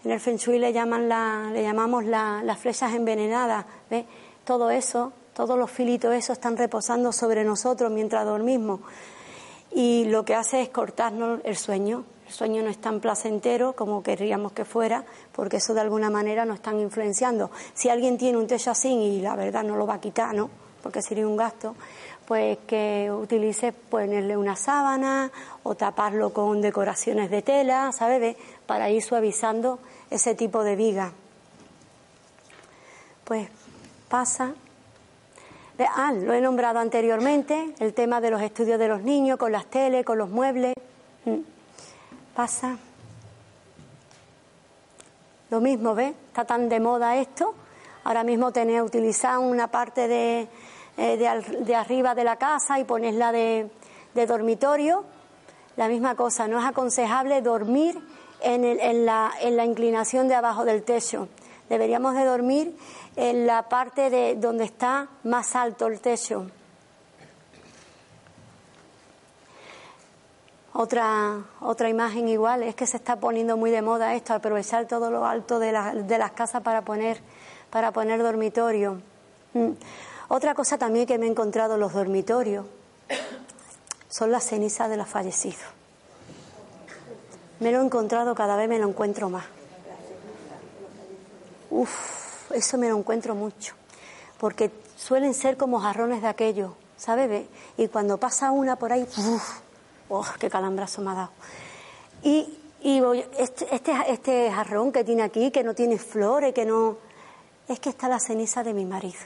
En 0.05 0.11
el 0.11 0.19
Feng 0.19 0.37
Shui 0.37 0.59
le, 0.59 0.71
llaman 0.71 1.09
la, 1.09 1.49
le 1.51 1.61
llamamos 1.61 2.05
las 2.05 2.57
flechas 2.57 2.93
envenenadas. 2.93 3.65
¿ve? 3.89 4.05
Todo 4.45 4.69
eso, 4.69 5.11
todos 5.33 5.59
los 5.59 5.69
filitos 5.69 6.13
esos 6.13 6.37
están 6.37 6.55
reposando 6.55 7.11
sobre 7.11 7.43
nosotros 7.43 7.91
mientras 7.91 8.25
dormimos. 8.25 8.79
Y 9.71 10.05
lo 10.05 10.23
que 10.23 10.35
hace 10.35 10.61
es 10.61 10.69
cortarnos 10.69 11.41
el 11.43 11.57
sueño. 11.57 12.05
El 12.25 12.33
sueño 12.33 12.63
no 12.63 12.69
es 12.69 12.77
tan 12.77 12.99
placentero 12.99 13.73
como 13.73 14.01
querríamos 14.01 14.53
que 14.53 14.63
fuera, 14.63 15.03
porque 15.33 15.57
eso 15.57 15.73
de 15.73 15.81
alguna 15.81 16.09
manera 16.09 16.45
nos 16.45 16.57
están 16.57 16.79
influenciando. 16.79 17.51
Si 17.73 17.89
alguien 17.89 18.17
tiene 18.17 18.37
un 18.37 18.47
techo 18.47 18.71
así 18.71 18.89
y 18.89 19.21
la 19.21 19.35
verdad 19.35 19.63
no 19.63 19.75
lo 19.75 19.85
va 19.85 19.95
a 19.95 20.01
quitar, 20.01 20.33
¿no? 20.33 20.49
Porque 20.81 21.01
sería 21.01 21.27
un 21.27 21.35
gasto, 21.35 21.75
pues 22.25 22.59
que 22.67 23.11
utilice 23.11 23.73
ponerle 23.73 24.37
una 24.37 24.55
sábana 24.55 25.31
o 25.63 25.75
taparlo 25.75 26.31
con 26.31 26.61
decoraciones 26.61 27.29
de 27.31 27.41
tela, 27.41 27.91
¿sabes? 27.91 28.37
Para 28.65 28.89
ir 28.89 29.01
suavizando 29.01 29.79
ese 30.09 30.35
tipo 30.35 30.63
de 30.63 30.75
viga. 30.75 31.11
Pues 33.23 33.49
pasa. 34.07 34.53
Ah, 35.95 36.11
lo 36.11 36.33
he 36.33 36.41
nombrado 36.41 36.79
anteriormente, 36.79 37.73
el 37.79 37.93
tema 37.93 38.19
de 38.19 38.31
los 38.31 38.41
estudios 38.41 38.79
de 38.79 38.87
los 38.89 39.01
niños, 39.01 39.37
con 39.37 39.51
las 39.51 39.65
teles, 39.67 40.05
con 40.05 40.17
los 40.17 40.29
muebles. 40.29 40.73
Mm 41.25 41.59
pasa. 42.39 42.77
Lo 45.49 45.59
mismo, 45.59 45.93
¿ves? 45.93 46.13
Está 46.27 46.45
tan 46.45 46.69
de 46.69 46.79
moda 46.79 47.17
esto. 47.17 47.53
Ahora 48.05 48.23
mismo 48.23 48.53
tenés 48.53 48.81
utilizar 48.81 49.39
una 49.39 49.67
parte 49.67 50.07
de, 50.07 50.47
eh, 50.95 51.17
de, 51.17 51.75
arriba 51.75 52.15
de 52.15 52.23
la 52.23 52.37
casa 52.37 52.79
y 52.79 52.85
ponesla 52.85 53.33
de, 53.33 53.69
de, 54.13 54.25
dormitorio. 54.25 55.03
La 55.75 55.89
misma 55.89 56.15
cosa, 56.15 56.47
no 56.47 56.59
es 56.59 56.65
aconsejable 56.65 57.41
dormir 57.41 57.99
en, 58.41 58.65
en, 58.65 59.05
la, 59.05 59.31
en 59.41 59.57
la 59.57 59.65
inclinación 59.65 60.27
de 60.27 60.35
abajo 60.35 60.65
del 60.65 60.83
techo. 60.83 61.27
Deberíamos 61.69 62.15
de 62.15 62.25
dormir 62.25 62.77
en 63.15 63.45
la 63.45 63.69
parte 63.69 64.09
de 64.09 64.35
donde 64.35 64.63
está 64.63 65.07
más 65.23 65.55
alto 65.55 65.87
el 65.87 65.99
techo. 65.99 66.47
Otra, 70.73 71.43
otra 71.61 71.89
imagen 71.89 72.27
igual 72.29 72.63
es 72.63 72.75
que 72.75 72.87
se 72.87 72.97
está 72.97 73.17
poniendo 73.17 73.57
muy 73.57 73.71
de 73.71 73.81
moda 73.81 74.13
esto, 74.13 74.33
aprovechar 74.33 74.85
todo 74.85 75.11
lo 75.11 75.25
alto 75.25 75.59
de, 75.59 75.73
de 76.03 76.17
las 76.17 76.31
casas 76.31 76.61
para 76.61 76.83
poner, 76.83 77.19
para 77.69 77.91
poner 77.91 78.21
dormitorio. 78.21 79.01
Mm. 79.53 79.71
Otra 80.29 80.53
cosa 80.53 80.77
también 80.77 81.05
que 81.05 81.17
me 81.17 81.25
he 81.25 81.29
encontrado 81.29 81.73
en 81.73 81.81
los 81.81 81.93
dormitorios 81.93 82.65
son 84.07 84.31
las 84.31 84.43
cenizas 84.45 84.89
de 84.89 84.97
los 84.97 85.09
fallecidos. 85.09 85.78
Me 87.59 87.71
lo 87.71 87.81
he 87.81 87.85
encontrado, 87.85 88.35
cada 88.35 88.55
vez 88.55 88.69
me 88.69 88.79
lo 88.79 88.87
encuentro 88.87 89.29
más. 89.29 89.45
Uf, 91.69 92.51
eso 92.51 92.77
me 92.77 92.89
lo 92.89 92.97
encuentro 92.97 93.35
mucho, 93.35 93.75
porque 94.39 94.71
suelen 94.95 95.33
ser 95.33 95.57
como 95.57 95.79
jarrones 95.79 96.21
de 96.21 96.27
aquello, 96.27 96.75
¿sabes? 96.97 97.45
Y 97.77 97.87
cuando 97.89 98.17
pasa 98.17 98.51
una 98.51 98.75
por 98.75 98.91
ahí, 98.91 99.03
uf, 99.03 99.59
¡Oh, 100.09 100.25
qué 100.39 100.49
calambrazo 100.49 101.01
me 101.01 101.11
ha 101.11 101.13
dado! 101.13 101.29
Y, 102.23 102.57
y 102.81 103.01
este, 103.37 103.73
este, 103.73 103.93
este, 104.07 104.51
jarrón 104.51 104.91
que 104.91 105.03
tiene 105.03 105.21
aquí, 105.21 105.51
que 105.51 105.63
no 105.63 105.75
tiene 105.75 105.99
flores, 105.99 106.53
que 106.53 106.65
no. 106.65 106.97
Es 107.67 107.79
que 107.79 107.89
está 107.89 108.09
la 108.09 108.19
ceniza 108.19 108.63
de 108.63 108.73
mi 108.73 108.85
marido. 108.85 109.19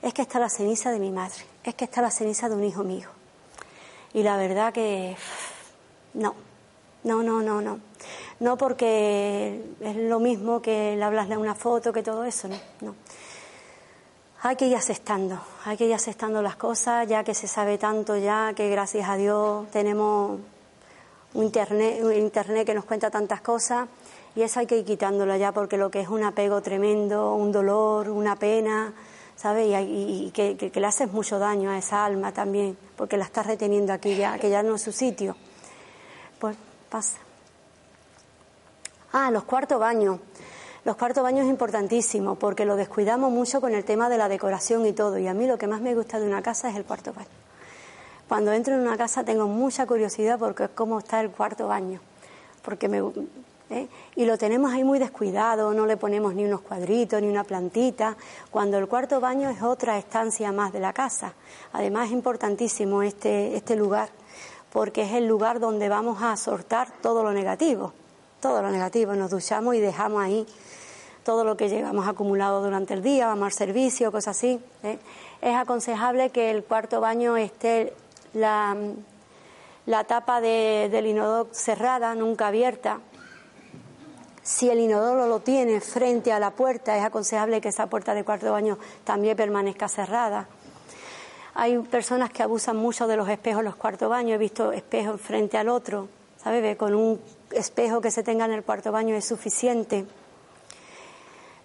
Es 0.00 0.14
que 0.14 0.22
está 0.22 0.38
la 0.38 0.48
ceniza 0.48 0.92
de 0.92 1.00
mi 1.00 1.10
madre. 1.10 1.44
Es 1.64 1.74
que 1.74 1.84
está 1.84 2.00
la 2.00 2.12
ceniza 2.12 2.48
de 2.48 2.54
un 2.54 2.62
hijo 2.62 2.84
mío. 2.84 3.08
Y 4.14 4.22
la 4.22 4.36
verdad 4.36 4.72
que. 4.72 5.16
No. 6.14 6.34
No, 7.04 7.22
no, 7.22 7.42
no, 7.42 7.60
no. 7.60 7.80
No 8.40 8.56
porque 8.56 9.62
es 9.80 9.96
lo 9.96 10.20
mismo 10.20 10.62
que 10.62 10.96
le 10.96 11.02
hablas 11.02 11.28
de 11.28 11.36
una 11.36 11.54
foto, 11.54 11.92
que 11.92 12.02
todo 12.02 12.24
eso, 12.24 12.48
no. 12.48 12.56
no 12.80 12.94
hay 14.40 14.54
que 14.54 14.66
ir 14.66 14.76
aceptando, 14.76 15.40
hay 15.64 15.76
que 15.76 15.86
ir 15.86 15.94
aceptando 15.94 16.42
las 16.42 16.56
cosas, 16.56 17.08
ya 17.08 17.24
que 17.24 17.34
se 17.34 17.48
sabe 17.48 17.76
tanto 17.76 18.16
ya, 18.16 18.52
que 18.54 18.70
gracias 18.70 19.08
a 19.08 19.16
Dios 19.16 19.68
tenemos 19.72 20.38
un 21.34 21.44
internet, 21.44 22.00
un 22.04 22.12
internet 22.12 22.64
que 22.64 22.74
nos 22.74 22.84
cuenta 22.84 23.10
tantas 23.10 23.40
cosas, 23.40 23.88
y 24.36 24.42
eso 24.42 24.60
hay 24.60 24.66
que 24.66 24.78
ir 24.78 24.84
quitándolo 24.84 25.34
ya, 25.36 25.50
porque 25.50 25.76
lo 25.76 25.90
que 25.90 26.00
es 26.00 26.08
un 26.08 26.22
apego 26.22 26.62
tremendo, 26.62 27.34
un 27.34 27.50
dolor, 27.50 28.10
una 28.10 28.36
pena, 28.36 28.92
¿sabes? 29.34 29.66
Y, 29.88 30.30
que, 30.32 30.70
le 30.72 30.86
haces 30.86 31.12
mucho 31.12 31.40
daño 31.40 31.70
a 31.70 31.78
esa 31.78 32.04
alma 32.04 32.32
también, 32.32 32.78
porque 32.96 33.16
la 33.16 33.24
estás 33.24 33.46
reteniendo 33.46 33.92
aquí 33.92 34.14
ya, 34.14 34.38
que 34.38 34.50
ya 34.50 34.62
no 34.62 34.76
es 34.76 34.82
su 34.82 34.92
sitio. 34.92 35.34
Pasa. 36.90 37.18
Ah, 39.12 39.30
los 39.30 39.44
cuartos 39.44 39.78
baños. 39.78 40.20
Los 40.84 40.96
cuartos 40.96 41.22
baños 41.22 41.44
es 41.44 41.50
importantísimo 41.50 42.36
porque 42.36 42.64
lo 42.64 42.76
descuidamos 42.76 43.30
mucho 43.30 43.60
con 43.60 43.74
el 43.74 43.84
tema 43.84 44.08
de 44.08 44.16
la 44.16 44.28
decoración 44.28 44.86
y 44.86 44.92
todo. 44.92 45.18
Y 45.18 45.26
a 45.26 45.34
mí 45.34 45.46
lo 45.46 45.58
que 45.58 45.66
más 45.66 45.80
me 45.80 45.94
gusta 45.94 46.18
de 46.18 46.26
una 46.26 46.40
casa 46.42 46.70
es 46.70 46.76
el 46.76 46.84
cuarto 46.84 47.12
baño. 47.12 47.28
Cuando 48.28 48.52
entro 48.52 48.74
en 48.74 48.80
una 48.80 48.96
casa 48.96 49.24
tengo 49.24 49.48
mucha 49.48 49.86
curiosidad 49.86 50.38
porque 50.38 50.64
es 50.64 50.70
cómo 50.70 50.98
está 50.98 51.20
el 51.20 51.30
cuarto 51.30 51.68
baño. 51.68 52.00
Porque 52.62 52.88
me, 52.88 53.02
¿eh? 53.70 53.88
Y 54.16 54.24
lo 54.24 54.38
tenemos 54.38 54.72
ahí 54.72 54.84
muy 54.84 54.98
descuidado, 54.98 55.72
no 55.74 55.86
le 55.86 55.96
ponemos 55.96 56.34
ni 56.34 56.44
unos 56.44 56.60
cuadritos 56.60 57.20
ni 57.20 57.28
una 57.28 57.44
plantita, 57.44 58.16
cuando 58.50 58.78
el 58.78 58.88
cuarto 58.88 59.20
baño 59.20 59.50
es 59.50 59.62
otra 59.62 59.98
estancia 59.98 60.52
más 60.52 60.72
de 60.72 60.80
la 60.80 60.92
casa. 60.92 61.34
Además 61.72 62.06
es 62.06 62.12
importantísimo 62.12 63.02
este, 63.02 63.56
este 63.56 63.76
lugar 63.76 64.10
porque 64.72 65.02
es 65.02 65.12
el 65.12 65.26
lugar 65.26 65.60
donde 65.60 65.88
vamos 65.88 66.22
a 66.22 66.36
soltar 66.36 66.88
todo 67.02 67.22
lo 67.22 67.32
negativo, 67.32 67.92
todo 68.40 68.62
lo 68.62 68.70
negativo, 68.70 69.14
nos 69.14 69.30
duchamos 69.30 69.74
y 69.74 69.80
dejamos 69.80 70.22
ahí 70.22 70.46
todo 71.24 71.44
lo 71.44 71.56
que 71.56 71.68
llevamos 71.68 72.08
acumulado 72.08 72.62
durante 72.62 72.94
el 72.94 73.02
día, 73.02 73.26
vamos 73.26 73.46
al 73.46 73.52
servicio, 73.52 74.10
cosas 74.10 74.36
así. 74.36 74.60
¿eh? 74.82 74.98
Es 75.42 75.54
aconsejable 75.54 76.30
que 76.30 76.50
el 76.50 76.64
cuarto 76.64 77.02
baño 77.02 77.36
esté 77.36 77.92
la, 78.32 78.74
la 79.84 80.04
tapa 80.04 80.40
de, 80.40 80.88
del 80.90 81.06
inodoro 81.06 81.48
cerrada, 81.52 82.14
nunca 82.14 82.46
abierta. 82.46 83.00
Si 84.42 84.70
el 84.70 84.80
inodoro 84.80 85.26
lo 85.26 85.40
tiene 85.40 85.82
frente 85.82 86.32
a 86.32 86.38
la 86.38 86.52
puerta, 86.52 86.96
es 86.96 87.04
aconsejable 87.04 87.60
que 87.60 87.68
esa 87.68 87.88
puerta 87.88 88.14
del 88.14 88.24
cuarto 88.24 88.50
baño 88.50 88.78
también 89.04 89.36
permanezca 89.36 89.88
cerrada. 89.88 90.48
Hay 91.60 91.76
personas 91.80 92.30
que 92.30 92.44
abusan 92.44 92.76
mucho 92.76 93.08
de 93.08 93.16
los 93.16 93.28
espejos 93.28 93.58
en 93.58 93.64
los 93.64 93.74
cuartos 93.74 94.08
baños. 94.08 94.36
He 94.36 94.38
visto 94.38 94.70
espejos 94.70 95.20
frente 95.20 95.58
al 95.58 95.68
otro, 95.68 96.08
¿sabes? 96.40 96.76
Con 96.76 96.94
un 96.94 97.20
espejo 97.50 98.00
que 98.00 98.12
se 98.12 98.22
tenga 98.22 98.44
en 98.44 98.52
el 98.52 98.62
cuarto 98.62 98.92
baño 98.92 99.16
es 99.16 99.24
suficiente. 99.24 100.06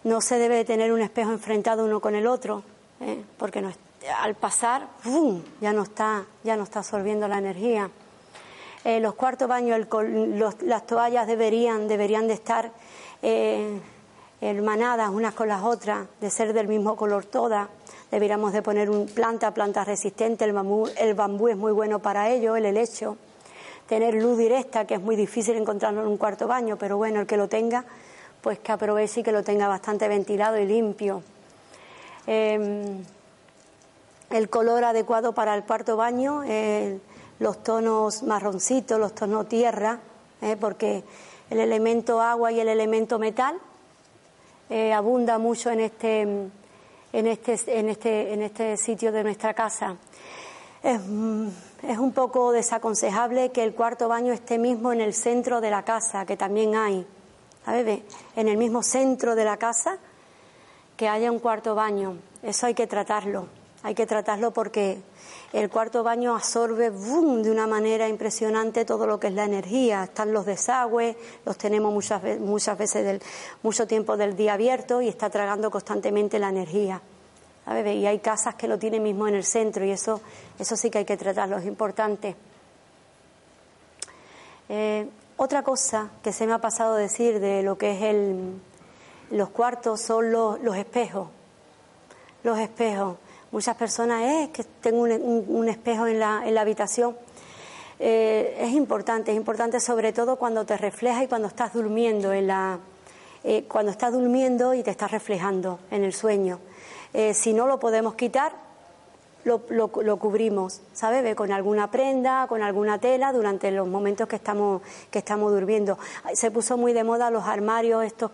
No 0.04 0.20
se 0.20 0.40
debe 0.40 0.66
tener 0.66 0.92
un 0.92 1.00
espejo 1.00 1.32
enfrentado 1.32 1.86
uno 1.86 2.00
con 2.00 2.16
el 2.16 2.26
otro, 2.26 2.64
¿eh? 3.02 3.24
porque 3.38 3.64
al 4.20 4.34
pasar, 4.34 4.88
ya 5.62 5.74
no 5.74 5.84
está, 5.84 6.26
ya 6.44 6.58
no 6.58 6.64
está 6.64 6.80
absorbiendo 6.80 7.28
la 7.28 7.38
energía. 7.38 7.92
Eh, 8.86 9.00
los 9.00 9.14
cuartos 9.14 9.48
baños, 9.48 9.80
las 10.62 10.88
toallas 10.88 11.28
deberían, 11.28 11.88
deberían 11.88 12.28
de 12.28 12.34
estar 12.34 12.72
eh, 13.22 13.80
hermanadas 14.42 15.12
unas 15.12 15.36
con 15.36 15.50
las 15.50 15.62
otras, 15.62 16.08
de 16.20 16.32
ser 16.32 16.52
del 16.54 16.68
mismo 16.68 16.96
color 16.96 17.26
todas. 17.26 17.68
Deberíamos 18.14 18.54
de 18.54 18.62
poner 18.62 18.92
un 18.92 19.08
planta, 19.08 19.56
planta 19.56 19.84
resistente, 19.84 20.46
el 20.46 20.54
bambú, 20.54 20.88
el 20.98 21.16
bambú 21.16 21.48
es 21.48 21.58
muy 21.58 21.72
bueno 21.72 21.98
para 21.98 22.30
ello, 22.30 22.56
el 22.56 22.64
helecho. 22.64 23.18
Tener 23.88 24.14
luz 24.14 24.38
directa, 24.38 24.86
que 24.86 24.94
es 24.94 25.02
muy 25.02 25.16
difícil 25.16 25.56
encontrarlo 25.56 26.02
en 26.02 26.08
un 26.08 26.18
cuarto 26.18 26.48
baño, 26.48 26.78
pero 26.78 26.96
bueno, 26.96 27.22
el 27.22 27.26
que 27.26 27.38
lo 27.38 27.50
tenga 27.50 27.86
pues 28.44 28.60
que 28.60 28.72
aproveche 28.72 29.22
y 29.22 29.24
que 29.24 29.32
lo 29.32 29.42
tenga 29.42 29.68
bastante 29.68 30.08
ventilado 30.08 30.60
y 30.60 30.66
limpio. 30.68 31.24
Em, 32.28 33.04
el 34.30 34.48
color 34.48 34.84
adecuado 34.84 35.34
para 35.34 35.56
el 35.56 35.64
cuarto 35.64 35.98
baño, 35.98 36.44
los 37.40 37.64
tonos 37.64 38.22
marroncitos, 38.22 39.00
los 39.00 39.16
tonos 39.16 39.50
tierra, 39.50 40.02
eh, 40.44 40.56
porque 40.56 41.04
el 41.50 41.60
elemento 41.60 42.22
agua 42.22 42.52
y 42.52 42.60
el 42.60 42.68
elemento 42.68 43.18
metal 43.18 43.58
eh, 44.70 44.94
abunda 44.94 45.40
mucho 45.40 45.72
en 45.72 45.80
este, 45.80 46.52
en 47.14 47.28
este, 47.28 47.56
en 47.68 47.90
este, 47.90 48.34
en 48.34 48.42
este 48.42 48.76
sitio 48.76 49.12
de 49.12 49.24
nuestra 49.24 49.54
casa. 49.54 49.96
Es, 50.82 51.00
es 51.00 51.98
un 51.98 52.12
poco 52.12 52.52
desaconsejable 52.52 53.52
que 53.52 53.64
el 53.64 53.74
cuarto 53.74 54.10
baño 54.10 54.34
esté 54.34 54.58
mismo 54.58 54.92
en 54.92 55.00
el 55.00 55.14
centro 55.14 55.62
de 55.62 55.70
la 55.70 55.84
casa, 55.84 56.26
que 56.26 56.36
también 56.36 56.76
hay. 56.76 57.08
¿Sabes? 57.64 58.02
En 58.36 58.50
el 58.50 58.58
mismo 58.58 58.84
centro 58.84 59.36
de 59.36 59.46
la 59.46 59.56
casa 59.56 59.98
que 60.98 61.08
haya 61.08 61.32
un 61.32 61.40
cuarto 61.40 61.76
baño. 61.76 62.18
Eso 62.42 62.66
hay 62.66 62.74
que 62.74 62.88
tratarlo. 62.88 63.48
Hay 63.84 63.96
que 63.96 64.06
tratarlo 64.06 64.52
porque 64.52 65.02
el 65.54 65.70
cuarto 65.70 66.02
baño 66.04 66.36
absorbe 66.36 66.90
de 66.90 67.52
una 67.52 67.68
manera 67.68 68.10
impresionante 68.10 68.86
todo 68.86 69.06
lo 69.06 69.20
que 69.20 69.28
es 69.28 69.34
la 69.34 69.46
energía. 69.46 70.06
Están 70.06 70.34
los 70.34 70.48
desagües, 70.48 71.16
los 71.46 71.58
tenemos 71.60 71.94
muchas, 71.94 72.24
muchas 72.40 72.76
veces 72.76 73.06
del, 73.06 73.22
mucho 73.62 73.86
tiempo 73.86 74.18
del 74.18 74.36
día 74.36 74.54
abierto 74.54 75.00
y 75.00 75.08
está 75.08 75.30
tragando 75.30 75.70
constantemente 75.70 76.40
la 76.40 76.50
energía. 76.50 77.02
Y 77.68 78.06
hay 78.08 78.20
casas 78.20 78.56
que 78.56 78.68
lo 78.68 78.80
tienen 78.80 79.04
mismo 79.04 79.28
en 79.28 79.36
el 79.36 79.46
centro 79.46 79.86
y 79.86 79.92
eso, 79.92 80.22
eso 80.58 80.76
sí 80.76 80.90
que 80.90 80.98
hay 80.98 81.06
que 81.06 81.18
tratarlo, 81.18 81.58
es 81.58 81.66
importante. 81.66 82.36
Eh, 84.70 85.08
otra 85.38 85.62
cosa 85.62 86.10
que 86.24 86.34
se 86.34 86.48
me 86.48 86.54
ha 86.54 86.60
pasado 86.60 86.96
decir 86.96 87.40
de 87.40 87.62
lo 87.62 87.78
que 87.78 87.92
es 87.92 88.02
el, 88.02 88.60
los 89.30 89.50
cuartos 89.50 90.02
son 90.02 90.32
los, 90.32 90.60
los 90.62 90.76
espejos. 90.76 91.28
Los 92.44 92.58
espejos. 92.58 93.18
Muchas 93.54 93.76
personas, 93.76 94.24
es 94.24 94.48
eh, 94.48 94.50
que 94.52 94.64
tengo 94.64 95.04
un, 95.04 95.70
espejo 95.70 96.08
en 96.08 96.18
la, 96.18 96.42
en 96.44 96.56
la 96.56 96.62
habitación. 96.62 97.16
Eh, 98.00 98.58
es 98.60 98.72
importante, 98.72 99.30
es 99.30 99.38
importante 99.38 99.80
sobre 99.80 100.12
todo 100.12 100.38
cuando 100.38 100.66
te 100.66 100.76
refleja 100.76 101.24
y 101.24 101.28
cuando 101.28 101.50
estás 101.50 101.72
durmiendo 101.72 102.34
en 102.34 102.48
la, 102.48 102.80
cuando 103.68 103.92
estás 103.92 104.12
durmiendo 104.12 104.74
y 104.74 104.82
te 104.82 104.90
estás 104.90 105.12
reflejando 105.12 105.78
en 105.92 106.04
el 106.04 106.14
sueño. 106.14 106.58
Eh, 107.14 107.36
si 107.36 107.54
no 107.54 107.68
lo 107.68 107.80
podemos 107.80 108.16
quitar, 108.16 108.54
lo, 109.44 109.62
lo, 109.70 110.18
cubrimos, 110.18 110.82
¿sabes? 110.94 111.36
Con 111.36 111.52
alguna 111.52 111.92
prenda, 111.92 112.48
con 112.48 112.64
alguna 112.64 112.98
tela 112.98 113.32
durante 113.34 113.70
los 113.70 113.88
momentos 113.88 114.28
que 114.28 114.38
estamos, 114.38 114.82
que 115.12 115.20
estamos 115.20 115.52
durmiendo. 115.52 116.00
Se 116.34 116.50
puso 116.50 116.76
muy 116.76 116.92
de 116.92 117.04
moda 117.04 117.30
los 117.30 117.44
armarios, 117.44 118.04
estos, 118.04 118.32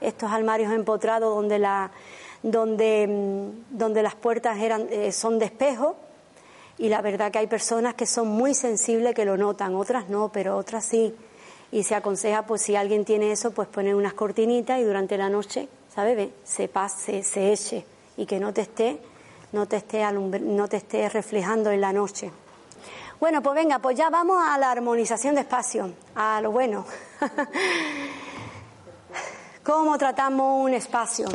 estos 0.00 0.30
armarios 0.30 0.72
empotrados 0.72 1.34
donde, 1.34 1.58
la, 1.58 1.90
donde, 2.42 3.06
mm, 3.06 3.78
donde 3.78 4.02
las 4.02 4.14
puertas 4.14 4.58
eran, 4.58 4.86
eh, 4.90 5.12
son 5.12 5.38
de 5.38 5.46
espejo. 5.46 5.96
Y 6.78 6.88
la 6.88 7.00
verdad 7.00 7.30
que 7.30 7.38
hay 7.38 7.46
personas 7.46 7.94
que 7.94 8.06
son 8.06 8.28
muy 8.28 8.54
sensibles 8.54 9.14
que 9.14 9.24
lo 9.24 9.36
notan, 9.36 9.74
otras 9.74 10.08
no, 10.08 10.30
pero 10.30 10.56
otras 10.56 10.84
sí. 10.84 11.14
Y 11.70 11.84
se 11.84 11.94
aconseja, 11.94 12.44
pues 12.46 12.62
si 12.62 12.76
alguien 12.76 13.04
tiene 13.04 13.32
eso, 13.32 13.52
pues 13.52 13.68
poner 13.68 13.94
unas 13.94 14.14
cortinitas 14.14 14.80
y 14.80 14.82
durante 14.82 15.16
la 15.16 15.28
noche, 15.28 15.68
¿sabes? 15.94 16.30
Se 16.44 16.68
pase, 16.68 17.22
se 17.22 17.52
eche 17.52 17.84
y 18.16 18.26
que 18.26 18.40
no 18.40 18.52
te 18.52 18.62
esté, 18.62 18.98
no 19.52 19.66
te 19.66 19.76
esté, 19.76 20.04
no 20.12 20.68
te 20.68 20.78
esté 20.78 21.08
reflejando 21.08 21.70
en 21.70 21.80
la 21.80 21.92
noche. 21.92 22.30
Bueno, 23.20 23.40
pues 23.40 23.54
venga, 23.54 23.78
pues 23.78 23.96
ya 23.96 24.10
vamos 24.10 24.42
a 24.44 24.58
la 24.58 24.72
armonización 24.72 25.36
de 25.36 25.42
espacio, 25.42 25.92
a 26.16 26.40
lo 26.40 26.50
bueno. 26.50 26.84
¿Cómo 29.62 29.96
tratamos 29.96 30.64
un 30.64 30.74
espacio? 30.74 31.28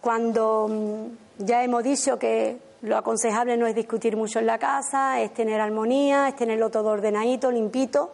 Cuando 0.00 0.68
mm, 0.68 1.44
ya 1.44 1.62
hemos 1.64 1.82
dicho 1.82 2.18
que 2.18 2.58
lo 2.82 2.96
aconsejable 2.96 3.56
no 3.56 3.66
es 3.66 3.74
discutir 3.74 4.16
mucho 4.16 4.38
en 4.38 4.46
la 4.46 4.58
casa, 4.58 5.20
es 5.20 5.34
tener 5.34 5.60
armonía, 5.60 6.28
es 6.28 6.36
tenerlo 6.36 6.70
todo 6.70 6.90
ordenadito, 6.90 7.50
limpito. 7.50 8.10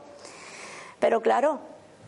Pero 0.98 1.20
claro, 1.20 1.58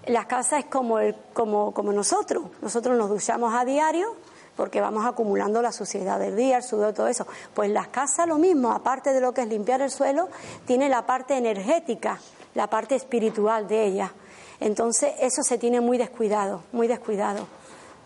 la 0.06 0.26
casa 0.26 0.58
es 0.58 0.66
como, 0.66 0.98
el, 0.98 1.14
como, 1.34 1.72
como 1.74 1.92
nosotros. 1.92 2.44
Nosotros 2.62 2.96
nos 2.96 3.10
duchamos 3.10 3.52
a 3.54 3.64
diario, 3.64 4.14
porque 4.56 4.80
vamos 4.80 5.04
acumulando 5.04 5.60
la 5.60 5.72
suciedad 5.72 6.18
del 6.18 6.36
día, 6.36 6.56
el 6.58 6.62
sudor, 6.62 6.94
todo 6.94 7.08
eso. 7.08 7.26
Pues 7.54 7.70
las 7.70 7.88
casas 7.88 8.26
lo 8.26 8.38
mismo, 8.38 8.72
aparte 8.72 9.12
de 9.12 9.20
lo 9.20 9.34
que 9.34 9.42
es 9.42 9.48
limpiar 9.48 9.82
el 9.82 9.90
suelo, 9.90 10.28
tiene 10.64 10.88
la 10.88 11.04
parte 11.04 11.36
energética, 11.36 12.18
la 12.54 12.68
parte 12.68 12.94
espiritual 12.94 13.68
de 13.68 13.84
ella. 13.84 14.12
Entonces 14.60 15.12
eso 15.20 15.42
se 15.42 15.58
tiene 15.58 15.82
muy 15.82 15.98
descuidado, 15.98 16.62
muy 16.72 16.86
descuidado. 16.86 17.46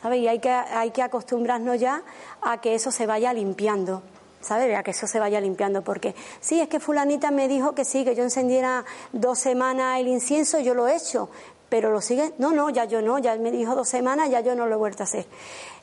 ¿Sabes? 0.03 0.21
Y 0.21 0.29
hay 0.29 0.39
que, 0.39 0.51
hay 0.51 0.91
que 0.91 1.03
acostumbrarnos 1.03 1.79
ya 1.79 2.03
a 2.41 2.61
que 2.61 2.75
eso 2.75 2.91
se 2.91 3.07
vaya 3.07 3.33
limpiando. 3.33 4.03
¿sabes? 4.41 4.75
A 4.77 4.83
que 4.83 4.93
eso 4.93 5.07
se 5.07 5.21
vaya 5.21 5.41
limpiando, 5.41 5.83
porque 5.83 6.15
sí, 6.41 6.61
es 6.61 6.69
que 6.69 6.81
fulanita 6.81 7.31
me 7.31 7.47
dijo 7.47 7.75
que 7.75 7.85
sí, 7.85 8.05
que 8.05 8.15
yo 8.15 8.23
encendiera 8.23 8.85
dos 9.13 9.39
semanas 9.39 10.01
el 10.01 10.09
incienso, 10.09 10.61
yo 10.61 10.75
lo 10.75 10.89
he 10.89 10.97
hecho, 10.97 11.29
pero 11.69 11.91
lo 11.91 12.01
sigue, 12.01 12.33
no, 12.39 12.51
no, 12.53 12.71
ya 12.71 12.85
yo 12.85 13.03
no, 13.03 13.19
ya 13.19 13.37
me 13.37 13.51
dijo 13.51 13.75
dos 13.75 13.89
semanas, 13.89 14.31
ya 14.31 14.41
yo 14.41 14.55
no 14.55 14.67
lo 14.67 14.77
he 14.77 14.79
vuelto 14.79 15.03
a 15.03 15.05
hacer. 15.05 15.27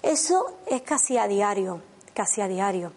Eso 0.02 0.58
es 0.66 0.82
casi 0.82 1.18
a 1.18 1.28
diario, 1.28 1.82
casi 2.14 2.42
a 2.42 2.48
diario. 2.48 2.92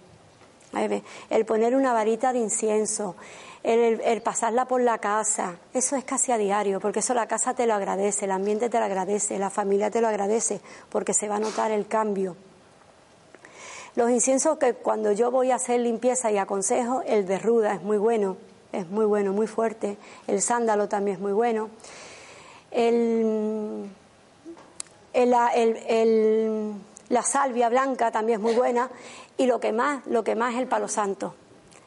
El 0.73 1.45
poner 1.47 1.75
una 1.75 1.93
varita 1.93 2.33
de 2.33 2.39
incienso, 2.39 3.17
el, 3.63 4.23
pasarla 4.23 4.67
por 4.67 4.81
la 4.81 4.99
casa, 4.99 5.57
eso 5.75 5.97
es 5.97 6.05
casi 6.05 6.33
a 6.33 6.39
diario, 6.39 6.81
porque 6.81 7.01
eso 7.01 7.13
la 7.13 7.27
casa 7.27 7.55
te 7.55 7.67
lo 7.67 7.75
agradece, 7.75 8.25
el 8.27 8.31
ambiente 8.31 8.71
te 8.71 8.79
lo 8.79 8.85
agradece, 8.85 9.39
la 9.39 9.51
familia 9.51 9.91
te 9.91 10.01
lo 10.01 10.09
agradece, 10.09 10.61
porque 10.89 11.13
se 11.13 11.29
va 11.29 11.37
a 11.37 11.41
notar 11.41 11.71
el 11.71 11.87
cambio. 11.87 12.37
Los 13.97 14.11
inciensos 14.11 14.59
que 14.59 14.75
cuando 14.75 15.11
yo 15.13 15.33
voy 15.33 15.51
a 15.51 15.57
hacer 15.57 15.81
limpieza 15.81 16.31
y 16.31 16.39
aconsejo, 16.39 17.03
el 17.03 17.27
de 17.27 17.39
ruda 17.39 17.75
es 17.75 17.83
muy 17.83 17.99
bueno, 17.99 18.37
es 18.73 18.89
muy 18.89 19.05
bueno, 19.05 19.33
muy 19.33 19.49
fuerte, 19.49 19.99
el 20.29 20.41
sándalo 20.41 20.89
también 20.89 21.17
es 21.17 21.21
muy 21.21 21.33
bueno. 21.33 21.69
el, 22.71 23.91
el 25.13 26.75
la 27.11 27.23
salvia 27.23 27.69
blanca 27.69 28.11
también 28.11 28.41
es 28.41 28.43
muy 28.43 28.55
buena 28.55 28.89
y 29.37 29.47
lo 29.47 29.61
que 29.61 29.73
más, 29.73 30.07
lo 30.07 30.25
que 30.25 30.35
más 30.35 30.55
es 30.55 30.61
el 30.61 30.67
palo 30.67 30.89
santo. 30.89 31.35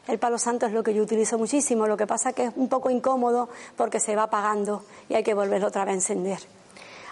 El 0.06 0.18
palo 0.18 0.38
santo 0.38 0.66
es 0.66 0.72
lo 0.72 0.82
que 0.82 0.94
yo 0.94 1.02
utilizo 1.02 1.38
muchísimo, 1.38 1.86
lo 1.86 1.96
que 1.96 2.06
pasa 2.06 2.32
que 2.34 2.44
es 2.44 2.52
un 2.56 2.68
poco 2.68 2.90
incómodo 2.90 3.48
porque 3.76 4.00
se 4.00 4.14
va 4.14 4.24
apagando 4.24 4.84
y 5.08 5.14
hay 5.14 5.24
que 5.24 5.34
volverlo 5.34 5.68
otra 5.68 5.84
vez 5.84 5.92
a 5.92 5.94
encender. 5.94 6.38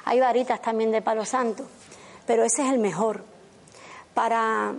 Hay 0.05 0.21
varitas 0.21 0.61
también 0.61 0.93
de 0.93 1.01
palo 1.01 1.25
santo, 1.25 1.65
pero 2.27 2.45
ese 2.45 2.63
es 2.63 2.73
el 2.73 2.79
mejor. 2.79 3.25
Para, 4.15 4.75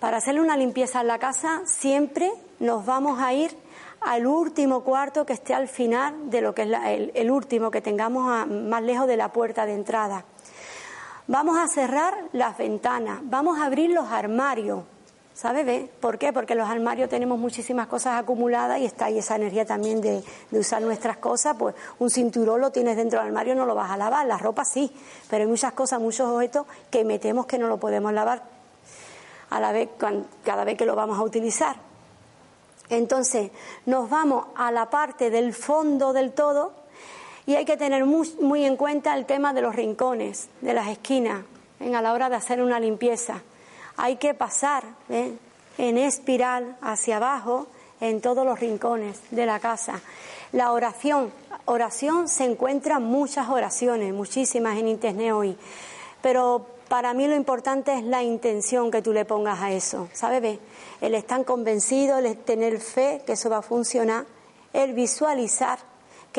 para 0.00 0.16
hacerle 0.16 0.40
una 0.40 0.56
limpieza 0.56 1.02
en 1.02 1.08
la 1.08 1.18
casa 1.18 1.60
siempre 1.66 2.32
nos 2.58 2.86
vamos 2.86 3.20
a 3.20 3.34
ir 3.34 3.54
al 4.00 4.26
último 4.26 4.82
cuarto 4.82 5.26
que 5.26 5.32
esté 5.32 5.54
al 5.54 5.68
final 5.68 6.30
de 6.30 6.40
lo 6.40 6.54
que 6.54 6.62
es 6.62 7.12
el, 7.14 7.30
último 7.30 7.70
que 7.70 7.80
tengamos 7.80 8.46
más 8.46 8.82
lejos 8.82 9.06
de 9.06 9.16
la 9.16 9.32
puerta 9.32 9.66
de 9.66 9.74
entrada. 9.74 10.24
Vamos 11.28 11.58
a 11.58 11.68
cerrar 11.68 12.14
las 12.32 12.56
ventanas, 12.56 13.20
vamos 13.22 13.58
a 13.58 13.66
abrir 13.66 13.90
los 13.90 14.08
armarios. 14.08 14.84
¿Sabe? 15.34 15.88
¿Por 16.00 16.18
qué? 16.18 16.32
Porque 16.32 16.56
los 16.56 16.68
armarios 16.68 17.08
tenemos 17.08 17.38
muchísimas 17.38 17.86
cosas 17.86 18.18
acumuladas 18.18 18.80
y 18.80 18.86
está 18.86 19.04
ahí 19.04 19.18
esa 19.18 19.36
energía 19.36 19.64
también 19.64 20.00
de, 20.00 20.24
usar 20.50 20.82
nuestras 20.82 21.18
cosas. 21.18 21.54
Pues 21.56 21.76
un 22.00 22.10
cinturón 22.10 22.60
lo 22.60 22.72
tienes 22.72 22.96
dentro 22.96 23.20
del 23.20 23.28
armario, 23.28 23.54
no 23.54 23.66
lo 23.66 23.74
vas 23.74 23.90
a 23.90 23.96
lavar, 23.96 24.26
la 24.26 24.36
ropa 24.38 24.64
sí, 24.64 24.90
pero 25.30 25.44
hay 25.44 25.48
muchas 25.48 25.74
cosas, 25.74 26.00
muchos 26.00 26.28
objetos 26.28 26.66
que 26.90 27.04
metemos 27.04 27.46
que 27.46 27.58
no 27.58 27.68
lo 27.68 27.76
podemos 27.76 28.12
lavar 28.12 28.42
a 29.50 29.60
la 29.60 29.70
vez, 29.70 29.90
cada 30.42 30.64
vez 30.64 30.76
que 30.76 30.86
lo 30.86 30.96
vamos 30.96 31.18
a 31.18 31.22
utilizar. 31.22 31.76
Entonces, 32.88 33.52
nos 33.86 34.08
vamos 34.10 34.46
a 34.56 34.72
la 34.72 34.90
parte 34.90 35.30
del 35.30 35.52
fondo 35.52 36.12
del 36.14 36.32
todo 36.32 36.72
y 37.48 37.56
hay 37.56 37.64
que 37.64 37.78
tener 37.78 38.04
muy, 38.04 38.66
en 38.66 38.76
cuenta 38.76 39.16
el 39.16 39.24
tema 39.24 39.54
de 39.54 39.62
los 39.62 39.74
rincones, 39.74 40.50
de 40.60 40.74
las 40.74 40.88
esquinas, 40.88 41.46
a 41.80 42.02
la 42.02 42.12
hora 42.12 42.28
de 42.28 42.36
hacer 42.36 42.60
una 42.60 42.78
limpieza. 42.78 43.40
Hay 43.96 44.16
que 44.16 44.34
pasar 44.34 44.84
¿eh? 45.08 45.32
en 45.78 45.96
espiral 45.96 46.76
hacia 46.82 47.16
abajo 47.16 47.66
en 48.02 48.20
todos 48.20 48.44
los 48.44 48.60
rincones 48.60 49.22
de 49.30 49.46
la 49.46 49.60
casa. 49.60 50.02
La 50.52 50.72
oración, 50.72 51.32
oración 51.64 52.28
se 52.28 52.44
encuentran 52.44 53.02
muchas 53.02 53.48
oraciones, 53.48 54.12
muchísimas 54.12 54.76
en 54.76 54.86
internet 54.86 55.32
hoy, 55.32 55.56
pero 56.20 56.66
para 56.88 57.14
mí 57.14 57.26
lo 57.26 57.34
importante 57.34 57.94
es 57.94 58.04
la 58.04 58.22
intención 58.22 58.90
que 58.90 59.00
tú 59.00 59.14
le 59.14 59.24
pongas 59.24 59.62
a 59.62 59.72
eso, 59.72 60.10
¿sabes? 60.12 60.58
El 61.00 61.14
estar 61.14 61.42
convencido, 61.46 62.18
el 62.18 62.36
tener 62.36 62.78
fe 62.78 63.22
que 63.24 63.32
eso 63.32 63.48
va 63.48 63.58
a 63.58 63.62
funcionar, 63.62 64.26
el 64.74 64.92
visualizar 64.92 65.78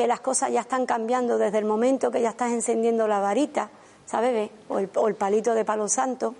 que 0.00 0.06
las 0.06 0.20
cosas 0.20 0.50
ya 0.50 0.60
están 0.60 0.86
cambiando 0.86 1.36
desde 1.36 1.58
el 1.58 1.66
momento 1.66 2.10
que 2.10 2.22
ya 2.22 2.30
estás 2.30 2.52
encendiendo 2.52 3.06
la 3.06 3.18
varita, 3.18 3.68
¿sabes? 4.06 4.50
O 4.70 4.78
el, 4.78 4.88
o 4.94 5.08
el 5.08 5.14
palito 5.14 5.52
de 5.52 5.62
palo 5.62 5.90
santo. 5.90 6.34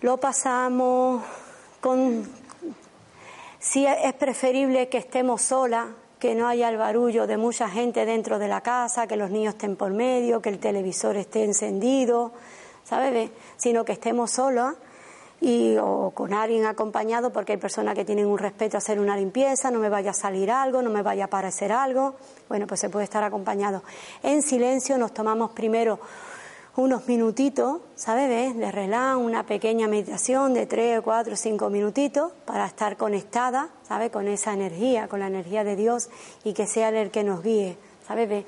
Lo 0.00 0.16
pasamos 0.16 1.22
con... 1.80 2.28
Si 3.60 3.86
es 3.86 4.12
preferible 4.14 4.88
que 4.88 4.98
estemos 4.98 5.42
solas, 5.42 5.90
que 6.18 6.34
no 6.34 6.48
haya 6.48 6.68
el 6.68 6.76
barullo 6.76 7.28
de 7.28 7.36
mucha 7.36 7.68
gente 7.68 8.04
dentro 8.04 8.40
de 8.40 8.48
la 8.48 8.60
casa, 8.60 9.06
que 9.06 9.14
los 9.14 9.30
niños 9.30 9.54
estén 9.54 9.76
por 9.76 9.92
medio, 9.92 10.42
que 10.42 10.48
el 10.48 10.58
televisor 10.58 11.16
esté 11.16 11.44
encendido, 11.44 12.32
¿sabes? 12.82 13.30
Sino 13.58 13.84
que 13.84 13.92
estemos 13.92 14.32
solas 14.32 14.74
y 15.42 15.76
o 15.76 16.12
con 16.14 16.32
alguien 16.32 16.66
acompañado 16.66 17.32
porque 17.32 17.52
hay 17.52 17.58
personas 17.58 17.96
que 17.96 18.04
tienen 18.04 18.26
un 18.26 18.38
respeto 18.38 18.76
a 18.76 18.78
hacer 18.78 19.00
una 19.00 19.16
limpieza, 19.16 19.72
no 19.72 19.80
me 19.80 19.88
vaya 19.88 20.12
a 20.12 20.14
salir 20.14 20.52
algo, 20.52 20.82
no 20.82 20.90
me 20.90 21.02
vaya 21.02 21.24
a 21.24 21.26
aparecer 21.26 21.72
algo, 21.72 22.14
bueno, 22.48 22.68
pues 22.68 22.78
se 22.78 22.88
puede 22.88 23.04
estar 23.04 23.24
acompañado. 23.24 23.82
En 24.22 24.42
silencio 24.42 24.96
nos 24.98 25.12
tomamos 25.12 25.50
primero 25.50 25.98
unos 26.76 27.08
minutitos, 27.08 27.80
¿sabes? 27.96 28.56
De 28.56 28.70
relax, 28.70 29.16
una 29.16 29.44
pequeña 29.44 29.88
meditación 29.88 30.54
de 30.54 30.66
tres, 30.66 31.00
cuatro, 31.02 31.34
cinco 31.34 31.70
minutitos 31.70 32.30
para 32.46 32.64
estar 32.64 32.96
conectada, 32.96 33.68
¿sabes? 33.82 34.10
Con 34.12 34.28
esa 34.28 34.54
energía, 34.54 35.08
con 35.08 35.18
la 35.18 35.26
energía 35.26 35.64
de 35.64 35.74
Dios 35.74 36.08
y 36.44 36.52
que 36.52 36.68
sea 36.68 36.90
el 36.90 37.10
que 37.10 37.24
nos 37.24 37.42
guíe, 37.42 37.76
¿sabes? 38.06 38.44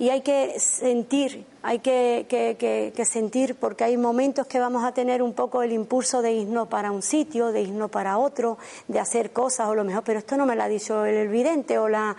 Y 0.00 0.10
hay 0.10 0.22
que 0.22 0.58
sentir, 0.58 1.46
hay 1.66 1.78
que, 1.78 2.26
que, 2.28 3.04
sentir, 3.06 3.54
porque 3.54 3.84
hay 3.84 3.96
momentos 3.96 4.46
que 4.46 4.60
vamos 4.60 4.84
a 4.84 4.92
tener 4.92 5.22
un 5.22 5.32
poco 5.32 5.62
el 5.62 5.72
impulso 5.72 6.20
de 6.20 6.30
irnos 6.30 6.68
para 6.68 6.92
un 6.92 7.00
sitio, 7.00 7.52
de 7.52 7.62
irnos 7.62 7.90
para 7.90 8.18
otro, 8.18 8.58
de 8.86 9.00
hacer 9.00 9.32
cosas 9.32 9.68
o 9.68 9.74
lo 9.74 9.82
mejor, 9.82 10.04
pero 10.04 10.18
esto 10.18 10.36
no 10.36 10.44
me 10.44 10.56
lo 10.56 10.62
ha 10.62 10.68
dicho 10.68 11.06
el 11.06 11.28
vidente 11.28 11.78
o 11.78 11.88
la, 11.88 12.16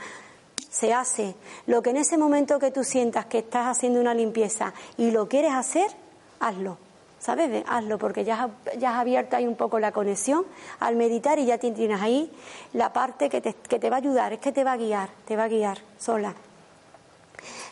se 0.72 0.93
hace. 0.93 1.36
Lo 1.68 1.84
que 1.84 1.91
en 1.91 1.98
ese 1.98 2.18
momento 2.18 2.58
que 2.58 2.72
tú 2.72 2.84
sientas 2.84 3.28
que 3.28 3.38
estás 3.38 3.68
haciendo 3.68 4.02
una 4.02 4.16
limpieza 4.16 4.74
y 4.98 5.12
lo 5.12 5.30
quieres 5.30 5.54
hacer, 5.54 5.91
hazlo. 6.39 6.80
¿Sabes? 7.20 7.64
Hazlo, 7.68 8.00
porque 8.00 8.24
ya, 8.24 8.50
ya 8.78 8.91
has 8.91 8.98
abierto 8.98 9.36
ahí 9.36 9.48
un 9.48 9.56
poco 9.56 9.80
la 9.80 9.91
conexión 9.91 10.43
al 10.80 10.96
meditar 10.96 11.38
y 11.38 11.46
ya 11.46 11.60
tienes 11.60 12.02
ahí 12.02 12.32
la 12.74 12.93
parte 12.93 13.30
que 13.30 13.41
te, 13.41 13.54
que 13.54 13.80
te 13.80 13.89
va 13.91 13.98
a 13.98 14.00
ayudar, 14.00 14.34
es 14.34 14.39
que 14.39 14.52
te 14.52 14.64
va 14.64 14.74
a 14.74 14.78
guiar, 14.78 15.10
te 15.26 15.36
va 15.36 15.43
a 15.43 15.48
guiar 15.48 15.78
sola. 15.98 16.36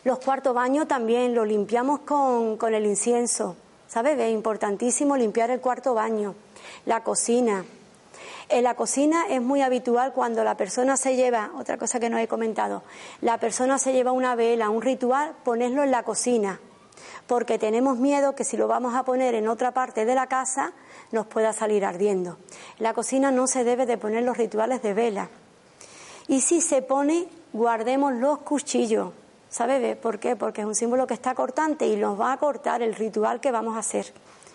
Los 0.04 0.20
cuartos 0.20 0.54
baños 0.54 0.88
también 0.88 1.34
lo 1.34 1.46
limpiamos 1.46 2.02
con, 2.02 2.58
con 2.58 2.74
el 2.74 2.86
incienso. 2.86 3.56
¿Sabes? 3.88 4.20
Es 4.20 4.32
importantísimo 4.32 5.16
limpiar 5.16 5.52
el 5.52 5.62
cuarto 5.62 5.94
baño. 5.94 6.34
La 6.86 7.04
cocina, 7.04 7.64
en 8.50 8.64
la 8.64 8.76
cocina 8.76 9.26
es 9.30 9.42
muy 9.42 9.62
habitual 9.62 10.14
cuando 10.14 10.44
la 10.44 10.58
persona 10.58 10.98
se 10.98 11.16
lleva, 11.16 11.52
otra 11.58 11.78
cosa 11.78 12.00
que 12.00 12.10
no 12.10 12.18
he 12.18 12.28
comentado, 12.28 12.84
la 13.22 13.38
persona 13.38 13.78
se 13.78 13.94
lleva 13.94 14.12
una 14.12 14.36
vela, 14.36 14.70
un 14.70 14.82
ritual, 14.82 15.34
ponerlo 15.44 15.84
en 15.84 15.92
la 15.92 16.04
cocina, 16.04 16.60
porque 17.28 17.58
tenemos 17.58 17.98
miedo 17.98 18.36
que 18.36 18.44
si 18.44 18.58
lo 18.58 18.68
vamos 18.68 18.96
a 18.96 19.04
poner 19.04 19.34
en 19.36 19.48
otra 19.48 19.72
parte 19.74 20.06
de 20.06 20.16
la 20.16 20.28
casa 20.28 20.74
nos 21.12 21.26
pueda 21.28 21.54
salir 21.54 21.86
ardiendo. 21.86 22.38
En 22.78 22.84
la 22.84 22.94
cocina 22.94 23.32
no 23.32 23.48
se 23.48 23.64
debe 23.64 23.86
de 23.86 23.98
poner 23.98 24.24
los 24.24 24.38
rituales 24.38 24.82
de 24.82 24.94
vela. 24.94 25.30
Y 26.28 26.42
si 26.42 26.62
se 26.62 26.82
pone, 26.82 27.28
guardemos 27.54 28.14
los 28.14 28.40
cuchillos. 28.40 29.12
¿Sabe 29.54 29.96
por 29.96 30.18
qué? 30.18 30.36
Porque 30.36 30.62
es 30.62 30.68
un 30.68 30.74
símbolo 30.74 31.06
que 31.06 31.14
está 31.14 31.36
cortante 31.36 31.86
y 31.86 31.96
nos 31.96 32.20
va 32.20 32.34
a 32.34 32.38
cortar 32.38 32.82
el 32.82 32.96
ritual 32.96 33.40
que 33.40 33.52
vamos 33.52 33.76
a 33.76 33.80
hacer 33.82 34.12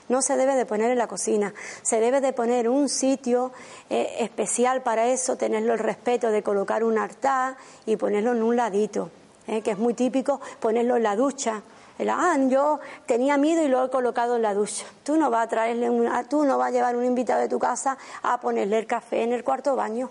no 0.09 0.23
se 0.23 0.37
debe 0.37 0.55
de 0.55 0.65
poner 0.67 0.91
en 0.91 0.97
la 0.97 1.07
cocina, 1.07 1.53
se 1.83 2.01
debe 2.01 2.23
de 2.23 2.33
poner 2.33 2.69
un 2.69 2.89
sitio 2.89 3.53
eh, 3.91 4.17
especial 4.21 4.83
para 4.83 5.07
eso, 5.07 5.37
tenerlo 5.37 5.75
el 5.75 5.79
respeto 5.79 6.31
de 6.31 6.43
colocar 6.43 6.83
un 6.83 6.99
altar 6.99 7.59
y 7.85 7.97
ponerlo 7.97 8.33
en 8.33 8.43
un 8.43 8.57
ladito, 8.57 9.11
eh, 9.47 9.61
que 9.61 9.73
es 9.73 9.79
muy 9.79 9.93
típico 9.93 10.41
ponerlo 10.61 10.97
en 10.97 11.03
la 11.03 11.15
ducha. 11.15 11.63
ah, 12.09 12.37
yo 12.49 12.81
tenía 13.05 13.37
miedo 13.37 13.63
y 13.63 13.69
lo 13.69 13.85
he 13.85 13.91
colocado 13.91 14.37
en 14.37 14.43
la 14.43 14.55
ducha. 14.55 14.87
Tú 15.03 15.19
no 15.19 15.29
vas 15.29 15.45
a 15.45 15.49
traerle 15.49 15.91
tú 16.31 16.45
no 16.45 16.57
vas 16.57 16.69
a 16.69 16.71
llevar 16.71 16.97
un 16.97 17.05
invitado 17.05 17.43
de 17.43 17.49
tu 17.49 17.59
casa 17.59 17.99
a 18.23 18.41
ponerle 18.41 18.79
el 18.79 18.87
café 18.87 19.25
en 19.25 19.35
el 19.35 19.45
cuarto 19.45 19.77
baño. 19.77 20.11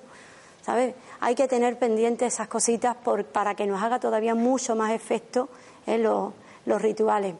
¿Sabes? 0.68 0.96
Hay 1.22 1.34
que 1.34 1.48
tener 1.48 1.80
pendientes 1.80 2.34
esas 2.34 2.50
cositas 2.50 2.98
para 3.32 3.56
que 3.56 3.66
nos 3.66 3.82
haga 3.82 4.02
todavía 4.02 4.36
mucho 4.36 4.76
más 4.76 4.92
efecto 4.92 5.48
en 5.86 6.04
los 6.04 6.82
rituales 6.82 7.36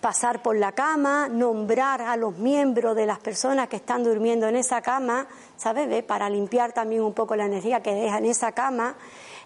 pasar 0.00 0.42
por 0.42 0.56
la 0.56 0.72
cama, 0.72 1.28
nombrar 1.28 2.02
a 2.02 2.16
los 2.16 2.38
miembros 2.38 2.94
de 2.94 3.06
las 3.06 3.18
personas 3.18 3.68
que 3.68 3.76
están 3.76 4.04
durmiendo 4.04 4.46
en 4.46 4.56
esa 4.56 4.80
cama, 4.80 5.26
¿sabes? 5.56 6.02
Para 6.04 6.30
limpiar 6.30 6.72
también 6.72 7.02
un 7.02 7.14
poco 7.14 7.34
la 7.36 7.46
energía 7.46 7.82
que 7.82 7.94
deja 7.94 8.18
en 8.18 8.26
esa 8.26 8.52
cama. 8.52 8.94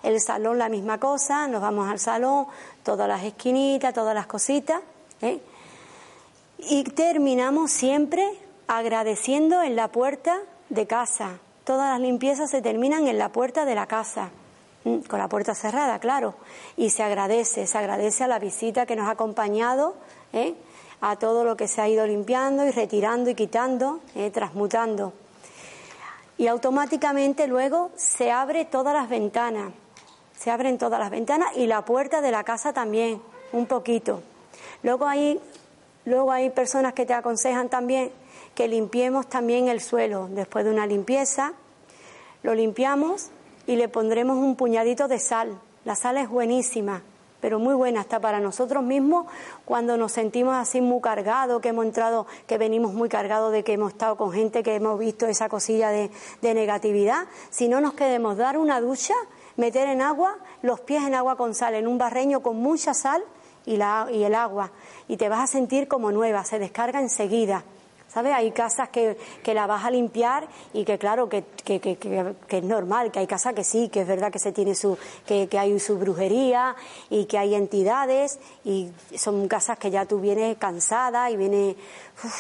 El 0.03 0.20
salón 0.20 0.59
la 0.59 0.68
misma 0.68 0.99
cosa, 0.99 1.49
nos 1.49 1.62
vamos 1.62 1.91
al 1.91 1.99
salón, 1.99 2.47
todas 2.83 3.09
las 3.09 3.22
esquinitas, 3.24 3.95
todas 3.95 4.14
las 4.14 4.26
cositas. 4.26 4.83
¿eh? 5.22 5.41
Y 6.59 6.85
terminamos 6.85 7.70
siempre 7.70 8.26
agradeciendo 8.68 9.62
en 9.62 9.76
la 9.76 9.89
puerta 9.89 10.39
de 10.68 10.87
casa. 10.87 11.39
Todas 11.65 11.91
las 11.91 12.01
limpiezas 12.01 12.51
se 12.51 12.63
terminan 12.63 13.07
en 13.07 13.19
la 13.19 13.31
puerta 13.31 13.65
de 13.65 13.75
la 13.75 13.87
casa 13.87 14.31
con 14.83 15.19
la 15.19 15.29
puerta 15.29 15.55
cerrada, 15.55 15.99
claro, 16.01 16.35
y 16.77 16.91
se 16.91 17.03
agradece, 17.03 17.67
se 17.67 17.79
agradece 17.79 18.25
a 18.25 18.29
la 18.29 18.39
visita 18.39 18.87
que 18.87 18.97
nos 18.97 19.07
ha 19.07 19.13
acompañado 19.13 19.95
¿eh? 20.33 20.55
a 21.01 21.17
todo 21.17 21.45
lo 21.45 21.57
que 21.57 21.69
se 21.69 21.81
ha 21.81 21.89
ido 21.89 22.07
limpiando 22.07 22.67
y 22.67 22.71
retirando 22.71 23.31
y 23.31 23.35
quitando, 23.35 24.01
¿eh? 24.15 24.31
transmutando. 24.31 25.13
Y 26.37 26.49
automáticamente 26.49 27.47
luego 27.47 27.91
se 27.95 28.33
abre 28.33 28.65
todas 28.65 28.95
las 28.95 29.09
ventanas, 29.09 29.73
se 30.37 30.51
abren 30.51 30.79
todas 30.79 30.99
las 30.99 31.11
ventanas 31.11 31.51
y 31.57 31.67
la 31.67 31.85
puerta 31.85 32.21
de 32.21 32.33
la 32.33 32.43
casa 32.43 32.73
también, 32.73 33.23
un 33.53 33.67
poquito. 33.67 34.23
Luego 34.83 35.07
hay, 35.07 35.39
luego 36.07 36.33
hay 36.33 36.51
personas 36.51 36.95
que 36.95 37.07
te 37.07 37.15
aconsejan 37.15 37.69
también 37.69 38.11
que 38.55 38.69
limpiemos 38.69 39.29
también 39.29 39.69
el 39.69 39.81
suelo. 39.81 40.29
Después 40.31 40.65
de 40.65 40.71
una 40.71 40.87
limpieza, 40.87 41.53
lo 42.43 42.55
limpiamos 42.55 43.29
y 43.67 43.77
le 43.77 43.89
pondremos 43.89 44.37
un 44.39 44.57
puñadito 44.57 45.09
de 45.09 45.19
sal. 45.19 45.59
La 45.85 45.95
sal 45.95 46.17
es 46.19 46.29
buenísima 46.29 47.03
pero 47.43 47.59
muy 47.59 47.75
buena 47.75 48.01
hasta 48.01 48.21
para 48.21 48.39
nosotros 48.39 48.85
mismos 48.85 49.27
cuando 49.65 49.97
nos 49.97 50.13
sentimos 50.13 50.55
así 50.55 50.81
muy 50.81 51.01
cargados, 51.01 51.61
que 51.61 51.71
hemos 51.71 51.85
entrado, 51.85 52.25
que 52.47 52.57
venimos 52.57 52.95
muy 52.95 53.09
cargados 53.09 53.53
de 53.53 53.65
que 53.65 53.73
hemos 53.73 53.93
estado 53.93 54.17
con 54.17 54.31
gente 54.31 54.63
que 54.63 54.77
hemos 54.77 54.97
visto 54.97 55.27
esa 55.27 55.49
cosilla 55.49 55.91
de, 55.91 56.11
negatividad. 56.41 57.27
Si 57.51 57.67
no 57.67 57.81
nos 57.81 57.95
queremos 57.95 58.37
dar 58.37 58.57
una 58.57 58.81
ducha, 58.81 59.15
meter 59.57 59.89
en 59.89 60.03
agua, 60.03 60.39
los 60.63 60.79
pies 60.81 61.03
en 61.03 61.15
agua 61.15 61.37
con 61.37 61.57
sal, 61.57 61.75
en 61.75 61.89
un 61.89 61.99
barreño 61.99 62.43
con 62.43 62.59
mucha 62.59 62.95
sal 62.95 63.21
y, 63.67 63.77
la, 63.77 64.07
y 64.11 64.23
el 64.23 64.37
agua, 64.37 64.71
y 65.09 65.17
te 65.17 65.29
vas 65.29 65.41
a 65.41 65.47
sentir 65.49 65.89
como 65.89 66.13
nueva, 66.13 66.45
se 66.45 66.61
descarga 66.61 67.01
enseguida. 67.01 67.65
¿Sabes? 68.13 68.35
Hay 68.35 68.51
casas 68.51 68.91
que, 68.91 69.17
que 69.43 69.55
la 69.55 69.67
vas 69.67 69.87
a 69.87 69.91
limpiar 69.91 70.47
y 70.75 70.85
que 70.85 70.99
claro, 70.99 71.31
que, 71.31 71.45
que, 71.65 71.81
que, 71.81 72.37
es 72.51 72.63
normal, 72.63 73.11
que 73.11 73.21
hay 73.21 73.27
casas 73.27 73.55
que 73.55 73.65
sí, 73.65 73.89
que 73.89 74.03
es 74.03 74.07
verdad 74.07 74.31
que 74.31 74.39
se 74.39 74.53
tiene 74.53 74.75
su, 74.75 74.99
que, 75.25 75.49
hay 75.59 75.81
su 75.81 75.97
brujería 75.97 76.77
y 77.09 77.25
que 77.25 77.39
hay 77.39 77.55
entidades 77.55 78.39
y 78.67 78.91
son 79.17 79.49
casas 79.49 79.79
que 79.79 79.91
ya 79.91 80.05
tú 80.05 80.21
vienes 80.21 80.59
cansada 80.59 81.31
y 81.31 81.39
viene, 81.39 81.75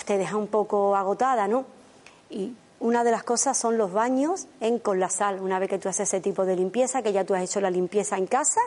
te 0.04 0.18
deja 0.18 0.36
un 0.36 0.48
poco 0.48 0.94
agotada, 0.94 1.48
¿no? 1.48 1.64
Y 2.28 2.52
una 2.78 3.02
de 3.02 3.10
las 3.10 3.22
cosas 3.22 3.56
son 3.56 3.78
los 3.78 3.94
baños 3.94 4.48
en, 4.60 4.78
con 4.78 5.00
la 5.00 5.08
sal. 5.08 5.40
Una 5.40 5.58
vez 5.58 5.70
que 5.70 5.78
tú 5.78 5.88
haces 5.88 6.06
ese 6.06 6.20
tipo 6.20 6.44
de 6.44 6.54
limpieza, 6.54 7.00
que 7.00 7.14
ya 7.14 7.24
tú 7.24 7.34
has 7.34 7.44
hecho 7.44 7.62
la 7.62 7.70
limpieza 7.70 8.18
en 8.18 8.26
casa, 8.26 8.60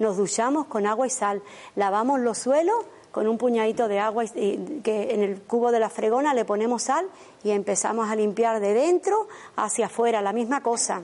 nos 0.00 0.16
duchamos 0.16 0.66
con 0.66 0.88
agua 0.88 1.06
y 1.06 1.10
sal, 1.10 1.40
lavamos 1.76 2.18
los 2.18 2.38
suelos 2.38 2.84
con 3.16 3.28
un 3.28 3.38
puñadito 3.38 3.88
de 3.88 3.98
agua 3.98 4.24
y, 4.34 4.82
que 4.84 5.14
en 5.14 5.22
el 5.22 5.40
cubo 5.40 5.72
de 5.72 5.80
la 5.80 5.88
fregona 5.88 6.34
le 6.34 6.44
ponemos 6.44 6.82
sal 6.82 7.08
y 7.42 7.50
empezamos 7.50 8.10
a 8.10 8.14
limpiar 8.14 8.60
de 8.60 8.74
dentro 8.74 9.26
hacia 9.56 9.86
afuera, 9.86 10.20
la 10.20 10.34
misma 10.34 10.62
cosa. 10.62 11.00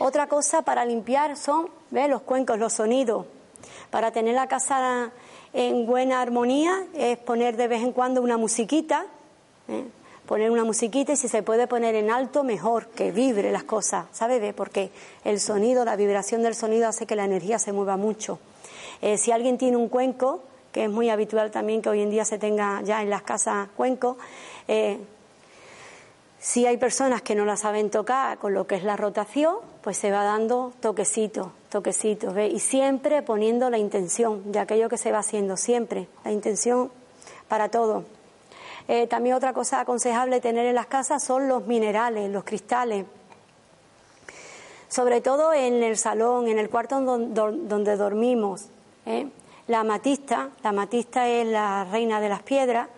Otra 0.00 0.26
cosa 0.26 0.60
para 0.60 0.84
limpiar 0.84 1.38
son 1.38 1.70
los 1.90 2.20
cuencos, 2.20 2.58
los 2.58 2.74
sonidos. 2.74 3.24
Para 3.88 4.10
tener 4.10 4.34
la 4.34 4.48
casa 4.48 5.12
en 5.54 5.86
buena 5.86 6.20
armonía 6.20 6.84
es 6.92 7.16
poner 7.16 7.56
de 7.56 7.66
vez 7.66 7.80
en 7.80 7.92
cuando 7.92 8.20
una 8.20 8.36
musiquita, 8.36 9.06
¿eh? 9.66 9.86
poner 10.26 10.50
una 10.50 10.64
musiquita 10.64 11.14
y 11.14 11.16
si 11.16 11.28
se 11.28 11.42
puede 11.42 11.68
poner 11.68 11.94
en 11.94 12.10
alto 12.10 12.44
mejor, 12.44 12.88
que 12.88 13.12
vibre 13.12 13.50
las 13.50 13.64
cosas, 13.64 14.08
¿sabe? 14.12 14.52
Porque 14.52 14.90
el 15.24 15.40
sonido, 15.40 15.86
la 15.86 15.96
vibración 15.96 16.42
del 16.42 16.54
sonido 16.54 16.86
hace 16.86 17.06
que 17.06 17.16
la 17.16 17.24
energía 17.24 17.58
se 17.58 17.72
mueva 17.72 17.96
mucho. 17.96 18.38
Eh, 19.00 19.16
si 19.16 19.32
alguien 19.32 19.56
tiene 19.56 19.78
un 19.78 19.88
cuenco, 19.88 20.42
que 20.72 20.84
es 20.84 20.90
muy 20.90 21.10
habitual 21.10 21.50
también 21.50 21.82
que 21.82 21.88
hoy 21.88 22.00
en 22.00 22.10
día 22.10 22.24
se 22.24 22.38
tenga 22.38 22.80
ya 22.82 23.02
en 23.02 23.10
las 23.10 23.22
casas 23.22 23.68
cuenco. 23.76 24.18
Eh, 24.68 24.98
si 26.38 26.64
hay 26.66 26.78
personas 26.78 27.20
que 27.20 27.34
no 27.34 27.44
la 27.44 27.56
saben 27.56 27.90
tocar 27.90 28.38
con 28.38 28.54
lo 28.54 28.66
que 28.66 28.74
es 28.74 28.82
la 28.82 28.96
rotación, 28.96 29.56
pues 29.82 29.98
se 29.98 30.10
va 30.10 30.24
dando 30.24 30.72
toquecitos, 30.80 31.48
toquecitos, 31.68 32.32
¿ve? 32.32 32.48
y 32.48 32.60
siempre 32.60 33.20
poniendo 33.20 33.68
la 33.68 33.76
intención 33.76 34.50
de 34.50 34.58
aquello 34.58 34.88
que 34.88 34.96
se 34.96 35.12
va 35.12 35.18
haciendo, 35.18 35.58
siempre, 35.58 36.08
la 36.24 36.32
intención 36.32 36.90
para 37.48 37.68
todo. 37.68 38.04
Eh, 38.88 39.06
también 39.06 39.36
otra 39.36 39.52
cosa 39.52 39.80
aconsejable 39.80 40.40
tener 40.40 40.66
en 40.66 40.74
las 40.74 40.86
casas 40.86 41.22
son 41.22 41.46
los 41.46 41.66
minerales, 41.66 42.30
los 42.30 42.44
cristales. 42.44 43.04
Sobre 44.88 45.20
todo 45.20 45.52
en 45.52 45.82
el 45.82 45.96
salón, 45.96 46.48
en 46.48 46.58
el 46.58 46.70
cuarto 46.70 47.00
donde, 47.00 47.96
dormimos. 47.96 48.66
¿eh? 49.06 49.28
La 49.70 49.80
amatista, 49.80 50.50
la 50.64 50.70
amatista 50.70 51.28
es 51.28 51.46
la 51.46 51.84
reina 51.84 52.20
de 52.20 52.28
las 52.28 52.42
piedras, 52.42 52.88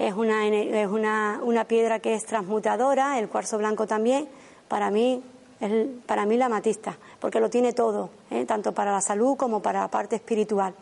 es 0.00 0.12
una, 0.14 0.48
es 0.48 0.88
una, 0.88 1.38
una 1.44 1.62
piedra 1.62 2.00
que 2.00 2.14
es 2.14 2.26
transmutadora, 2.26 3.20
el 3.20 3.28
cuarzo 3.28 3.56
blanco 3.56 3.86
también, 3.86 4.28
para 4.66 4.90
mí, 4.90 5.22
es, 5.60 5.86
para 6.06 6.26
mí 6.26 6.36
la 6.36 6.46
amatista, 6.46 6.98
porque 7.20 7.38
lo 7.38 7.48
tiene 7.48 7.72
todo, 7.72 8.10
¿eh? 8.32 8.44
tanto 8.46 8.74
para 8.74 8.90
la 8.90 9.00
salud 9.00 9.36
como 9.36 9.62
para 9.62 9.82
la 9.82 9.88
parte 9.92 10.16
espiritual. 10.16 10.74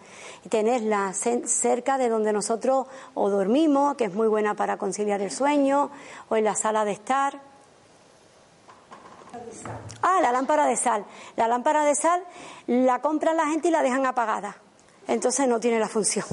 Y 0.42 0.48
tenerla 0.48 1.12
cerca 1.12 1.98
de 1.98 2.08
donde 2.08 2.32
nosotros 2.32 2.86
o 3.12 3.28
dormimos, 3.28 3.94
que 3.96 4.06
es 4.06 4.14
muy 4.14 4.28
buena 4.28 4.54
para 4.54 4.78
conciliar 4.78 5.20
el 5.20 5.30
sueño, 5.30 5.90
o 6.30 6.36
en 6.36 6.44
la 6.44 6.54
sala 6.54 6.86
de 6.86 6.92
estar. 6.92 7.38
Ah, 10.00 10.18
la 10.22 10.32
lámpara 10.32 10.64
de 10.64 10.76
sal. 10.76 11.04
La 11.36 11.46
lámpara 11.46 11.84
de 11.84 11.94
sal 11.94 12.24
la 12.68 13.02
compran 13.02 13.36
la 13.36 13.48
gente 13.48 13.68
y 13.68 13.70
la 13.70 13.82
dejan 13.82 14.06
apagada 14.06 14.56
entonces 15.08 15.48
no 15.48 15.60
tiene 15.60 15.78
la 15.78 15.88
función. 15.88 16.24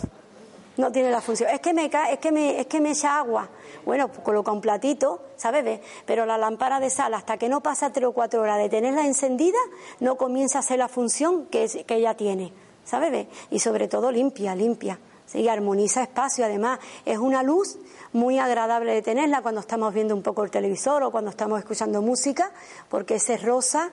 No 0.75 0.91
tiene 0.91 1.11
la 1.11 1.21
función. 1.21 1.49
Es 1.51 1.59
que 1.59 1.73
me 1.73 1.85
es 1.85 2.19
que 2.19 2.31
me, 2.31 2.59
es 2.59 2.65
que 2.65 2.81
me 2.81 2.91
echa 2.91 3.19
agua. 3.19 3.47
Bueno, 3.85 4.07
pues 4.07 4.21
coloca 4.21 4.51
un 4.51 4.59
platito, 4.61 5.21
¿sabes? 5.35 5.81
Pero 6.05 6.25
la 6.25 6.37
lámpara 6.37 6.79
de 6.79 6.89
sal, 6.89 7.13
hasta 7.13 7.37
que 7.37 7.47
no 7.47 7.61
pasa 7.61 7.91
tres 7.91 8.07
o 8.07 8.11
cuatro 8.11 8.41
horas 8.41 8.57
de 8.57 8.69
tenerla 8.69 9.05
encendida, 9.05 9.59
no 9.99 10.17
comienza 10.17 10.57
a 10.57 10.61
hacer 10.61 10.79
la 10.79 10.87
función 10.87 11.45
que, 11.45 11.67
que 11.85 11.95
ella 11.95 12.15
tiene, 12.15 12.53
¿sabes? 12.85 13.27
Y 13.51 13.59
sobre 13.59 13.87
todo 13.87 14.11
limpia, 14.11 14.55
limpia. 14.55 14.99
¿sí? 15.25 15.47
armoniza 15.47 16.03
espacio. 16.03 16.45
Además, 16.45 16.79
es 17.05 17.17
una 17.17 17.43
luz 17.43 17.77
muy 18.11 18.39
agradable 18.39 18.93
de 18.93 19.01
tenerla 19.01 19.41
cuando 19.41 19.61
estamos 19.61 19.93
viendo 19.93 20.15
un 20.15 20.21
poco 20.21 20.43
el 20.43 20.51
televisor 20.51 21.03
o 21.03 21.11
cuando 21.11 21.31
estamos 21.31 21.59
escuchando 21.59 22.01
música, 22.01 22.51
porque 22.89 23.15
ese 23.15 23.37
rosa 23.37 23.91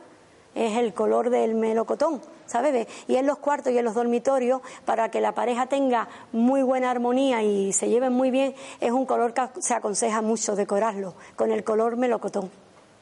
es 0.55 0.77
el 0.77 0.93
color 0.95 1.31
del 1.31 1.55
melocotón, 1.55 2.21
¿sabes? 2.47 2.87
Y 3.09 3.17
en 3.17 3.27
los 3.27 3.39
cuartos 3.39 3.73
y 3.73 3.79
en 3.79 3.85
los 3.85 3.95
dormitorios, 3.95 4.61
para 4.85 5.11
que 5.11 5.21
la 5.21 5.33
pareja 5.33 5.67
tenga 5.67 6.09
muy 6.33 6.63
buena 6.63 6.91
armonía 6.91 7.43
y 7.43 7.73
se 7.73 7.89
lleven 7.89 8.13
muy 8.13 8.31
bien, 8.31 8.55
es 8.81 8.91
un 8.91 9.07
color 9.07 9.35
que 9.35 9.49
se 9.61 9.75
aconseja 9.75 10.23
mucho 10.23 10.57
decorarlo 10.57 11.15
con 11.37 11.51
el 11.53 11.65
color 11.65 11.97
melocotón, 11.97 12.51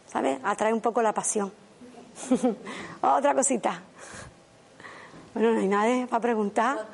¿sabes? 0.06 0.38
Atrae 0.42 0.72
un 0.72 0.80
poco 0.80 1.02
la 1.02 1.12
pasión. 1.12 1.52
Otra 3.00 3.34
cosita. 3.34 3.82
Bueno, 5.34 5.52
no 5.52 5.60
hay 5.60 5.68
nadie 5.68 6.06
para 6.06 6.20
preguntar. 6.20 6.86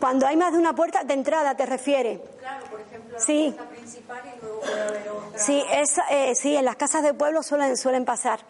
Cuando 0.00 0.26
hay 0.26 0.36
más 0.36 0.52
de 0.52 0.58
una 0.58 0.74
puerta 0.74 1.04
de 1.04 1.12
entrada, 1.12 1.54
¿te 1.54 1.66
refieres? 1.66 2.20
Claro, 2.38 2.64
por 2.70 2.80
ejemplo, 2.80 3.12
la 3.12 3.20
sí. 3.20 3.54
puerta 3.54 3.70
principal 3.70 4.22
y 4.24 4.40
luego 4.40 4.60
puede 4.60 4.82
haber 4.82 5.08
otra. 5.10 5.38
Sí, 5.38 5.62
eh, 6.10 6.34
sí, 6.34 6.56
en 6.56 6.64
las 6.64 6.76
casas 6.76 7.02
de 7.02 7.12
pueblo 7.12 7.42
suelen, 7.42 7.76
suelen 7.76 8.06
pasar. 8.06 8.40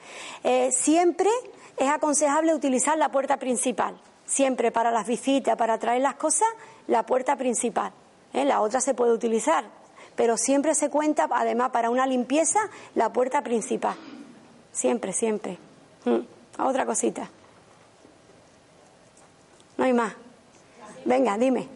Eh, 0.44 0.70
siempre 0.70 1.28
es 1.76 1.88
aconsejable 1.90 2.54
utilizar 2.54 2.96
la 2.96 3.10
puerta 3.10 3.36
principal. 3.38 4.00
Siempre 4.26 4.70
para 4.70 4.92
las 4.92 5.08
visitas, 5.08 5.56
para 5.56 5.76
traer 5.78 6.02
las 6.02 6.14
cosas, 6.14 6.48
la 6.86 7.04
puerta 7.04 7.34
principal. 7.34 7.92
¿eh? 8.32 8.44
La 8.44 8.60
otra 8.60 8.80
se 8.80 8.94
puede 8.94 9.12
utilizar, 9.12 9.64
pero 10.14 10.36
siempre 10.36 10.76
se 10.76 10.88
cuenta, 10.88 11.28
además, 11.32 11.70
para 11.70 11.90
una 11.90 12.06
limpieza, 12.06 12.60
la 12.94 13.12
puerta 13.12 13.42
principal. 13.42 13.96
Siempre, 14.70 15.12
siempre. 15.12 15.58
Mm. 16.04 16.62
Otra 16.62 16.86
cosita. 16.86 17.28
No 19.76 19.84
hay 19.84 19.92
más. 19.92 20.12
Venga, 21.10 21.36
dime. 21.36 21.66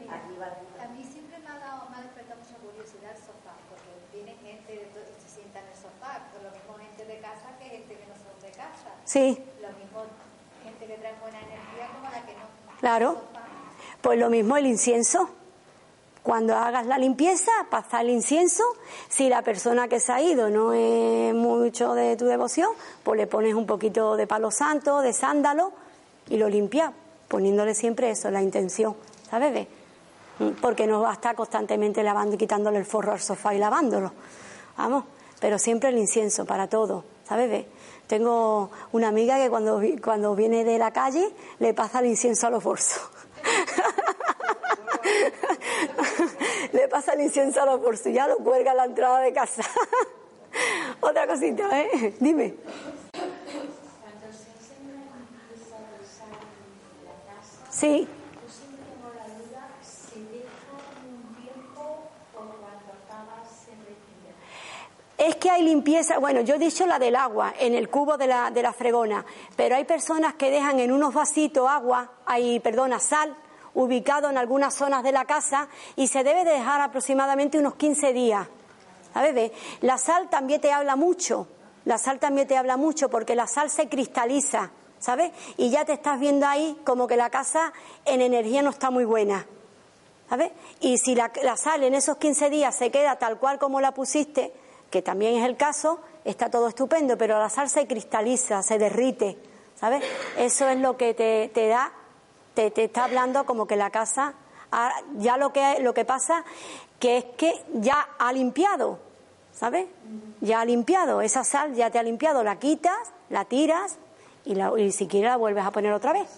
A 0.80 0.86
mí 0.94 1.02
siempre 1.02 1.40
me 1.40 1.48
ha, 1.50 1.58
dado, 1.58 1.90
me 1.90 1.96
ha 1.96 2.02
despertado 2.02 2.38
mucha 2.38 2.54
curiosidad 2.62 3.10
el 3.10 3.18
sofá, 3.18 3.58
porque 3.68 3.90
viene 4.14 4.36
gente 4.40 4.74
y 4.74 5.26
se 5.26 5.34
sienta 5.34 5.58
en 5.58 5.66
el 5.66 5.74
sofá, 5.74 6.30
por 6.30 6.40
lo 6.44 6.50
mismo 6.52 6.74
gente 6.78 7.04
de 7.04 7.18
casa 7.18 7.50
que 7.58 7.64
gente 7.64 7.96
que 7.96 8.06
no 8.06 8.14
son 8.14 8.40
de 8.40 8.50
casa. 8.56 8.94
Sí. 9.02 9.44
Lo 9.60 9.70
mismo 9.70 10.06
gente 10.62 10.86
que 10.86 10.94
trae 10.98 11.14
buena 11.20 11.40
energía 11.40 11.90
como 11.92 12.10
la 12.10 12.24
que 12.24 12.32
no. 12.34 12.78
Claro. 12.78 13.16
Pues 14.02 14.20
lo 14.20 14.30
mismo 14.30 14.56
el 14.56 14.66
incienso. 14.66 15.28
Cuando 16.22 16.54
hagas 16.54 16.86
la 16.86 16.98
limpieza, 16.98 17.50
pasa 17.70 18.02
el 18.02 18.10
incienso. 18.10 18.62
Si 19.08 19.28
la 19.28 19.42
persona 19.42 19.88
que 19.88 19.98
se 19.98 20.12
ha 20.12 20.22
ido 20.22 20.48
no 20.48 20.72
es 20.74 21.34
mucho 21.34 21.94
de 21.94 22.16
tu 22.16 22.26
devoción, 22.26 22.70
pues 23.02 23.18
le 23.18 23.26
pones 23.26 23.54
un 23.54 23.66
poquito 23.66 24.14
de 24.14 24.28
palo 24.28 24.52
santo, 24.52 25.00
de 25.00 25.12
sándalo 25.12 25.72
y 26.28 26.36
lo 26.36 26.48
limpias, 26.48 26.92
poniéndole 27.26 27.74
siempre 27.74 28.10
eso, 28.10 28.30
la 28.30 28.40
intención. 28.40 28.94
¿Sabes? 29.34 29.66
Porque 30.60 30.86
no 30.86 31.00
va 31.00 31.10
a 31.10 31.14
estar 31.14 31.34
constantemente 31.34 32.04
lavando 32.04 32.36
y 32.36 32.38
quitándole 32.38 32.78
el 32.78 32.86
forro 32.86 33.12
al 33.12 33.20
sofá 33.20 33.54
y 33.54 33.58
lavándolo. 33.58 34.12
Vamos, 34.76 35.04
pero 35.40 35.58
siempre 35.58 35.88
el 35.88 35.98
incienso 35.98 36.44
para 36.44 36.68
todo, 36.68 37.04
¿sabes? 37.28 37.66
Tengo 38.06 38.70
una 38.92 39.08
amiga 39.08 39.38
que 39.38 39.50
cuando, 39.50 39.82
cuando 40.02 40.36
viene 40.36 40.62
de 40.62 40.78
la 40.78 40.92
calle 40.92 41.34
le 41.58 41.74
pasa 41.74 41.98
el 41.98 42.06
incienso 42.06 42.46
a 42.46 42.50
los 42.50 42.62
bolsos. 42.62 43.02
le 46.72 46.88
pasa 46.88 47.14
el 47.14 47.22
incienso 47.22 47.62
a 47.62 47.66
los 47.66 47.80
bolsos, 47.80 48.12
ya 48.12 48.28
lo 48.28 48.36
cuelga 48.36 48.70
en 48.70 48.76
la 48.76 48.84
entrada 48.84 49.18
de 49.18 49.32
casa. 49.32 49.62
Otra 51.00 51.26
cosita, 51.26 51.80
¿eh? 51.80 52.14
Dime. 52.20 52.54
Sí. 57.70 58.06
Que 65.44 65.50
hay 65.50 65.62
limpieza, 65.62 66.18
bueno, 66.18 66.40
yo 66.40 66.54
he 66.54 66.58
dicho 66.58 66.86
la 66.86 66.98
del 66.98 67.14
agua, 67.14 67.52
en 67.58 67.74
el 67.74 67.90
cubo 67.90 68.16
de 68.16 68.26
la, 68.26 68.50
de 68.50 68.62
la 68.62 68.72
fregona, 68.72 69.26
pero 69.54 69.76
hay 69.76 69.84
personas 69.84 70.36
que 70.36 70.50
dejan 70.50 70.80
en 70.80 70.90
unos 70.90 71.12
vasitos 71.12 71.68
agua, 71.68 72.12
hay, 72.24 72.60
perdona, 72.60 72.98
sal, 72.98 73.36
ubicado 73.74 74.30
en 74.30 74.38
algunas 74.38 74.72
zonas 74.72 75.02
de 75.02 75.12
la 75.12 75.26
casa 75.26 75.68
y 75.96 76.06
se 76.06 76.24
debe 76.24 76.46
dejar 76.46 76.80
aproximadamente 76.80 77.58
unos 77.58 77.74
15 77.74 78.14
días. 78.14 78.48
¿Sabes? 79.12 79.52
La 79.82 79.98
sal 79.98 80.30
también 80.30 80.62
te 80.62 80.72
habla 80.72 80.96
mucho, 80.96 81.46
la 81.84 81.98
sal 81.98 82.18
también 82.18 82.48
te 82.48 82.56
habla 82.56 82.78
mucho 82.78 83.10
porque 83.10 83.34
la 83.34 83.46
sal 83.46 83.68
se 83.68 83.86
cristaliza, 83.86 84.70
¿sabes? 84.98 85.30
Y 85.58 85.68
ya 85.68 85.84
te 85.84 85.92
estás 85.92 86.18
viendo 86.18 86.46
ahí 86.46 86.80
como 86.84 87.06
que 87.06 87.18
la 87.18 87.28
casa 87.28 87.74
en 88.06 88.22
energía 88.22 88.62
no 88.62 88.70
está 88.70 88.90
muy 88.90 89.04
buena. 89.04 89.44
¿Sabes? 90.26 90.52
Y 90.80 90.96
si 90.96 91.14
la, 91.14 91.30
la 91.42 91.58
sal 91.58 91.84
en 91.84 91.94
esos 91.94 92.16
15 92.16 92.48
días 92.48 92.74
se 92.74 92.90
queda 92.90 93.16
tal 93.16 93.38
cual 93.38 93.58
como 93.58 93.82
la 93.82 93.92
pusiste, 93.92 94.54
que 94.94 95.02
también 95.02 95.34
es 95.34 95.44
el 95.44 95.56
caso, 95.56 95.98
está 96.24 96.50
todo 96.50 96.68
estupendo, 96.68 97.18
pero 97.18 97.36
la 97.36 97.48
sal 97.48 97.68
se 97.68 97.84
cristaliza, 97.88 98.62
se 98.62 98.78
derrite, 98.78 99.36
¿sabes? 99.74 100.04
Eso 100.38 100.68
es 100.68 100.78
lo 100.78 100.96
que 100.96 101.14
te, 101.14 101.50
te 101.52 101.66
da, 101.66 101.90
te, 102.54 102.70
te, 102.70 102.84
está 102.84 103.06
hablando 103.06 103.44
como 103.44 103.66
que 103.66 103.74
la 103.74 103.90
casa, 103.90 104.34
ya 105.16 105.36
lo 105.36 105.52
que, 105.52 105.80
lo 105.80 105.94
que 105.94 106.04
pasa 106.04 106.44
que 107.00 107.16
es 107.16 107.24
que 107.36 107.60
ya 107.72 108.06
ha 108.20 108.32
limpiado, 108.32 109.00
¿sabes? 109.52 109.88
Ya 110.40 110.60
ha 110.60 110.64
limpiado, 110.64 111.22
esa 111.22 111.42
sal 111.42 111.74
ya 111.74 111.90
te 111.90 111.98
ha 111.98 112.04
limpiado, 112.04 112.44
la 112.44 112.60
quitas, 112.60 113.12
la 113.30 113.46
tiras 113.46 113.96
y, 114.44 114.54
la, 114.54 114.72
y 114.78 114.92
si 114.92 115.08
la 115.08 115.36
vuelves 115.36 115.64
a 115.64 115.72
poner 115.72 115.92
otra 115.92 116.12
vez. 116.12 116.28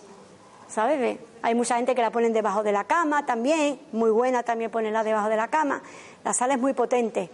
¿Sabes? 0.67 1.19
Hay 1.43 1.55
mucha 1.55 1.77
gente 1.77 1.95
que 1.95 2.01
la 2.01 2.11
ponen 2.11 2.33
debajo 2.33 2.63
de 2.63 2.73
la 2.73 2.85
cama 2.85 3.27
también, 3.27 3.79
muy 3.93 4.11
buena 4.11 4.45
también 4.45 4.71
ponerla 4.71 5.05
debajo 5.05 5.29
de 5.29 5.37
la 5.37 5.49
cama. 5.49 5.83
La 6.25 6.33
sal 6.33 6.53
es 6.53 6.59
muy 6.59 6.73
potente. 6.73 7.31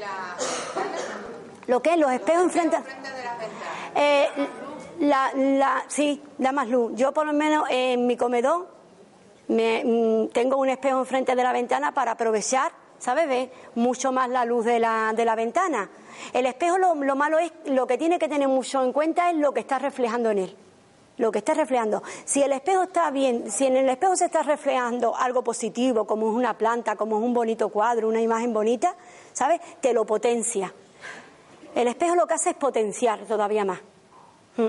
¿Lo 1.66 1.80
que 1.80 1.96
Los 1.96 2.12
espejos 2.12 2.44
enfrente. 2.44 2.76
Eh, 3.94 4.28
la, 5.00 5.32
la, 5.34 5.84
sí, 5.88 6.22
da 6.38 6.52
más 6.52 6.68
luz. 6.68 6.92
Yo 6.94 7.12
por 7.12 7.26
lo 7.26 7.32
menos 7.32 7.66
en 7.70 8.06
mi 8.06 8.16
comedor 8.16 8.68
me, 9.48 9.82
mm, 9.84 10.28
tengo 10.28 10.56
un 10.56 10.68
espejo 10.68 10.98
enfrente 10.98 11.34
de 11.34 11.42
la 11.42 11.52
ventana 11.52 11.92
para 11.92 12.12
aprovechar, 12.12 12.72
¿sabes? 12.98 13.28
Ve 13.28 13.50
mucho 13.74 14.12
más 14.12 14.28
la 14.28 14.44
luz 14.44 14.64
de 14.64 14.78
la, 14.78 15.12
de 15.14 15.24
la 15.24 15.34
ventana. 15.34 15.90
El 16.32 16.46
espejo 16.46 16.78
lo, 16.78 16.94
lo 16.94 17.16
malo 17.16 17.38
es, 17.38 17.52
lo 17.66 17.86
que 17.86 17.98
tiene 17.98 18.18
que 18.18 18.28
tener 18.28 18.48
mucho 18.48 18.82
en 18.82 18.92
cuenta 18.92 19.30
es 19.30 19.36
lo 19.36 19.52
que 19.52 19.60
está 19.60 19.78
reflejando 19.78 20.30
en 20.30 20.38
él 20.38 20.56
lo 21.16 21.30
que 21.30 21.38
está 21.38 21.54
reflejando. 21.54 22.02
Si 22.24 22.42
el 22.42 22.52
espejo 22.52 22.82
está 22.82 23.10
bien, 23.10 23.50
si 23.50 23.66
en 23.66 23.76
el 23.76 23.88
espejo 23.88 24.16
se 24.16 24.26
está 24.26 24.42
reflejando 24.42 25.14
algo 25.16 25.42
positivo, 25.42 26.06
como 26.06 26.28
es 26.28 26.34
una 26.34 26.58
planta, 26.58 26.96
como 26.96 27.18
es 27.18 27.24
un 27.24 27.34
bonito 27.34 27.68
cuadro, 27.68 28.08
una 28.08 28.20
imagen 28.20 28.52
bonita, 28.52 28.96
¿sabes? 29.34 29.60
Te 29.82 29.92
lo 29.92 30.06
potencia. 30.06 30.72
El 31.74 31.88
espejo 31.88 32.14
lo 32.14 32.26
que 32.26 32.34
hace 32.34 32.50
es 32.50 32.56
potenciar 32.56 33.26
todavía 33.26 33.64
más. 33.66 33.80
Mm. 34.56 34.68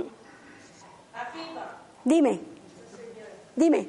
Dime. 2.04 2.40
Dime. 3.56 3.88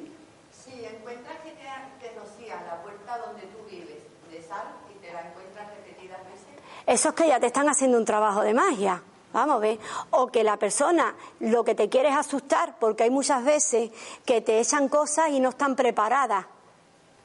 Si 0.51 0.85
encuentras 0.85 1.37
que 1.43 1.51
te, 1.51 2.19
rocían 2.19 2.65
la 2.65 2.81
puerta 2.81 3.17
donde 3.17 3.43
tú 3.47 3.57
vives 3.69 3.97
de 4.31 4.41
sal 4.41 4.63
y 4.95 4.97
te 5.05 5.11
la 5.11 5.21
encuentras 5.21 5.67
repetidas 5.75 6.19
veces. 6.23 6.47
Eso 6.85 7.09
es 7.09 7.15
que 7.15 7.27
ya 7.27 7.39
te 7.39 7.47
están 7.47 7.67
haciendo 7.67 7.97
un 7.97 8.05
trabajo 8.05 8.41
de 8.41 8.53
magia. 8.53 9.03
Vamos 9.33 9.57
a 9.57 9.59
ver. 9.59 9.79
O 10.11 10.27
que 10.27 10.43
la 10.43 10.57
persona 10.57 11.15
lo 11.41 11.63
que 11.63 11.75
te 11.75 11.89
quiere 11.89 12.09
es 12.09 12.15
asustar, 12.15 12.79
porque 12.79 13.03
hay 13.03 13.09
muchas 13.09 13.43
veces 13.43 13.91
que 14.25 14.41
te 14.41 14.59
echan 14.59 14.87
cosas 14.87 15.29
y 15.29 15.39
no 15.39 15.49
están 15.49 15.75
preparadas. 15.75 16.45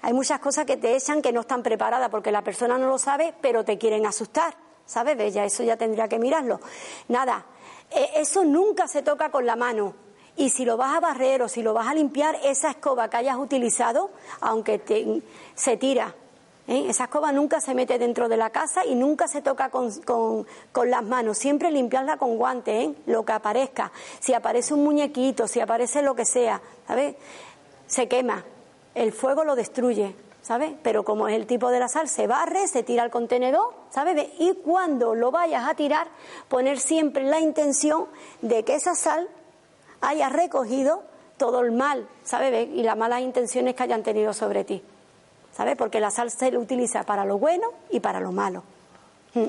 Hay 0.03 0.13
muchas 0.13 0.41
cosas 0.41 0.67
que 0.67 0.77
te 0.77 0.97
echan 0.97 1.23
que 1.23 1.33
no 1.33 1.43
están 1.43 1.63
preparadas 1.63 2.11
porque 2.11 2.33
la 2.33 2.43
persona 2.43 2.77
no 2.77 2.89
lo 2.89 2.99
sabe, 2.99 3.35
pero 3.41 3.65
te 3.65 3.79
quieren 3.79 4.05
asustar. 4.05 4.55
¿Sabes? 4.85 5.17
Bella, 5.17 5.45
eso 5.45 5.63
ya 5.63 5.77
tendría 5.77 6.09
que 6.09 6.19
mirarlo. 6.19 6.61
Nada, 7.09 7.47
e, 7.91 8.21
eso 8.21 8.45
nunca 8.45 8.89
se 8.89 9.03
toca 9.03 9.31
con 9.31 9.47
la 9.47 9.55
mano. 9.55 9.95
Y 10.37 10.51
si 10.51 10.65
lo 10.65 10.77
vas 10.77 10.97
a 10.97 11.01
barrer 11.01 11.43
o 11.43 11.49
si 11.49 11.63
lo 11.63 11.73
vas 11.73 11.87
a 11.87 11.95
limpiar, 11.95 12.37
esa 12.43 12.71
escoba 12.71 13.09
que 13.09 13.19
hayas 13.19 13.37
utilizado, 13.37 14.11
aunque 14.41 14.79
te, 14.79 15.23
se 15.55 15.77
tira, 15.77 16.15
¿eh? 16.67 16.87
esa 16.89 17.05
escoba 17.05 17.31
nunca 17.33 17.61
se 17.61 17.75
mete 17.75 17.99
dentro 17.99 18.29
de 18.29 18.37
la 18.37 18.51
casa 18.51 18.85
y 18.85 18.95
nunca 18.95 19.29
se 19.29 19.41
toca 19.41 19.71
con, 19.71 19.93
con, 20.03 20.47
con 20.73 20.91
las 20.91 21.05
manos. 21.05 21.39
Siempre 21.39 21.71
limpiarla 21.71 22.17
con 22.17 22.37
guantes, 22.37 22.89
¿eh? 22.89 22.95
lo 23.07 23.25
que 23.25 23.33
aparezca. 23.33 23.93
Si 24.21 24.35
aparece 24.35 24.75
un 24.75 24.83
muñequito, 24.83 25.47
si 25.47 25.61
aparece 25.61 26.03
lo 26.03 26.15
que 26.17 26.25
sea, 26.25 26.61
¿sabes? 26.89 27.15
Se 27.87 28.09
quema. 28.09 28.43
El 28.95 29.12
fuego 29.12 29.45
lo 29.45 29.55
destruye. 29.55 30.14
¿sabes? 30.43 30.74
Pero 30.82 31.05
como 31.05 31.28
es 31.28 31.36
el 31.36 31.47
tipo 31.47 31.70
de 31.70 31.78
la 31.78 31.88
sal, 31.88 32.09
se 32.09 32.26
barre, 32.26 32.66
se 32.66 32.82
tira 32.82 33.05
al 33.05 33.11
contenedor, 33.11 33.72
¿sabes? 33.90 34.28
Y 34.38 34.55
cuando 34.55 35.14
lo 35.14 35.30
vayas 35.30 35.68
a 35.68 35.74
tirar, 35.74 36.09
poner 36.49 36.80
siempre 36.80 37.22
la 37.22 37.40
intención 37.40 38.07
de 38.43 38.64
que 38.64 38.74
esa 38.74 38.95
sal 38.95 39.28
haya 40.01 40.28
recogido 40.28 41.05
todo 41.38 41.61
el 41.61 41.72
mal, 41.72 42.09
¿sabes? 42.24 42.68
Y 42.68 42.82
las 42.82 42.97
malas 42.97 43.20
intenciones 43.20 43.74
que 43.74 43.84
hayan 43.84 44.03
tenido 44.03 44.32
sobre 44.32 44.64
ti, 44.64 44.82
¿sabes? 45.57 45.76
Porque 45.76 46.01
la 46.01 46.11
sal 46.11 46.30
se 46.30 46.57
utiliza 46.59 47.05
para 47.05 47.24
lo 47.24 47.38
bueno 47.38 47.68
y 47.90 48.01
para 48.01 48.20
lo 48.20 48.32
malo. 48.32 48.64
Mm. 49.34 49.45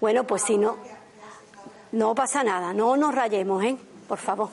Bueno, 0.00 0.24
pues 0.24 0.42
si 0.42 0.56
no, 0.56 0.76
no 1.92 2.14
pasa 2.14 2.42
nada, 2.42 2.72
no 2.72 2.96
nos 2.96 3.14
rayemos, 3.14 3.62
¿eh? 3.64 3.76
Por 4.08 4.18
favor. 4.18 4.48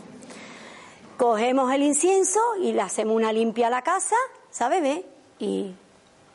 Cogemos 1.18 1.74
el 1.74 1.82
incienso 1.82 2.39
y 2.61 2.74
le 2.74 2.82
hacemos 2.82 3.15
una 3.15 3.34
limpia 3.34 3.68
a 3.68 3.70
la 3.72 3.82
casa, 3.82 4.15
¿sabes? 4.51 4.84
¿Ve? 4.84 5.03
Y, 5.39 5.74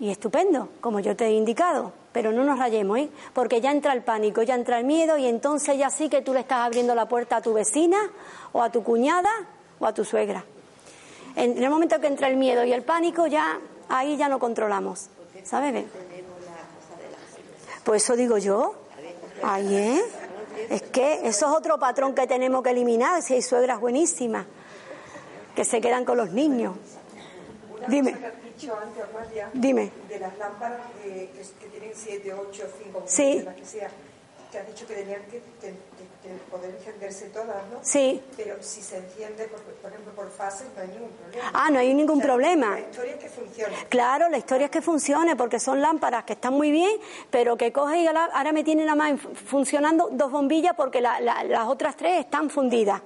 y 0.01 0.11
estupendo, 0.11 0.71
como 0.81 0.99
yo 0.99 1.15
te 1.15 1.27
he 1.27 1.33
indicado. 1.33 1.93
Pero 2.11 2.33
no 2.33 2.43
nos 2.43 2.59
rayemos, 2.59 2.99
¿eh? 2.99 3.09
Porque 3.33 3.61
ya 3.61 3.71
entra 3.71 3.93
el 3.93 4.03
pánico, 4.03 4.43
ya 4.43 4.57
entra 4.57 4.81
el 4.81 4.85
miedo 4.85 5.17
y 5.17 5.27
entonces 5.27 5.79
ya 5.79 5.89
sí 5.89 6.09
que 6.09 6.21
tú 6.21 6.35
le 6.35 6.41
estás 6.41 6.59
abriendo 6.59 6.97
la 6.97 7.07
puerta 7.07 7.37
a 7.37 7.41
tu 7.41 7.55
vecina 7.55 8.11
o 8.53 8.61
a 8.61 8.71
tu 8.71 8.83
cuñada 8.83 9.31
o 9.79 9.87
a 9.87 9.95
tu 9.95 10.05
suegra. 10.05 10.45
En 11.37 11.63
el 11.63 11.71
momento 11.71 12.01
que 12.01 12.09
entra 12.09 12.27
el 12.27 12.37
miedo 12.37 12.65
y 12.65 12.73
el 12.73 12.83
pánico, 12.83 13.29
ya 13.29 13.61
ahí 13.89 14.17
ya 14.17 14.29
no 14.29 14.41
controlamos. 14.41 15.09
¿Sabes? 15.45 15.85
Pues 17.85 18.03
eso 18.03 18.17
digo 18.17 18.37
yo. 18.37 18.75
Ahí, 19.45 19.75
¿eh? 19.75 20.03
Es 20.71 20.83
que 20.83 21.21
eso 21.27 21.47
es 21.47 21.53
otro 21.57 21.79
patrón 21.79 22.15
que 22.15 22.27
tenemos 22.27 22.63
que 22.63 22.71
eliminar 22.71 23.23
si 23.23 23.35
hay 23.35 23.43
suegras 23.43 23.81
buenísimas 23.81 24.47
que 25.55 25.65
se 25.65 25.81
quedan 25.81 26.05
con 26.05 26.17
los 26.17 26.31
niños. 26.31 26.77
Dime. 27.89 28.17
Dime. 29.55 29.91
De 30.09 30.19
las 30.19 30.37
lámparas 30.39 30.81
que, 31.03 31.31
que 31.61 31.67
tienen 31.67 31.93
7, 31.95 32.33
8, 32.33 32.67
5, 32.85 33.03
sí. 33.07 33.45
que 33.57 33.65
sea, 33.65 33.91
que 34.53 34.59
has 34.59 34.67
dicho 34.67 34.87
que 34.87 34.95
tenían 34.95 35.23
que, 35.31 35.43
poder 36.51 36.75
encenderse 36.77 37.27
todas, 37.31 37.57
¿no? 37.73 37.79
Sí. 37.83 38.23
Pero 38.37 38.63
si 38.63 38.83
se 38.83 38.99
enciende, 38.99 39.49
por, 39.49 39.61
por, 39.61 39.91
ejemplo, 39.91 40.13
por 40.15 40.31
fases, 40.31 40.69
no 40.77 40.83
hay 40.83 40.89
ningún 40.89 41.11
problema. 41.11 41.51
Ah, 41.55 41.71
no 41.71 41.79
hay 41.79 41.95
ningún 41.95 42.21
problema. 42.21 42.71
La 42.73 42.81
historia 42.81 43.13
es 43.15 43.19
que 43.19 43.29
funcione. 43.29 43.75
Claro, 43.89 44.29
la 44.29 44.39
historia 44.39 44.67
es 44.67 44.71
que 44.71 44.83
funcione, 44.83 45.35
porque 45.35 45.59
son 45.59 45.81
lámparas 45.81 46.25
que 46.25 46.35
están 46.35 46.53
muy 46.53 46.71
bien, 46.71 46.93
pero 47.31 47.57
que 47.57 47.73
coge 47.73 48.03
y 48.03 48.07
ahora 48.07 48.53
me 48.53 48.63
tienen 48.63 48.87
nada 48.87 48.97
más 48.97 49.21
funcionando 49.47 50.11
dos 50.13 50.31
bombillas 50.31 50.75
porque 50.77 51.01
la, 51.01 51.21
las 51.21 51.67
otras 51.67 51.97
tres 51.97 52.21
están 52.21 52.51
fundidas. 52.51 53.01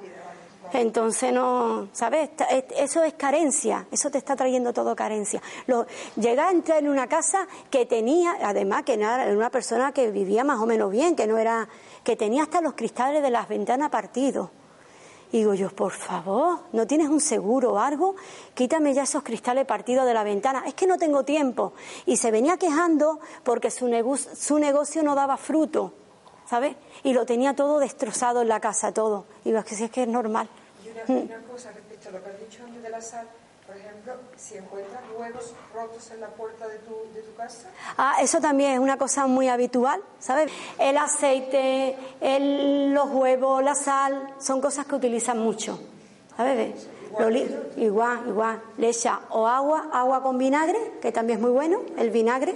Entonces 0.72 1.32
no, 1.32 1.88
¿sabes? 1.92 2.30
Eso 2.76 3.02
es 3.02 3.14
carencia, 3.14 3.86
eso 3.90 4.10
te 4.10 4.18
está 4.18 4.36
trayendo 4.36 4.72
todo 4.72 4.96
carencia. 4.96 5.40
Lo, 5.66 5.86
llega 6.16 6.48
a 6.48 6.50
entrar 6.50 6.78
en 6.78 6.88
una 6.88 7.06
casa 7.06 7.46
que 7.70 7.86
tenía, 7.86 8.36
además 8.42 8.82
que 8.82 8.94
era 8.94 9.26
una 9.32 9.50
persona 9.50 9.92
que 9.92 10.10
vivía 10.10 10.44
más 10.44 10.60
o 10.60 10.66
menos 10.66 10.90
bien, 10.90 11.16
que 11.16 11.26
no 11.26 11.38
era, 11.38 11.68
que 12.04 12.16
tenía 12.16 12.42
hasta 12.42 12.60
los 12.60 12.74
cristales 12.74 13.22
de 13.22 13.30
las 13.30 13.48
ventanas 13.48 13.90
partidos. 13.90 14.50
Y 15.32 15.38
digo 15.38 15.54
yo, 15.54 15.70
por 15.70 15.92
favor, 15.92 16.60
¿no 16.72 16.86
tienes 16.86 17.08
un 17.08 17.20
seguro 17.20 17.74
o 17.74 17.78
algo? 17.78 18.14
Quítame 18.54 18.94
ya 18.94 19.02
esos 19.02 19.22
cristales 19.22 19.66
partidos 19.66 20.06
de 20.06 20.14
la 20.14 20.22
ventana. 20.22 20.62
Es 20.66 20.74
que 20.74 20.86
no 20.86 20.98
tengo 20.98 21.24
tiempo. 21.24 21.72
Y 22.06 22.16
se 22.16 22.30
venía 22.30 22.56
quejando 22.56 23.18
porque 23.42 23.70
su, 23.70 23.88
su 24.36 24.58
negocio 24.58 25.02
no 25.02 25.14
daba 25.14 25.36
fruto. 25.36 25.92
¿Sabes? 26.48 26.76
Y 27.02 27.12
lo 27.12 27.26
tenía 27.26 27.54
todo 27.54 27.78
destrozado 27.78 28.42
en 28.42 28.48
la 28.48 28.60
casa, 28.60 28.92
todo. 28.92 29.24
Y 29.44 29.54
es 29.54 29.64
que 29.64 29.74
si 29.74 29.84
es 29.84 29.90
que 29.90 30.02
es 30.02 30.08
normal. 30.08 30.48
Y 30.84 31.12
una, 31.12 31.22
una 31.22 31.46
cosa 31.46 31.70
respecto 31.72 32.08
a 32.08 32.12
lo 32.12 32.22
que 32.22 32.30
has 32.30 32.40
dicho 32.40 32.62
antes 32.64 32.82
de 32.82 32.90
la 32.90 33.00
sal, 33.00 33.26
por 33.66 33.76
ejemplo, 33.76 34.14
si 34.36 34.56
encuentras 34.56 35.02
huevos 35.18 35.54
rotos 35.74 36.10
en 36.12 36.20
la 36.20 36.28
puerta 36.28 36.68
de 36.68 36.78
tu, 36.78 36.94
de 37.12 37.22
tu 37.22 37.34
casa. 37.34 37.68
Ah, 37.98 38.18
eso 38.20 38.40
también 38.40 38.72
es 38.72 38.78
una 38.78 38.96
cosa 38.96 39.26
muy 39.26 39.48
habitual, 39.48 40.00
¿sabes? 40.20 40.52
El 40.78 40.96
aceite, 40.96 41.96
el, 42.20 42.94
los 42.94 43.10
huevos, 43.10 43.64
la 43.64 43.74
sal, 43.74 44.34
son 44.38 44.60
cosas 44.60 44.86
que 44.86 44.94
utilizan 44.94 45.40
mucho, 45.40 45.80
¿sabes? 46.36 46.86
Igual, 47.10 47.72
igual, 47.76 48.28
igual. 48.28 48.62
Le 48.78 48.90
echa 48.90 49.20
o 49.30 49.48
agua, 49.48 49.88
agua 49.92 50.22
con 50.22 50.38
vinagre, 50.38 50.98
que 51.00 51.10
también 51.10 51.38
es 51.38 51.42
muy 51.42 51.50
bueno, 51.50 51.80
el 51.96 52.10
vinagre, 52.10 52.54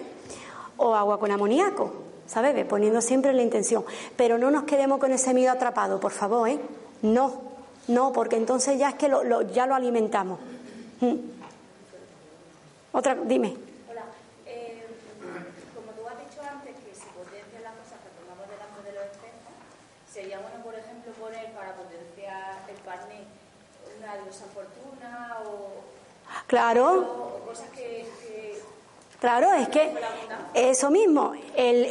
o 0.76 0.94
agua 0.94 1.18
con 1.18 1.32
amoníaco. 1.32 2.09
¿Sabes? 2.30 2.64
Poniendo 2.64 3.00
siempre 3.00 3.32
la 3.32 3.42
intención. 3.42 3.84
Pero 4.16 4.38
no 4.38 4.50
nos 4.50 4.62
quedemos 4.62 5.00
con 5.00 5.10
ese 5.10 5.34
miedo 5.34 5.50
atrapado, 5.50 5.98
por 5.98 6.12
favor, 6.12 6.48
¿eh? 6.48 6.60
No, 7.02 7.42
no, 7.88 8.12
porque 8.12 8.36
entonces 8.36 8.78
ya 8.78 8.90
es 8.90 8.94
que 8.94 9.08
lo, 9.08 9.42
ya 9.42 9.66
lo 9.66 9.74
alimentamos. 9.74 10.38
Mm. 11.00 11.16
Otra, 12.92 13.16
dime. 13.24 13.56
Hola, 13.90 14.04
eh, 14.46 14.86
como 15.74 15.90
tú 15.92 16.06
has 16.06 16.18
dicho 16.18 16.40
antes 16.40 16.74
que 16.76 16.94
si 16.94 17.08
potencian 17.10 17.64
las 17.64 17.74
cosas 17.74 17.98
que 17.98 18.10
tomamos 18.22 18.46
delante 18.46 18.78
de 18.86 18.92
los 18.94 19.04
espejos, 19.10 19.54
sería 20.12 20.38
bueno, 20.38 20.62
por 20.62 20.74
ejemplo, 20.74 21.12
poner 21.18 21.50
para 21.52 21.74
potenciar 21.74 22.62
el 22.70 22.78
carnet 22.84 23.26
una 23.98 24.22
diosa 24.22 24.44
fortuna 24.54 25.38
o, 25.46 25.82
claro. 26.46 27.29
Claro, 29.20 29.52
es 29.52 29.68
que 29.68 29.92
eso 30.54 30.90
mismo, 30.90 31.32
el, 31.54 31.84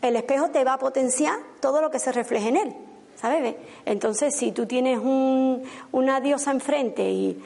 el, 0.00 0.16
espejo 0.16 0.50
te 0.50 0.62
va 0.62 0.74
a 0.74 0.78
potenciar 0.78 1.36
todo 1.60 1.80
lo 1.80 1.90
que 1.90 1.98
se 1.98 2.12
refleje 2.12 2.50
en 2.50 2.56
él, 2.56 2.74
¿sabes? 3.16 3.56
Entonces, 3.84 4.36
si 4.36 4.52
tú 4.52 4.64
tienes 4.64 4.98
un, 5.00 5.64
una 5.90 6.20
diosa 6.20 6.52
enfrente 6.52 7.02
y 7.10 7.42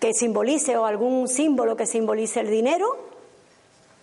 que 0.00 0.12
simbolice 0.12 0.76
o 0.76 0.84
algún 0.84 1.28
símbolo 1.28 1.76
que 1.76 1.86
simbolice 1.86 2.40
el 2.40 2.50
dinero, 2.50 2.86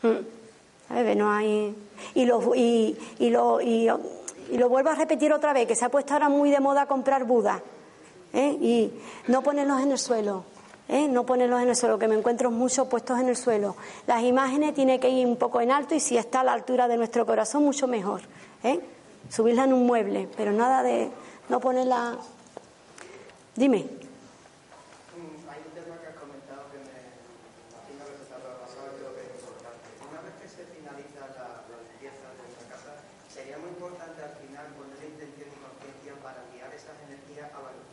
mm, 0.02 0.88
¿sabes? 0.88 1.18
No 1.18 1.30
hay... 1.30 1.76
Y 2.16 2.26
lo, 2.26 2.56
y, 2.56 2.98
y, 3.20 3.30
lo, 3.30 3.60
y, 3.60 3.90
lo 4.52 4.70
vuelvo 4.70 4.92
a 4.92 4.96
repetir 4.96 5.34
otra 5.34 5.52
vez, 5.52 5.68
que 5.68 5.76
se 5.76 5.84
ha 5.84 5.90
puesto 5.90 6.14
ahora 6.14 6.30
muy 6.30 6.52
de 6.52 6.62
moda 6.62 6.86
comprar 6.86 7.26
Buda, 7.26 7.62
¿eh? 8.32 8.58
y 8.62 8.92
no 9.28 9.42
ponerlos 9.42 9.82
en 9.82 9.92
el 9.92 9.98
suelo 9.98 10.57
¿eh? 10.90 11.08
no 11.08 11.26
ponerlos 11.26 11.62
en 11.62 11.70
el 11.70 11.76
suelo, 11.76 12.00
que 12.00 12.08
me 12.08 12.16
encuentro 12.16 12.52
mucho 12.52 12.88
puestos 12.90 13.20
en 13.20 13.30
el 13.30 13.36
suelo. 13.36 13.76
Las 14.06 14.24
imágenes 14.24 14.74
tienen 14.74 15.00
que 15.00 15.10
ir 15.10 15.26
un 15.26 15.38
poco 15.38 15.62
en 15.62 15.72
alto 15.72 15.96
y 15.96 16.00
si 16.00 16.18
está 16.18 16.42
a 16.42 16.44
la 16.44 16.54
altura 16.54 16.88
de 16.88 16.98
nuestro 16.98 17.26
corazón, 17.26 17.64
mucho 17.64 17.88
mejor. 17.88 18.22
¿eh? 18.64 18.80
Subirla 19.30 19.66
en 19.66 19.74
un 19.74 19.86
mueble, 19.86 20.28
pero 20.38 20.52
nada 20.52 20.84
de 20.84 21.10
no 21.50 21.60
ponerla. 21.60 22.18
Dime. 23.56 23.78
Hay 23.78 25.60
un 25.66 25.74
tema 25.74 25.98
que 26.00 26.08
has 26.08 26.16
comentado 26.16 26.70
que 26.72 26.78
me 26.78 26.96
imagino 27.74 28.06
que 28.06 28.16
se 28.18 28.24
está 28.24 28.38
pasado 28.38 28.88
y 28.94 29.02
creo 29.02 29.12
que 29.16 29.22
es 29.26 29.34
importante. 29.36 29.88
Una 30.08 30.22
vez 30.22 30.34
que 30.40 30.48
se 30.48 30.64
finaliza 30.72 31.28
la, 31.36 31.66
limpieza 31.68 32.24
de 32.32 32.48
nuestra 32.48 32.66
casa, 32.70 32.92
sería 33.28 33.58
muy 33.58 33.74
importante 33.76 34.22
al 34.22 34.36
final 34.40 34.66
poner 34.78 34.96
la 34.96 35.08
intención 35.10 35.50
y 35.52 35.58
conciencia 35.60 36.14
para 36.24 36.40
enviar 36.48 36.70
esas 36.72 36.96
energías 37.04 37.50
a 37.52 37.60
la 37.66 37.72
luz. 37.76 37.90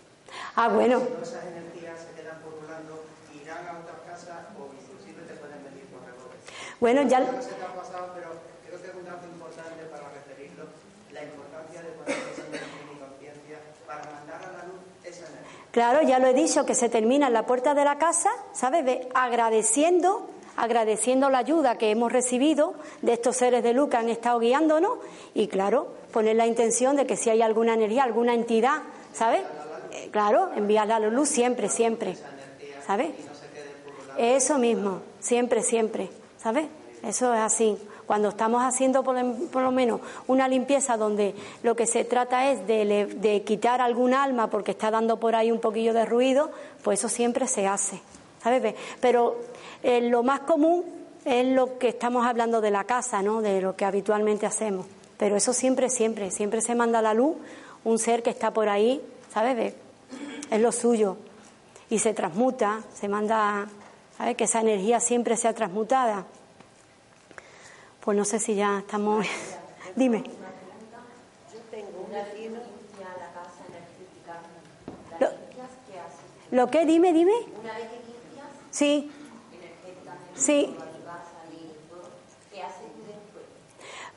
Ah, 0.54 0.68
bueno. 0.68 1.02
Bueno, 6.80 7.02
ya. 7.02 7.20
No 7.20 7.42
sé 7.42 7.50
qué 7.50 7.62
ha 7.62 7.74
pasado, 7.74 8.12
pero 8.14 8.28
creo 8.66 8.80
que 8.80 8.88
es 8.88 8.94
un 8.94 9.04
dato 9.04 9.26
importante 9.26 9.84
para 9.90 10.10
referirlo, 10.10 10.64
la 11.12 11.24
importancia 11.24 11.82
de 11.82 11.88
poner 11.90 12.60
conciencia 12.98 13.58
para 13.86 14.04
mandar 14.04 14.42
a 14.42 14.52
la 14.58 14.64
luz 14.64 14.80
esa 15.04 15.26
energía. 15.26 15.66
Claro, 15.70 16.02
ya 16.02 16.18
lo 16.18 16.26
he 16.26 16.34
dicho, 16.34 16.66
que 16.66 16.74
se 16.74 16.88
termina 16.88 17.28
en 17.28 17.32
la 17.32 17.46
puerta 17.46 17.74
de 17.74 17.84
la 17.84 17.98
casa, 17.98 18.30
¿sabes? 18.52 18.84
Agradeciendo 19.14 20.30
agradeciendo 20.56 21.30
la 21.30 21.38
ayuda 21.38 21.78
que 21.78 21.90
hemos 21.90 22.12
recibido 22.12 22.74
de 23.02 23.14
estos 23.14 23.36
seres 23.36 23.62
de 23.62 23.72
luz 23.72 23.90
que 23.90 23.96
han 23.96 24.08
estado 24.08 24.38
guiándonos 24.38 24.98
y 25.34 25.48
claro, 25.48 25.88
poner 26.12 26.36
la 26.36 26.46
intención 26.46 26.96
de 26.96 27.06
que 27.06 27.16
si 27.16 27.30
hay 27.30 27.42
alguna 27.42 27.74
energía, 27.74 28.04
alguna 28.04 28.34
entidad, 28.34 28.82
¿sabes? 29.12 29.42
Eh, 29.92 30.08
claro, 30.10 30.50
enviarla 30.54 30.96
a 30.96 31.00
la 31.00 31.08
luz 31.08 31.28
siempre, 31.28 31.68
siempre, 31.68 32.16
¿sabes? 32.86 33.10
Eso 34.16 34.58
mismo, 34.58 35.00
siempre, 35.20 35.62
siempre. 35.62 36.08
¿Sabes? 36.44 36.66
Eso 37.02 37.32
es 37.32 37.40
así. 37.40 37.76
Cuando 38.06 38.28
estamos 38.28 38.62
haciendo 38.62 39.02
por, 39.02 39.16
lo 39.16 39.70
menos 39.70 40.02
una 40.26 40.46
limpieza 40.46 40.98
donde 40.98 41.34
lo 41.62 41.74
que 41.74 41.86
se 41.86 42.04
trata 42.04 42.50
es 42.50 42.66
de, 42.66 43.42
quitar 43.46 43.80
algún 43.80 44.12
alma 44.12 44.50
porque 44.50 44.72
está 44.72 44.90
dando 44.90 45.18
por 45.18 45.34
ahí 45.34 45.50
un 45.50 45.58
poquillo 45.58 45.94
de 45.94 46.04
ruido, 46.04 46.50
pues 46.82 47.00
eso 47.00 47.08
siempre 47.08 47.46
se 47.46 47.66
hace, 47.66 48.02
¿sabes? 48.42 48.74
Pero 49.00 49.36
eh, 49.82 50.02
lo 50.02 50.22
más 50.22 50.40
común 50.40 50.84
es 51.24 51.46
lo 51.46 51.78
que 51.78 51.88
estamos 51.88 52.26
hablando 52.26 52.60
de 52.60 52.70
la 52.70 52.84
casa, 52.84 53.22
¿no? 53.22 53.40
De 53.40 53.62
lo 53.62 53.74
que 53.74 53.86
habitualmente 53.86 54.44
hacemos. 54.44 54.84
Pero 55.16 55.36
eso 55.36 55.54
siempre, 55.54 55.88
siempre, 55.88 56.30
siempre 56.30 56.60
se 56.60 56.74
manda 56.74 56.98
a 56.98 57.02
la 57.02 57.14
luz 57.14 57.36
un 57.84 57.98
ser 57.98 58.22
que 58.22 58.28
está 58.28 58.52
por 58.52 58.68
ahí, 58.68 59.00
¿sabes? 59.32 59.74
Es 60.50 60.60
lo 60.60 60.72
suyo. 60.72 61.16
Y 61.88 62.00
se 62.00 62.12
transmuta, 62.12 62.82
se 62.92 63.08
manda 63.08 63.66
Que 64.32 64.44
esa 64.44 64.60
energía 64.60 65.00
siempre 65.00 65.36
sea 65.36 65.52
transmutada. 65.52 66.24
Pues 68.00 68.16
no 68.16 68.24
sé 68.24 68.38
si 68.38 68.54
ya 68.54 68.78
estamos. 68.78 69.26
Dime. 69.96 70.24
Yo 71.52 71.60
tengo 71.70 72.06
un 72.06 72.10
vecino 72.10 72.60
la 72.98 73.32
casa 73.32 73.64
energética. 73.68 74.40
¿Lo 76.50 76.70
que? 76.70 76.86
Dime, 76.86 77.12
dime. 77.12 77.32
Sí. 78.70 79.10
Sí. 80.34 80.76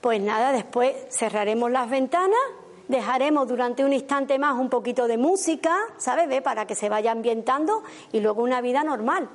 Pues 0.01 0.21
nada, 0.21 0.51
después 0.51 0.95
cerraremos 1.09 1.71
las 1.71 1.89
ventanas, 1.89 2.39
dejaremos 2.87 3.47
durante 3.47 3.83
un 3.83 3.91
instante 3.91 4.39
más 4.39 4.53
un 4.57 4.69
poquito 4.69 5.07
de 5.07 5.17
música, 5.17 5.75
¿sabes? 5.97 6.29
Ve, 6.29 6.41
para 6.41 6.65
que 6.65 6.75
se 6.75 6.87
vaya 6.87 7.11
ambientando 7.11 7.83
y 8.11 8.19
luego 8.19 8.43
una 8.43 8.61
vida 8.61 8.83
normal. 8.83 9.29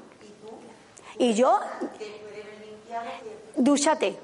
Y 1.22 1.34
yo, 1.34 1.60
dúchate. 3.54 4.16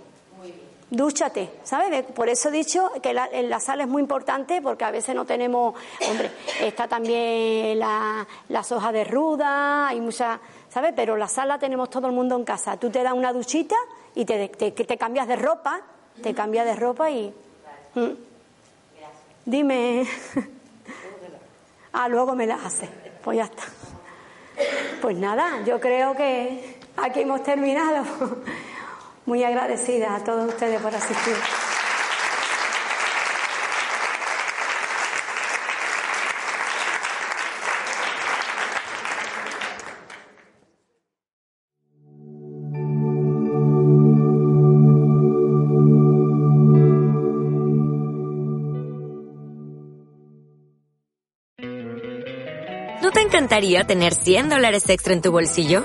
Dúchate, 0.90 1.49
¿sabes? 1.62 2.03
Por 2.03 2.28
eso 2.28 2.49
he 2.49 2.53
dicho 2.53 2.90
que 3.01 3.14
la, 3.14 3.28
la 3.30 3.61
sala 3.61 3.84
es 3.84 3.88
muy 3.88 4.03
importante 4.03 4.61
porque 4.61 4.84
a 4.84 4.90
veces 4.90 5.14
no 5.14 5.24
tenemos, 5.24 5.76
hombre, 6.09 6.32
está 6.61 6.88
también 6.88 7.78
la, 7.78 8.26
las 8.49 8.72
hojas 8.72 8.92
de 8.92 9.05
ruda, 9.05 9.86
hay 9.86 10.01
muchas, 10.01 10.40
¿sabes? 10.70 10.92
Pero 10.96 11.16
la 11.16 11.28
sala 11.28 11.57
tenemos 11.61 11.88
todo 11.88 12.09
el 12.09 12.14
mundo 12.14 12.34
en 12.34 12.44
casa. 12.44 12.76
Tú 12.78 12.90
te 12.90 13.05
das 13.05 13.12
una 13.12 13.32
duchita 13.32 13.76
y 14.16 14.24
te, 14.24 14.49
te, 14.49 14.99
cambias 14.99 15.28
de 15.28 15.36
ropa, 15.36 15.80
te 16.20 16.34
cambias 16.34 16.66
de 16.66 16.74
ropa 16.74 17.11
y... 17.11 17.32
Mm. 17.94 18.11
Dime. 19.44 20.05
ah, 21.92 22.09
luego 22.09 22.34
me 22.34 22.44
la 22.44 22.57
hace. 22.57 22.88
Pues 23.22 23.36
ya 23.36 23.44
está. 23.44 23.62
Pues 25.01 25.16
nada, 25.16 25.62
yo 25.64 25.78
creo 25.80 26.16
que 26.16 26.78
aquí 27.03 27.20
hemos 27.20 27.42
terminado. 27.42 28.05
Muy 29.26 29.44
agradecida 29.44 30.16
a 30.16 30.24
todos 30.24 30.49
ustedes 30.49 30.80
por 30.80 30.94
asistir. 30.94 31.34
¿No 53.03 53.12
te 53.12 53.20
encantaría 53.20 53.86
tener 53.86 54.14
100 54.14 54.49
dólares 54.49 54.88
extra 54.88 55.12
en 55.12 55.22
tu 55.22 55.30
bolsillo? 55.30 55.84